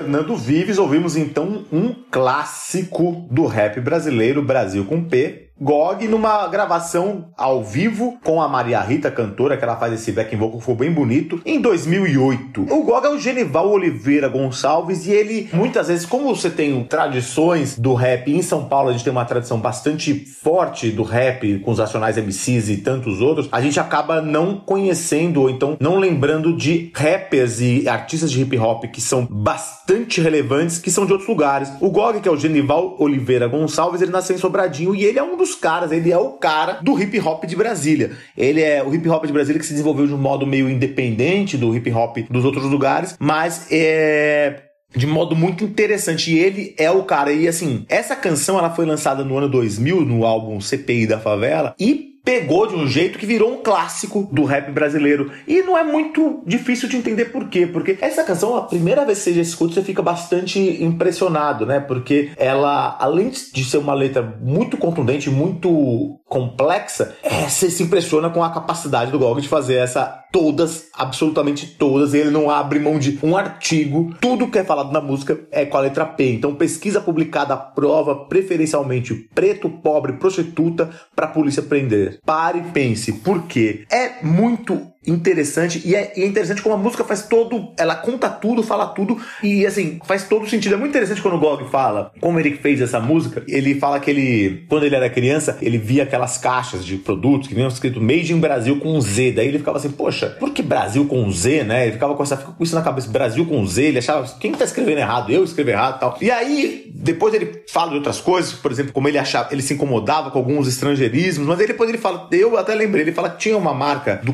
Fernando 0.03 0.35
Vives, 0.35 0.77
ouvimos 0.77 1.15
então 1.15 1.63
um 1.71 1.93
clássico 2.11 3.25
do 3.31 3.45
rap 3.45 3.79
brasileiro, 3.79 4.43
Brasil 4.43 4.83
com 4.83 5.01
P, 5.01 5.42
GOG, 5.63 6.09
numa 6.09 6.45
gravação 6.47 7.29
ao 7.37 7.63
vivo 7.63 8.17
com 8.21 8.41
a 8.41 8.49
Maria 8.49 8.81
Rita, 8.81 9.09
cantora, 9.09 9.55
que 9.55 9.63
ela 9.63 9.77
faz 9.77 9.93
esse 9.93 10.11
backing 10.11 10.35
vocal, 10.35 10.59
ficou 10.59 10.75
bem 10.75 10.91
bonito, 10.91 11.41
em 11.45 11.61
2008. 11.61 12.63
O 12.69 12.83
GOG 12.83 13.05
é 13.05 13.09
o 13.09 13.17
Genival 13.17 13.69
Oliveira 13.69 14.27
Gonçalves 14.27 15.07
e 15.07 15.11
ele, 15.13 15.49
muitas 15.53 15.87
vezes, 15.87 16.05
como 16.05 16.35
você 16.35 16.49
tem 16.49 16.83
tradições 16.83 17.79
do 17.79 17.93
rap 17.93 18.29
em 18.29 18.41
São 18.41 18.65
Paulo, 18.65 18.89
a 18.89 18.91
gente 18.91 19.05
tem 19.05 19.11
uma 19.11 19.23
tradição 19.23 19.57
bastante 19.57 20.13
forte 20.13 20.91
do 20.91 21.01
rap 21.01 21.59
com 21.59 21.71
os 21.71 21.77
Nacionais 21.77 22.17
MCs 22.17 22.67
e 22.67 22.77
tantos 22.77 23.21
outros, 23.21 23.47
a 23.49 23.61
gente 23.61 23.79
acaba 23.79 24.21
não 24.21 24.57
conhecendo 24.57 25.43
ou 25.43 25.49
então 25.49 25.77
não 25.79 25.97
lembrando 25.97 26.53
de 26.53 26.91
rappers 26.93 27.61
e 27.61 27.87
artistas 27.87 28.29
de 28.29 28.41
hip 28.41 28.57
hop 28.57 28.83
que 28.91 28.99
são 28.99 29.25
bastante 29.25 30.19
relevantes, 30.19 30.77
que 30.77 30.91
são 30.91 31.05
de 31.05 31.13
outros 31.13 31.29
lugares. 31.29 31.71
O 31.79 31.89
GOG, 31.89 32.19
que 32.19 32.27
é 32.27 32.31
o 32.31 32.37
Genival 32.37 32.97
Oliveira 32.99 33.47
Gonçalves, 33.47 34.01
ele 34.01 34.11
nasceu 34.11 34.35
em 34.35 34.39
Sobradinho 34.39 34.93
e 34.93 35.05
ele 35.05 35.17
é 35.17 35.23
um 35.23 35.37
dos 35.37 35.52
caras, 35.55 35.91
ele 35.91 36.11
é 36.11 36.17
o 36.17 36.31
cara 36.31 36.79
do 36.81 36.99
hip 36.99 37.19
hop 37.19 37.45
de 37.45 37.55
Brasília. 37.55 38.11
Ele 38.37 38.61
é 38.61 38.83
o 38.83 38.93
hip 38.93 39.07
hop 39.09 39.25
de 39.25 39.33
Brasília 39.33 39.59
que 39.59 39.65
se 39.65 39.73
desenvolveu 39.73 40.07
de 40.07 40.13
um 40.13 40.17
modo 40.17 40.45
meio 40.45 40.69
independente 40.69 41.57
do 41.57 41.75
hip 41.75 41.91
hop 41.91 42.17
dos 42.29 42.45
outros 42.45 42.65
lugares, 42.65 43.15
mas 43.19 43.67
é 43.71 44.63
de 44.95 45.07
modo 45.07 45.35
muito 45.35 45.63
interessante. 45.63 46.31
E 46.31 46.39
ele 46.39 46.75
é 46.77 46.89
o 46.91 47.03
cara. 47.03 47.31
E 47.31 47.47
assim, 47.47 47.85
essa 47.89 48.15
canção 48.15 48.57
ela 48.57 48.69
foi 48.69 48.85
lançada 48.85 49.23
no 49.23 49.37
ano 49.37 49.49
2000 49.49 50.01
no 50.01 50.25
álbum 50.25 50.61
CPI 50.61 51.07
da 51.07 51.19
Favela 51.19 51.75
e 51.79 52.12
pegou 52.23 52.67
de 52.67 52.75
um 52.75 52.87
jeito 52.87 53.19
que 53.19 53.25
virou 53.25 53.53
um 53.53 53.61
clássico 53.61 54.27
do 54.31 54.45
rap 54.45 54.71
brasileiro. 54.71 55.31
E 55.47 55.61
não 55.61 55.77
é 55.77 55.83
muito 55.83 56.41
difícil 56.45 56.87
de 56.87 56.97
entender 56.97 57.25
por 57.25 57.49
quê. 57.49 57.67
Porque 57.67 57.97
essa 57.99 58.23
canção, 58.23 58.55
a 58.55 58.63
primeira 58.63 59.05
vez 59.05 59.23
que 59.23 59.33
você 59.33 59.41
escuta, 59.41 59.73
você 59.73 59.83
fica 59.83 60.01
bastante 60.01 60.59
impressionado, 60.83 61.65
né? 61.65 61.79
Porque 61.79 62.31
ela, 62.37 62.95
além 62.99 63.29
de 63.29 63.63
ser 63.65 63.77
uma 63.77 63.93
letra 63.93 64.21
muito 64.41 64.77
contundente, 64.77 65.29
muito 65.29 66.19
complexa, 66.33 67.15
é, 67.21 67.47
você 67.47 67.69
se 67.69 67.83
impressiona 67.83 68.27
com 68.27 68.43
a 68.43 68.49
capacidade 68.49 69.11
do 69.11 69.19
Gog 69.19 69.39
de 69.39 69.47
fazer 69.47 69.75
essa 69.75 70.23
todas, 70.31 70.87
absolutamente 70.91 71.67
todas, 71.67 72.15
e 72.15 72.17
ele 72.17 72.31
não 72.31 72.49
abre 72.49 72.79
mão 72.79 72.97
de 72.97 73.19
um 73.21 73.37
artigo. 73.37 74.15
Tudo 74.19 74.47
que 74.47 74.57
é 74.57 74.63
falado 74.63 74.91
na 74.91 74.99
música 74.99 75.39
é 75.51 75.63
com 75.63 75.77
a 75.77 75.81
letra 75.81 76.07
P. 76.07 76.31
Então, 76.31 76.55
pesquisa 76.55 76.99
publicada 76.99 77.55
prova 77.55 78.25
preferencialmente 78.25 79.13
preto, 79.13 79.69
pobre, 79.69 80.13
prostituta 80.13 80.89
para 81.15 81.27
a 81.27 81.29
polícia 81.29 81.61
prender. 81.61 82.19
Pare 82.25 82.57
e 82.57 82.71
pense, 82.71 83.13
por 83.13 83.43
quê? 83.43 83.85
É 83.91 84.25
muito 84.25 84.92
interessante 85.05 85.81
e 85.85 85.95
é, 85.95 86.13
e 86.15 86.23
é 86.23 86.25
interessante 86.25 86.61
como 86.61 86.75
a 86.75 86.77
música 86.77 87.03
faz 87.03 87.23
todo, 87.23 87.73
ela 87.77 87.95
conta 87.95 88.29
tudo, 88.29 88.63
fala 88.63 88.87
tudo 88.87 89.17
e 89.41 89.65
assim, 89.65 89.99
faz 90.05 90.27
todo 90.27 90.47
sentido. 90.49 90.75
É 90.75 90.77
muito 90.77 90.91
interessante 90.91 91.21
quando 91.21 91.35
o 91.35 91.39
Gog 91.39 91.69
fala 91.69 92.11
como 92.19 92.39
ele 92.39 92.55
fez 92.55 92.81
essa 92.81 92.99
música. 92.99 93.43
Ele 93.47 93.75
fala 93.75 93.99
que 93.99 94.09
ele, 94.09 94.65
quando 94.69 94.85
ele 94.85 94.95
era 94.95 95.09
criança, 95.09 95.57
ele 95.61 95.77
via 95.77 96.03
aquelas 96.03 96.37
caixas 96.37 96.85
de 96.85 96.97
produtos 96.97 97.47
que 97.47 97.55
vinham 97.55 97.67
escrito 97.67 98.01
Made 98.01 98.33
in 98.33 98.39
Brasil 98.39 98.79
com 98.79 98.99
Z. 98.99 99.31
Daí 99.33 99.47
ele 99.47 99.59
ficava 99.59 99.77
assim, 99.77 99.91
poxa, 99.91 100.29
por 100.39 100.51
que 100.51 100.61
Brasil 100.61 101.05
com 101.05 101.29
Z, 101.31 101.63
né? 101.63 101.83
Ele 101.83 101.93
ficava 101.93 102.15
com, 102.15 102.23
essa, 102.23 102.37
com 102.37 102.63
isso 102.63 102.75
na 102.75 102.81
cabeça, 102.81 103.09
Brasil 103.09 103.45
com 103.45 103.65
Z. 103.65 103.83
Ele 103.83 103.99
achava, 103.99 104.27
quem 104.39 104.51
tá 104.53 104.65
escrevendo 104.65 104.99
errado? 104.99 105.31
Eu 105.31 105.43
escrevo 105.43 105.69
errado 105.69 105.99
tal. 105.99 106.17
E 106.21 106.31
aí, 106.31 106.91
depois 106.93 107.33
ele 107.33 107.63
fala 107.67 107.91
de 107.91 107.97
outras 107.97 108.19
coisas, 108.19 108.53
por 108.53 108.71
exemplo, 108.71 108.93
como 108.93 109.07
ele 109.07 109.17
achava, 109.17 109.49
ele 109.51 109.61
se 109.61 109.73
incomodava 109.73 110.31
com 110.31 110.37
alguns 110.37 110.67
estrangeirismos, 110.67 111.47
mas 111.47 111.59
aí 111.59 111.67
depois 111.67 111.89
ele 111.89 111.97
fala, 111.97 112.27
eu 112.31 112.57
até 112.57 112.73
lembrei, 112.73 113.03
ele 113.03 113.11
fala 113.11 113.29
que 113.29 113.37
tinha 113.37 113.57
uma 113.57 113.73
marca 113.73 114.21
do 114.23 114.33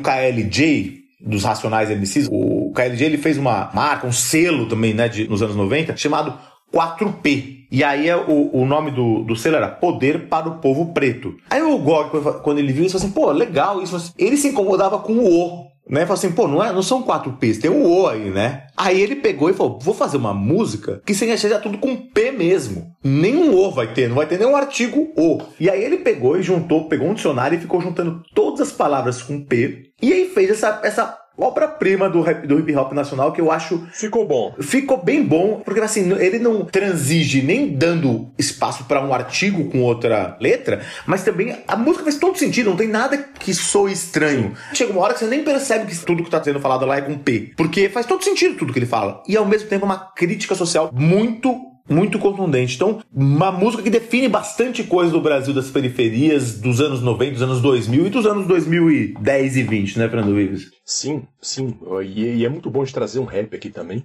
KLJ 0.60 1.00
dos 1.22 1.44
Racionais 1.44 1.90
MCs, 1.90 2.28
o 2.32 2.72
KLJ 2.74 3.06
ele 3.06 3.18
fez 3.18 3.38
uma 3.38 3.70
marca, 3.74 4.08
um 4.08 4.12
selo 4.12 4.68
também, 4.68 4.94
né, 4.94 5.08
de, 5.08 5.28
nos 5.28 5.42
anos 5.42 5.56
90, 5.56 5.96
chamado 5.98 6.34
4P. 6.74 7.60
E 7.72 7.84
aí 7.84 8.08
é 8.08 8.16
o, 8.16 8.50
o 8.54 8.66
nome 8.66 8.90
do, 8.92 9.24
do 9.24 9.36
selo 9.36 9.58
era 9.58 9.68
Poder 9.68 10.28
para 10.28 10.48
o 10.48 10.60
Povo 10.60 10.94
Preto. 10.94 11.36
Aí 11.50 11.62
o 11.62 11.78
Gog, 11.78 12.10
quando 12.42 12.60
ele 12.60 12.74
viu 12.74 12.86
isso, 12.86 12.98
falou 12.98 13.06
assim, 13.06 13.14
pô, 13.14 13.32
legal 13.32 13.82
isso. 13.82 14.14
Ele 14.18 14.38
se 14.38 14.48
incomodava 14.48 15.00
com 15.00 15.14
o 15.14 15.30
O. 15.30 15.69
Né? 15.90 16.02
Falou 16.02 16.14
assim, 16.14 16.32
pô, 16.32 16.48
não, 16.48 16.64
é, 16.64 16.72
não 16.72 16.84
são 16.84 17.02
quatro 17.02 17.34
P's, 17.34 17.58
tem 17.58 17.72
um 17.72 17.86
O 17.86 18.08
aí, 18.08 18.30
né? 18.30 18.68
Aí 18.78 19.02
ele 19.02 19.16
pegou 19.16 19.50
e 19.50 19.54
falou, 19.54 19.80
vou 19.80 19.94
fazer 19.94 20.18
uma 20.18 20.34
música 20.34 21.02
que 21.06 21.14
seja 21.14 21.60
tudo 21.60 21.80
com 21.80 21.98
P 21.98 22.32
mesmo. 22.32 22.92
Nenhum 23.04 23.56
O 23.56 23.72
vai 23.72 23.92
ter, 23.92 24.08
não 24.08 24.16
vai 24.16 24.28
ter 24.28 24.38
nenhum 24.38 24.56
artigo 24.56 25.12
O. 25.18 25.42
E 25.60 25.70
aí 25.70 25.84
ele 25.84 25.98
pegou 25.98 26.38
e 26.38 26.44
juntou, 26.44 26.88
pegou 26.88 27.08
um 27.08 27.14
dicionário 27.14 27.58
e 27.58 27.62
ficou 27.62 27.82
juntando 27.82 28.22
todas 28.36 28.62
as 28.62 28.72
palavras 28.72 29.22
com 29.24 29.44
P. 29.44 29.90
E 30.02 30.14
aí 30.14 30.30
fez 30.30 30.52
essa, 30.52 30.80
essa 30.84 31.18
obra-prima 31.40 32.10
do, 32.10 32.24
do 32.24 32.60
hip 32.60 32.76
hop 32.76 32.94
nacional 32.94 33.32
que 33.32 33.42
eu 33.42 33.52
acho. 33.52 33.88
Ficou 33.92 34.28
bom. 34.28 34.56
Ficou 34.60 35.04
bem 35.04 35.24
bom, 35.24 35.62
porque 35.64 35.80
assim, 35.80 36.12
ele 36.14 36.40
não 36.40 36.66
transige 36.66 37.42
nem 37.42 37.68
dando 37.68 38.30
espaço 38.38 38.86
para 38.86 39.04
um 39.04 39.14
artigo 39.14 39.70
com 39.70 39.82
outra 39.82 40.38
letra, 40.40 40.82
mas 41.06 41.24
também 41.24 41.56
a 41.68 41.76
música 41.76 42.04
faz 42.04 42.18
todo 42.18 42.38
sentido, 42.38 42.70
não 42.70 42.78
tem 42.78 42.88
nada 42.88 43.18
que 43.18 43.54
soe 43.54 43.92
estranho. 43.92 44.54
Chega 44.74 44.92
uma 44.92 45.02
hora 45.02 45.14
que 45.14 45.20
você 45.20 45.28
nem 45.28 45.44
percebe 45.44 45.86
que 45.86 46.06
tudo 46.06 46.24
que 46.24 46.30
tá 46.30 46.44
sendo 46.44 46.60
falado 46.60 46.86
lá 46.86 46.98
é 46.98 47.02
com 47.02 47.18
P, 47.18 47.54
porque 47.56 47.90
faz 47.90 48.06
todo 48.06 48.24
sentido 48.24 48.56
tudo 48.56 48.74
que 48.74 48.80
ele 48.80 48.86
fala. 48.86 49.24
E 49.28 49.38
ao 49.38 49.46
mesmo 49.46 49.70
tempo 49.70 49.86
é 49.86 49.88
uma 49.88 49.98
crítica 49.98 50.56
social 50.56 50.90
muito 50.94 51.69
muito 51.90 52.20
contundente. 52.20 52.76
Então, 52.76 53.02
uma 53.12 53.52
música 53.52 53.82
que 53.84 53.90
define 53.90 54.28
bastante 54.28 54.84
coisa 54.84 55.12
do 55.12 55.20
Brasil, 55.20 55.54
das 55.54 55.70
periferias, 55.70 56.60
dos 56.60 56.80
anos 56.80 57.02
90, 57.02 57.32
dos 57.32 57.42
anos 57.42 57.62
2000 57.62 58.08
e 58.08 58.10
dos 58.10 58.26
anos 58.26 58.48
2010 58.48 59.58
e 59.58 59.64
20, 59.64 60.00
né, 60.00 60.10
Fernando 60.10 60.36
Vives? 60.36 60.72
Sim, 60.86 61.24
sim. 61.42 61.78
E, 62.04 62.46
é 62.46 62.50
muito 62.50 62.70
bom 62.70 62.84
de 62.84 62.94
trazer 62.94 63.20
um 63.20 63.26
rap 63.26 63.56
aqui 63.56 63.70
também. 63.70 64.04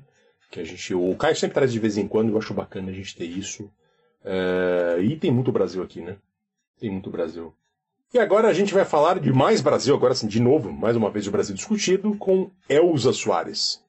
Que 0.50 0.60
a 0.60 0.64
gente, 0.64 0.94
o 0.94 1.14
Caio 1.16 1.36
sempre 1.36 1.54
traz 1.54 1.72
de 1.72 1.78
vez 1.78 1.98
em 1.98 2.08
quando, 2.08 2.30
eu 2.30 2.38
acho 2.38 2.54
bacana 2.54 2.90
a 2.90 2.94
gente 2.94 3.14
ter 3.16 3.26
isso. 3.26 3.70
É... 4.24 4.98
e 5.02 5.16
tem 5.16 5.30
muito 5.30 5.52
Brasil 5.52 5.82
aqui, 5.82 6.00
né? 6.00 6.16
Tem 6.80 6.90
muito 6.90 7.10
Brasil. 7.10 7.52
E 8.12 8.18
agora 8.18 8.48
a 8.48 8.52
gente 8.52 8.72
vai 8.72 8.84
falar 8.84 9.18
de 9.18 9.32
mais 9.32 9.60
Brasil, 9.60 9.94
agora 9.94 10.14
sim, 10.14 10.28
de 10.28 10.40
novo, 10.40 10.72
mais 10.72 10.96
uma 10.96 11.10
vez 11.10 11.26
o 11.26 11.32
Brasil 11.32 11.54
discutido, 11.54 12.14
com 12.14 12.48
Elza 12.68 13.12
Soares. 13.12 13.83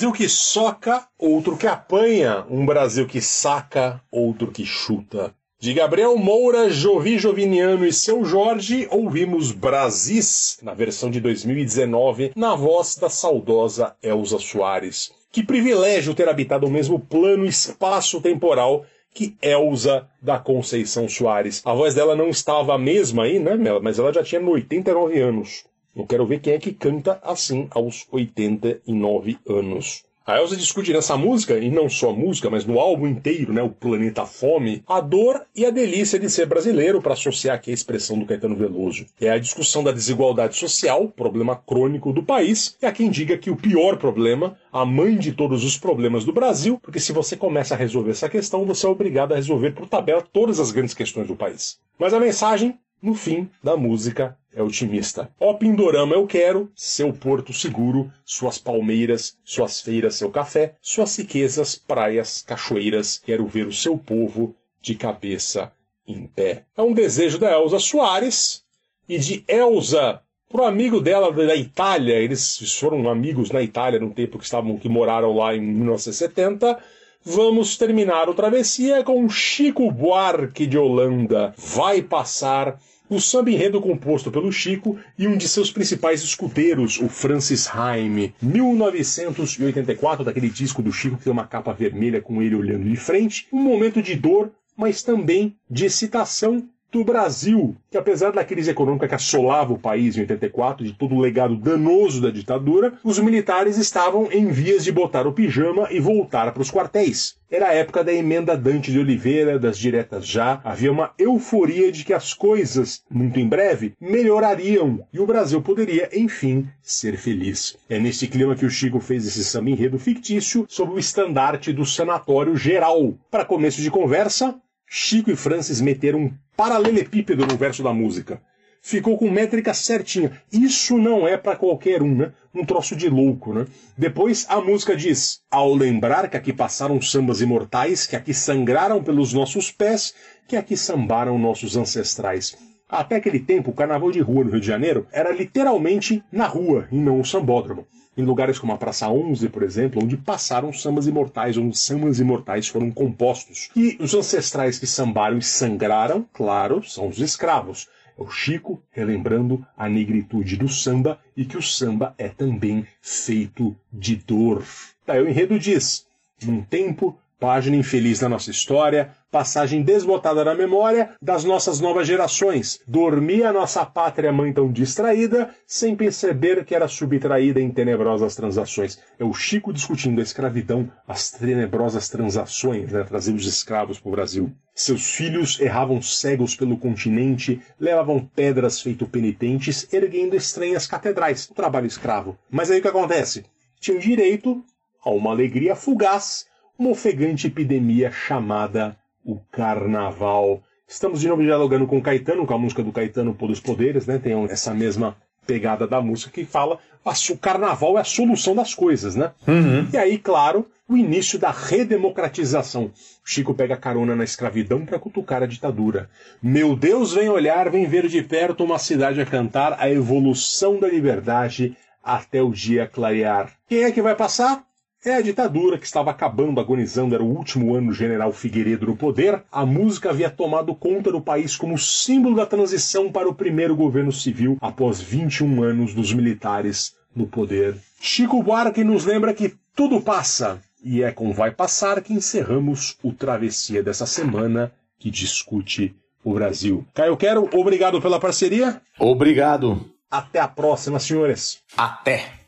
Brasil 0.00 0.12
que 0.12 0.28
soca, 0.30 1.06
outro 1.18 1.58
que 1.58 1.66
apanha, 1.66 2.46
um 2.48 2.64
Brasil 2.64 3.06
que 3.06 3.20
saca, 3.20 4.00
outro 4.10 4.50
que 4.50 4.64
chuta. 4.64 5.34
De 5.58 5.74
Gabriel 5.74 6.16
Moura, 6.16 6.70
Jovi 6.70 7.18
Joviniano 7.18 7.84
e 7.84 7.92
seu 7.92 8.24
Jorge, 8.24 8.88
ouvimos 8.90 9.52
Brasis, 9.52 10.56
na 10.62 10.72
versão 10.72 11.10
de 11.10 11.20
2019, 11.20 12.32
na 12.34 12.56
voz 12.56 12.96
da 12.96 13.10
saudosa 13.10 13.94
Elza 14.02 14.38
Soares. 14.38 15.12
Que 15.30 15.42
privilégio 15.42 16.14
ter 16.14 16.30
habitado 16.30 16.66
o 16.66 16.70
mesmo 16.70 16.98
plano 16.98 17.44
espaço-temporal 17.44 18.86
que 19.12 19.36
Elza 19.42 20.08
da 20.22 20.38
Conceição 20.38 21.10
Soares. 21.10 21.60
A 21.62 21.74
voz 21.74 21.94
dela 21.94 22.16
não 22.16 22.30
estava 22.30 22.74
a 22.74 22.78
mesma 22.78 23.24
aí, 23.24 23.38
né, 23.38 23.54
Mela? 23.54 23.80
Mas 23.80 23.98
ela 23.98 24.14
já 24.14 24.22
tinha 24.22 24.40
89 24.40 25.20
anos. 25.20 25.64
Eu 25.94 26.06
quero 26.06 26.26
ver 26.26 26.40
quem 26.40 26.54
é 26.54 26.58
que 26.58 26.72
canta 26.72 27.20
assim 27.22 27.66
aos 27.70 28.06
89 28.10 29.38
anos. 29.48 30.04
A 30.24 30.38
Elsa 30.38 30.56
discute 30.56 30.92
nessa 30.92 31.16
música, 31.16 31.58
e 31.58 31.68
não 31.68 31.88
só 31.88 32.10
a 32.10 32.12
música, 32.12 32.48
mas 32.48 32.64
no 32.64 32.78
álbum 32.78 33.08
inteiro, 33.08 33.52
né, 33.52 33.62
o 33.62 33.70
Planeta 33.70 34.24
Fome, 34.24 34.84
a 34.86 35.00
dor 35.00 35.44
e 35.56 35.66
a 35.66 35.70
delícia 35.70 36.20
de 36.20 36.30
ser 36.30 36.46
brasileiro, 36.46 37.02
para 37.02 37.14
associar 37.14 37.56
aqui 37.56 37.72
a 37.72 37.74
expressão 37.74 38.16
do 38.16 38.26
Caetano 38.26 38.54
Veloso. 38.54 39.06
É 39.20 39.30
a 39.30 39.38
discussão 39.38 39.82
da 39.82 39.90
desigualdade 39.90 40.54
social, 40.54 41.08
problema 41.08 41.56
crônico 41.56 42.12
do 42.12 42.22
país, 42.22 42.76
e 42.80 42.86
há 42.86 42.92
quem 42.92 43.10
diga 43.10 43.36
que 43.36 43.50
o 43.50 43.56
pior 43.56 43.96
problema, 43.96 44.56
a 44.70 44.84
mãe 44.84 45.16
de 45.16 45.32
todos 45.32 45.64
os 45.64 45.76
problemas 45.76 46.24
do 46.24 46.32
Brasil, 46.32 46.78
porque 46.80 47.00
se 47.00 47.12
você 47.12 47.36
começa 47.36 47.74
a 47.74 47.78
resolver 47.78 48.12
essa 48.12 48.28
questão, 48.28 48.64
você 48.64 48.86
é 48.86 48.88
obrigado 48.88 49.32
a 49.32 49.36
resolver 49.36 49.72
por 49.72 49.88
tabela 49.88 50.22
todas 50.22 50.60
as 50.60 50.70
grandes 50.70 50.94
questões 50.94 51.26
do 51.26 51.34
país. 51.34 51.80
Mas 51.98 52.14
a 52.14 52.20
mensagem 52.20 52.78
no 53.02 53.14
fim 53.14 53.48
da 53.62 53.76
música 53.76 54.36
é 54.52 54.62
otimista. 54.62 55.30
Ó 55.38 55.54
Pindorama 55.54 56.14
eu 56.14 56.26
quero, 56.26 56.70
seu 56.74 57.12
porto 57.12 57.52
seguro, 57.52 58.12
suas 58.24 58.58
palmeiras, 58.58 59.36
suas 59.44 59.80
feiras, 59.80 60.16
seu 60.16 60.30
café, 60.30 60.76
suas 60.80 61.16
riquezas, 61.16 61.76
praias, 61.76 62.42
cachoeiras, 62.42 63.18
quero 63.18 63.46
ver 63.46 63.66
o 63.66 63.72
seu 63.72 63.96
povo 63.96 64.54
de 64.80 64.94
cabeça 64.94 65.72
em 66.06 66.26
pé. 66.26 66.64
É 66.76 66.82
um 66.82 66.92
desejo 66.92 67.38
da 67.38 67.52
Elza 67.52 67.78
Soares 67.78 68.64
e 69.08 69.18
de 69.18 69.44
Elza 69.46 70.20
pro 70.50 70.64
amigo 70.64 71.00
dela 71.00 71.32
da 71.32 71.54
Itália, 71.54 72.16
eles 72.16 72.58
foram 72.78 73.08
amigos 73.08 73.52
na 73.52 73.62
Itália 73.62 74.00
no 74.00 74.10
tempo 74.10 74.36
que 74.36 74.44
estavam 74.44 74.76
que 74.76 74.88
moraram 74.88 75.32
lá 75.32 75.54
em 75.54 75.60
1970. 75.60 76.76
Vamos 77.22 77.76
terminar 77.76 78.28
o 78.28 78.34
travessia 78.34 79.04
com 79.04 79.28
Chico 79.28 79.90
Buarque 79.92 80.66
de 80.66 80.76
Holanda. 80.76 81.54
Vai 81.56 82.02
passar 82.02 82.80
o 83.10 83.20
samba 83.20 83.50
enredo 83.50 83.80
composto 83.80 84.30
pelo 84.30 84.52
Chico 84.52 84.96
e 85.18 85.26
um 85.26 85.36
de 85.36 85.48
seus 85.48 85.70
principais 85.72 86.22
escuteiros, 86.22 87.00
o 87.00 87.08
Francis 87.08 87.68
Haime. 87.74 88.32
1984, 88.40 90.24
daquele 90.24 90.48
disco 90.48 90.80
do 90.80 90.92
Chico 90.92 91.16
que 91.16 91.24
tem 91.24 91.32
uma 91.32 91.46
capa 91.46 91.72
vermelha 91.72 92.22
com 92.22 92.40
ele 92.40 92.54
olhando 92.54 92.88
de 92.88 92.96
frente. 92.96 93.48
Um 93.52 93.60
momento 93.60 94.00
de 94.00 94.14
dor, 94.14 94.52
mas 94.76 95.02
também 95.02 95.56
de 95.68 95.86
excitação 95.86 96.68
do 96.90 97.04
Brasil, 97.04 97.76
que 97.90 97.96
apesar 97.96 98.32
da 98.32 98.44
crise 98.44 98.70
econômica 98.70 99.06
que 99.06 99.14
assolava 99.14 99.72
o 99.72 99.78
país 99.78 100.16
em 100.16 100.20
84, 100.20 100.84
de 100.84 100.92
todo 100.92 101.14
o 101.14 101.20
legado 101.20 101.56
danoso 101.56 102.20
da 102.20 102.30
ditadura, 102.30 102.94
os 103.04 103.18
militares 103.18 103.78
estavam 103.78 104.28
em 104.32 104.48
vias 104.48 104.84
de 104.84 104.90
botar 104.90 105.26
o 105.26 105.32
pijama 105.32 105.88
e 105.90 106.00
voltar 106.00 106.52
para 106.52 106.62
os 106.62 106.70
quartéis. 106.70 107.38
Era 107.50 107.68
a 107.68 107.74
época 107.74 108.04
da 108.04 108.12
emenda 108.12 108.56
Dante 108.56 108.92
de 108.92 108.98
Oliveira, 108.98 109.58
das 109.58 109.76
diretas 109.76 110.24
já, 110.24 110.60
havia 110.62 110.92
uma 110.92 111.12
euforia 111.18 111.90
de 111.90 112.04
que 112.04 112.12
as 112.12 112.32
coisas, 112.32 113.02
muito 113.10 113.40
em 113.40 113.48
breve, 113.48 113.94
melhorariam 114.00 115.04
e 115.12 115.18
o 115.18 115.26
Brasil 115.26 115.60
poderia, 115.60 116.08
enfim, 116.12 116.68
ser 116.80 117.16
feliz. 117.16 117.76
É 117.88 117.98
neste 117.98 118.28
clima 118.28 118.54
que 118.54 118.64
o 118.64 118.70
Chico 118.70 119.00
fez 119.00 119.26
esse 119.26 119.44
samba 119.44 119.70
enredo 119.70 119.98
fictício 119.98 120.64
sob 120.68 120.92
o 120.92 120.98
estandarte 120.98 121.72
do 121.72 121.84
Sanatório 121.84 122.56
Geral. 122.56 123.14
Para 123.30 123.44
começo 123.44 123.80
de 123.80 123.90
conversa, 123.90 124.54
Chico 124.92 125.30
e 125.30 125.36
Francis 125.36 125.80
meteram 125.80 126.18
um 126.18 126.32
paralelepípedo 126.56 127.46
no 127.46 127.56
verso 127.56 127.80
da 127.80 127.92
música. 127.92 128.42
Ficou 128.82 129.16
com 129.16 129.30
métrica 129.30 129.72
certinha. 129.72 130.42
Isso 130.52 130.98
não 130.98 131.28
é 131.28 131.36
para 131.36 131.54
qualquer 131.54 132.02
um, 132.02 132.12
né? 132.12 132.32
Um 132.52 132.64
troço 132.64 132.96
de 132.96 133.08
louco, 133.08 133.54
né? 133.54 133.66
Depois 133.96 134.44
a 134.48 134.60
música 134.60 134.96
diz: 134.96 135.42
Ao 135.48 135.72
lembrar 135.72 136.28
que 136.28 136.36
aqui 136.36 136.52
passaram 136.52 137.00
sambas 137.00 137.40
imortais, 137.40 138.04
que 138.04 138.16
aqui 138.16 138.34
sangraram 138.34 139.00
pelos 139.00 139.32
nossos 139.32 139.70
pés, 139.70 140.12
que 140.48 140.56
aqui 140.56 140.76
sambaram 140.76 141.38
nossos 141.38 141.76
ancestrais. 141.76 142.56
Até 142.88 143.14
aquele 143.14 143.38
tempo, 143.38 143.70
o 143.70 143.74
carnaval 143.74 144.10
de 144.10 144.18
rua 144.18 144.42
no 144.42 144.50
Rio 144.50 144.60
de 144.60 144.66
Janeiro 144.66 145.06
era 145.12 145.30
literalmente 145.30 146.20
na 146.32 146.48
rua 146.48 146.88
e 146.90 146.96
não 146.96 147.20
o 147.20 147.24
sambódromo. 147.24 147.86
Em 148.16 148.22
lugares 148.22 148.58
como 148.58 148.72
a 148.72 148.76
Praça 148.76 149.08
11, 149.08 149.48
por 149.48 149.62
exemplo, 149.62 150.02
onde 150.02 150.16
passaram 150.16 150.72
sambas 150.72 151.06
imortais, 151.06 151.56
onde 151.56 151.78
sambas 151.78 152.18
imortais 152.18 152.66
foram 152.66 152.90
compostos. 152.90 153.70
E 153.76 153.96
os 154.00 154.14
ancestrais 154.14 154.78
que 154.78 154.86
sambaram 154.86 155.38
e 155.38 155.42
sangraram, 155.42 156.26
claro, 156.32 156.82
são 156.82 157.08
os 157.08 157.18
escravos. 157.18 157.88
É 158.18 158.22
o 158.22 158.28
Chico 158.28 158.82
relembrando 158.90 159.64
a 159.76 159.88
negritude 159.88 160.56
do 160.56 160.68
samba 160.68 161.18
e 161.36 161.44
que 161.44 161.56
o 161.56 161.62
samba 161.62 162.14
é 162.18 162.28
também 162.28 162.86
feito 163.00 163.76
de 163.92 164.16
dor. 164.16 164.64
Daí 165.06 165.22
o 165.22 165.28
enredo 165.28 165.58
diz: 165.58 166.04
num 166.42 166.62
tempo 166.62 167.18
Página 167.40 167.74
infeliz 167.74 168.18
da 168.18 168.28
nossa 168.28 168.50
história, 168.50 169.12
passagem 169.30 169.80
desbotada 169.80 170.44
na 170.44 170.54
memória 170.54 171.14
das 171.22 171.42
nossas 171.42 171.80
novas 171.80 172.06
gerações. 172.06 172.82
Dormia 172.86 173.48
a 173.48 173.52
nossa 173.52 173.82
pátria 173.86 174.30
mãe 174.30 174.52
tão 174.52 174.70
distraída, 174.70 175.48
sem 175.66 175.96
perceber 175.96 176.66
que 176.66 176.74
era 176.74 176.86
subtraída 176.86 177.58
em 177.58 177.70
tenebrosas 177.70 178.36
transações. 178.36 178.98
É 179.18 179.24
o 179.24 179.32
Chico 179.32 179.72
discutindo 179.72 180.20
a 180.20 180.22
escravidão, 180.22 180.92
as 181.08 181.30
tenebrosas 181.30 182.10
transações, 182.10 182.92
né, 182.92 183.04
trazer 183.04 183.32
os 183.32 183.46
escravos 183.46 183.98
para 183.98 184.08
o 184.08 184.12
Brasil. 184.12 184.52
Seus 184.74 185.10
filhos 185.14 185.58
erravam 185.58 186.02
cegos 186.02 186.54
pelo 186.54 186.76
continente, 186.76 187.62
levavam 187.80 188.22
pedras 188.36 188.82
feito 188.82 189.06
penitentes, 189.06 189.90
erguendo 189.90 190.36
estranhas 190.36 190.86
catedrais. 190.86 191.48
O 191.48 191.54
trabalho 191.54 191.86
escravo. 191.86 192.36
Mas 192.50 192.70
aí 192.70 192.80
o 192.80 192.82
que 192.82 192.88
acontece? 192.88 193.46
Tinham 193.80 193.98
direito 193.98 194.62
a 195.02 195.08
uma 195.08 195.30
alegria 195.30 195.74
fugaz 195.74 196.49
uma 196.80 196.88
ofegante 196.88 197.46
epidemia 197.46 198.10
chamada 198.10 198.96
o 199.22 199.38
Carnaval. 199.52 200.62
Estamos 200.88 201.20
de 201.20 201.28
novo 201.28 201.42
dialogando 201.42 201.86
com 201.86 201.98
o 201.98 202.02
Caetano, 202.02 202.46
com 202.46 202.54
a 202.54 202.58
música 202.58 202.82
do 202.82 202.90
Caetano 202.90 203.34
Pôr 203.34 203.48
dos 203.48 203.60
Poderes, 203.60 204.06
né? 204.06 204.18
Tem 204.18 204.32
essa 204.44 204.72
mesma 204.72 205.14
pegada 205.46 205.86
da 205.86 206.00
música 206.00 206.32
que 206.32 206.46
fala 206.46 206.78
o 207.04 207.36
carnaval 207.36 207.98
é 207.98 208.00
a 208.00 208.04
solução 208.04 208.54
das 208.54 208.74
coisas, 208.74 209.14
né? 209.14 209.32
Uhum. 209.46 209.88
E 209.92 209.96
aí, 209.96 210.18
claro, 210.18 210.66
o 210.88 210.96
início 210.96 211.38
da 211.38 211.50
redemocratização. 211.50 212.90
Chico 213.24 213.54
pega 213.54 213.76
carona 213.76 214.16
na 214.16 214.24
escravidão 214.24 214.86
para 214.86 214.98
cutucar 214.98 215.42
a 215.42 215.46
ditadura. 215.46 216.08
Meu 216.42 216.74
Deus, 216.74 217.12
vem 217.12 217.28
olhar, 217.28 217.70
vem 217.70 217.86
ver 217.86 218.06
de 218.06 218.22
perto 218.22 218.64
uma 218.64 218.78
cidade 218.78 219.20
a 219.20 219.26
cantar 219.26 219.76
a 219.78 219.90
evolução 219.90 220.80
da 220.80 220.88
liberdade 220.88 221.76
até 222.02 222.42
o 222.42 222.50
dia 222.50 222.86
clarear. 222.86 223.52
Quem 223.68 223.84
é 223.84 223.92
que 223.92 224.02
vai 224.02 224.14
passar? 224.14 224.64
É 225.02 225.14
a 225.14 225.22
ditadura 225.22 225.78
que 225.78 225.86
estava 225.86 226.10
acabando, 226.10 226.60
agonizando, 226.60 227.14
era 227.14 227.24
o 227.24 227.34
último 227.34 227.74
ano 227.74 227.86
do 227.86 227.94
general 227.94 228.32
Figueiredo 228.32 228.86
no 228.86 228.94
poder. 228.94 229.42
A 229.50 229.64
música 229.64 230.10
havia 230.10 230.28
tomado 230.28 230.74
conta 230.74 231.10
do 231.10 231.22
país 231.22 231.56
como 231.56 231.78
símbolo 231.78 232.36
da 232.36 232.44
transição 232.44 233.10
para 233.10 233.26
o 233.26 233.34
primeiro 233.34 233.74
governo 233.74 234.12
civil 234.12 234.58
após 234.60 235.00
21 235.00 235.62
anos 235.62 235.94
dos 235.94 236.12
militares 236.12 236.94
no 237.16 237.26
poder. 237.26 237.76
Chico 237.98 238.42
Buarque 238.42 238.84
nos 238.84 239.06
lembra 239.06 239.32
que 239.32 239.54
tudo 239.74 240.02
passa, 240.02 240.60
e 240.84 241.02
é 241.02 241.10
com 241.10 241.32
Vai 241.32 241.50
Passar 241.50 242.02
que 242.02 242.12
encerramos 242.12 242.98
o 243.02 243.10
Travessia 243.10 243.82
dessa 243.82 244.04
semana 244.04 244.70
que 244.98 245.10
discute 245.10 245.94
o 246.22 246.34
Brasil. 246.34 246.86
Caio 246.92 247.16
Quero, 247.16 247.48
obrigado 247.54 248.02
pela 248.02 248.20
parceria. 248.20 248.82
Obrigado. 248.98 249.82
Até 250.10 250.40
a 250.40 250.48
próxima, 250.48 251.00
senhores. 251.00 251.60
Até. 251.74 252.39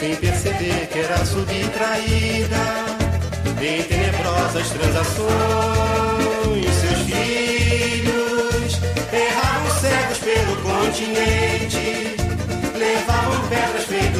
sem 0.00 0.16
perceber 0.16 0.88
que 0.90 0.98
era 0.98 1.24
subtraída 1.26 2.56
em 3.60 3.82
tenebrosas 3.82 4.70
transações. 4.70 5.28
Seus 6.80 7.00
filhos 7.00 8.80
erravam 9.12 9.70
cegos 9.78 10.18
pelo 10.20 10.56
continente, 10.62 12.16
levavam 12.78 13.46
pedras 13.50 13.84
feitas 13.84 14.19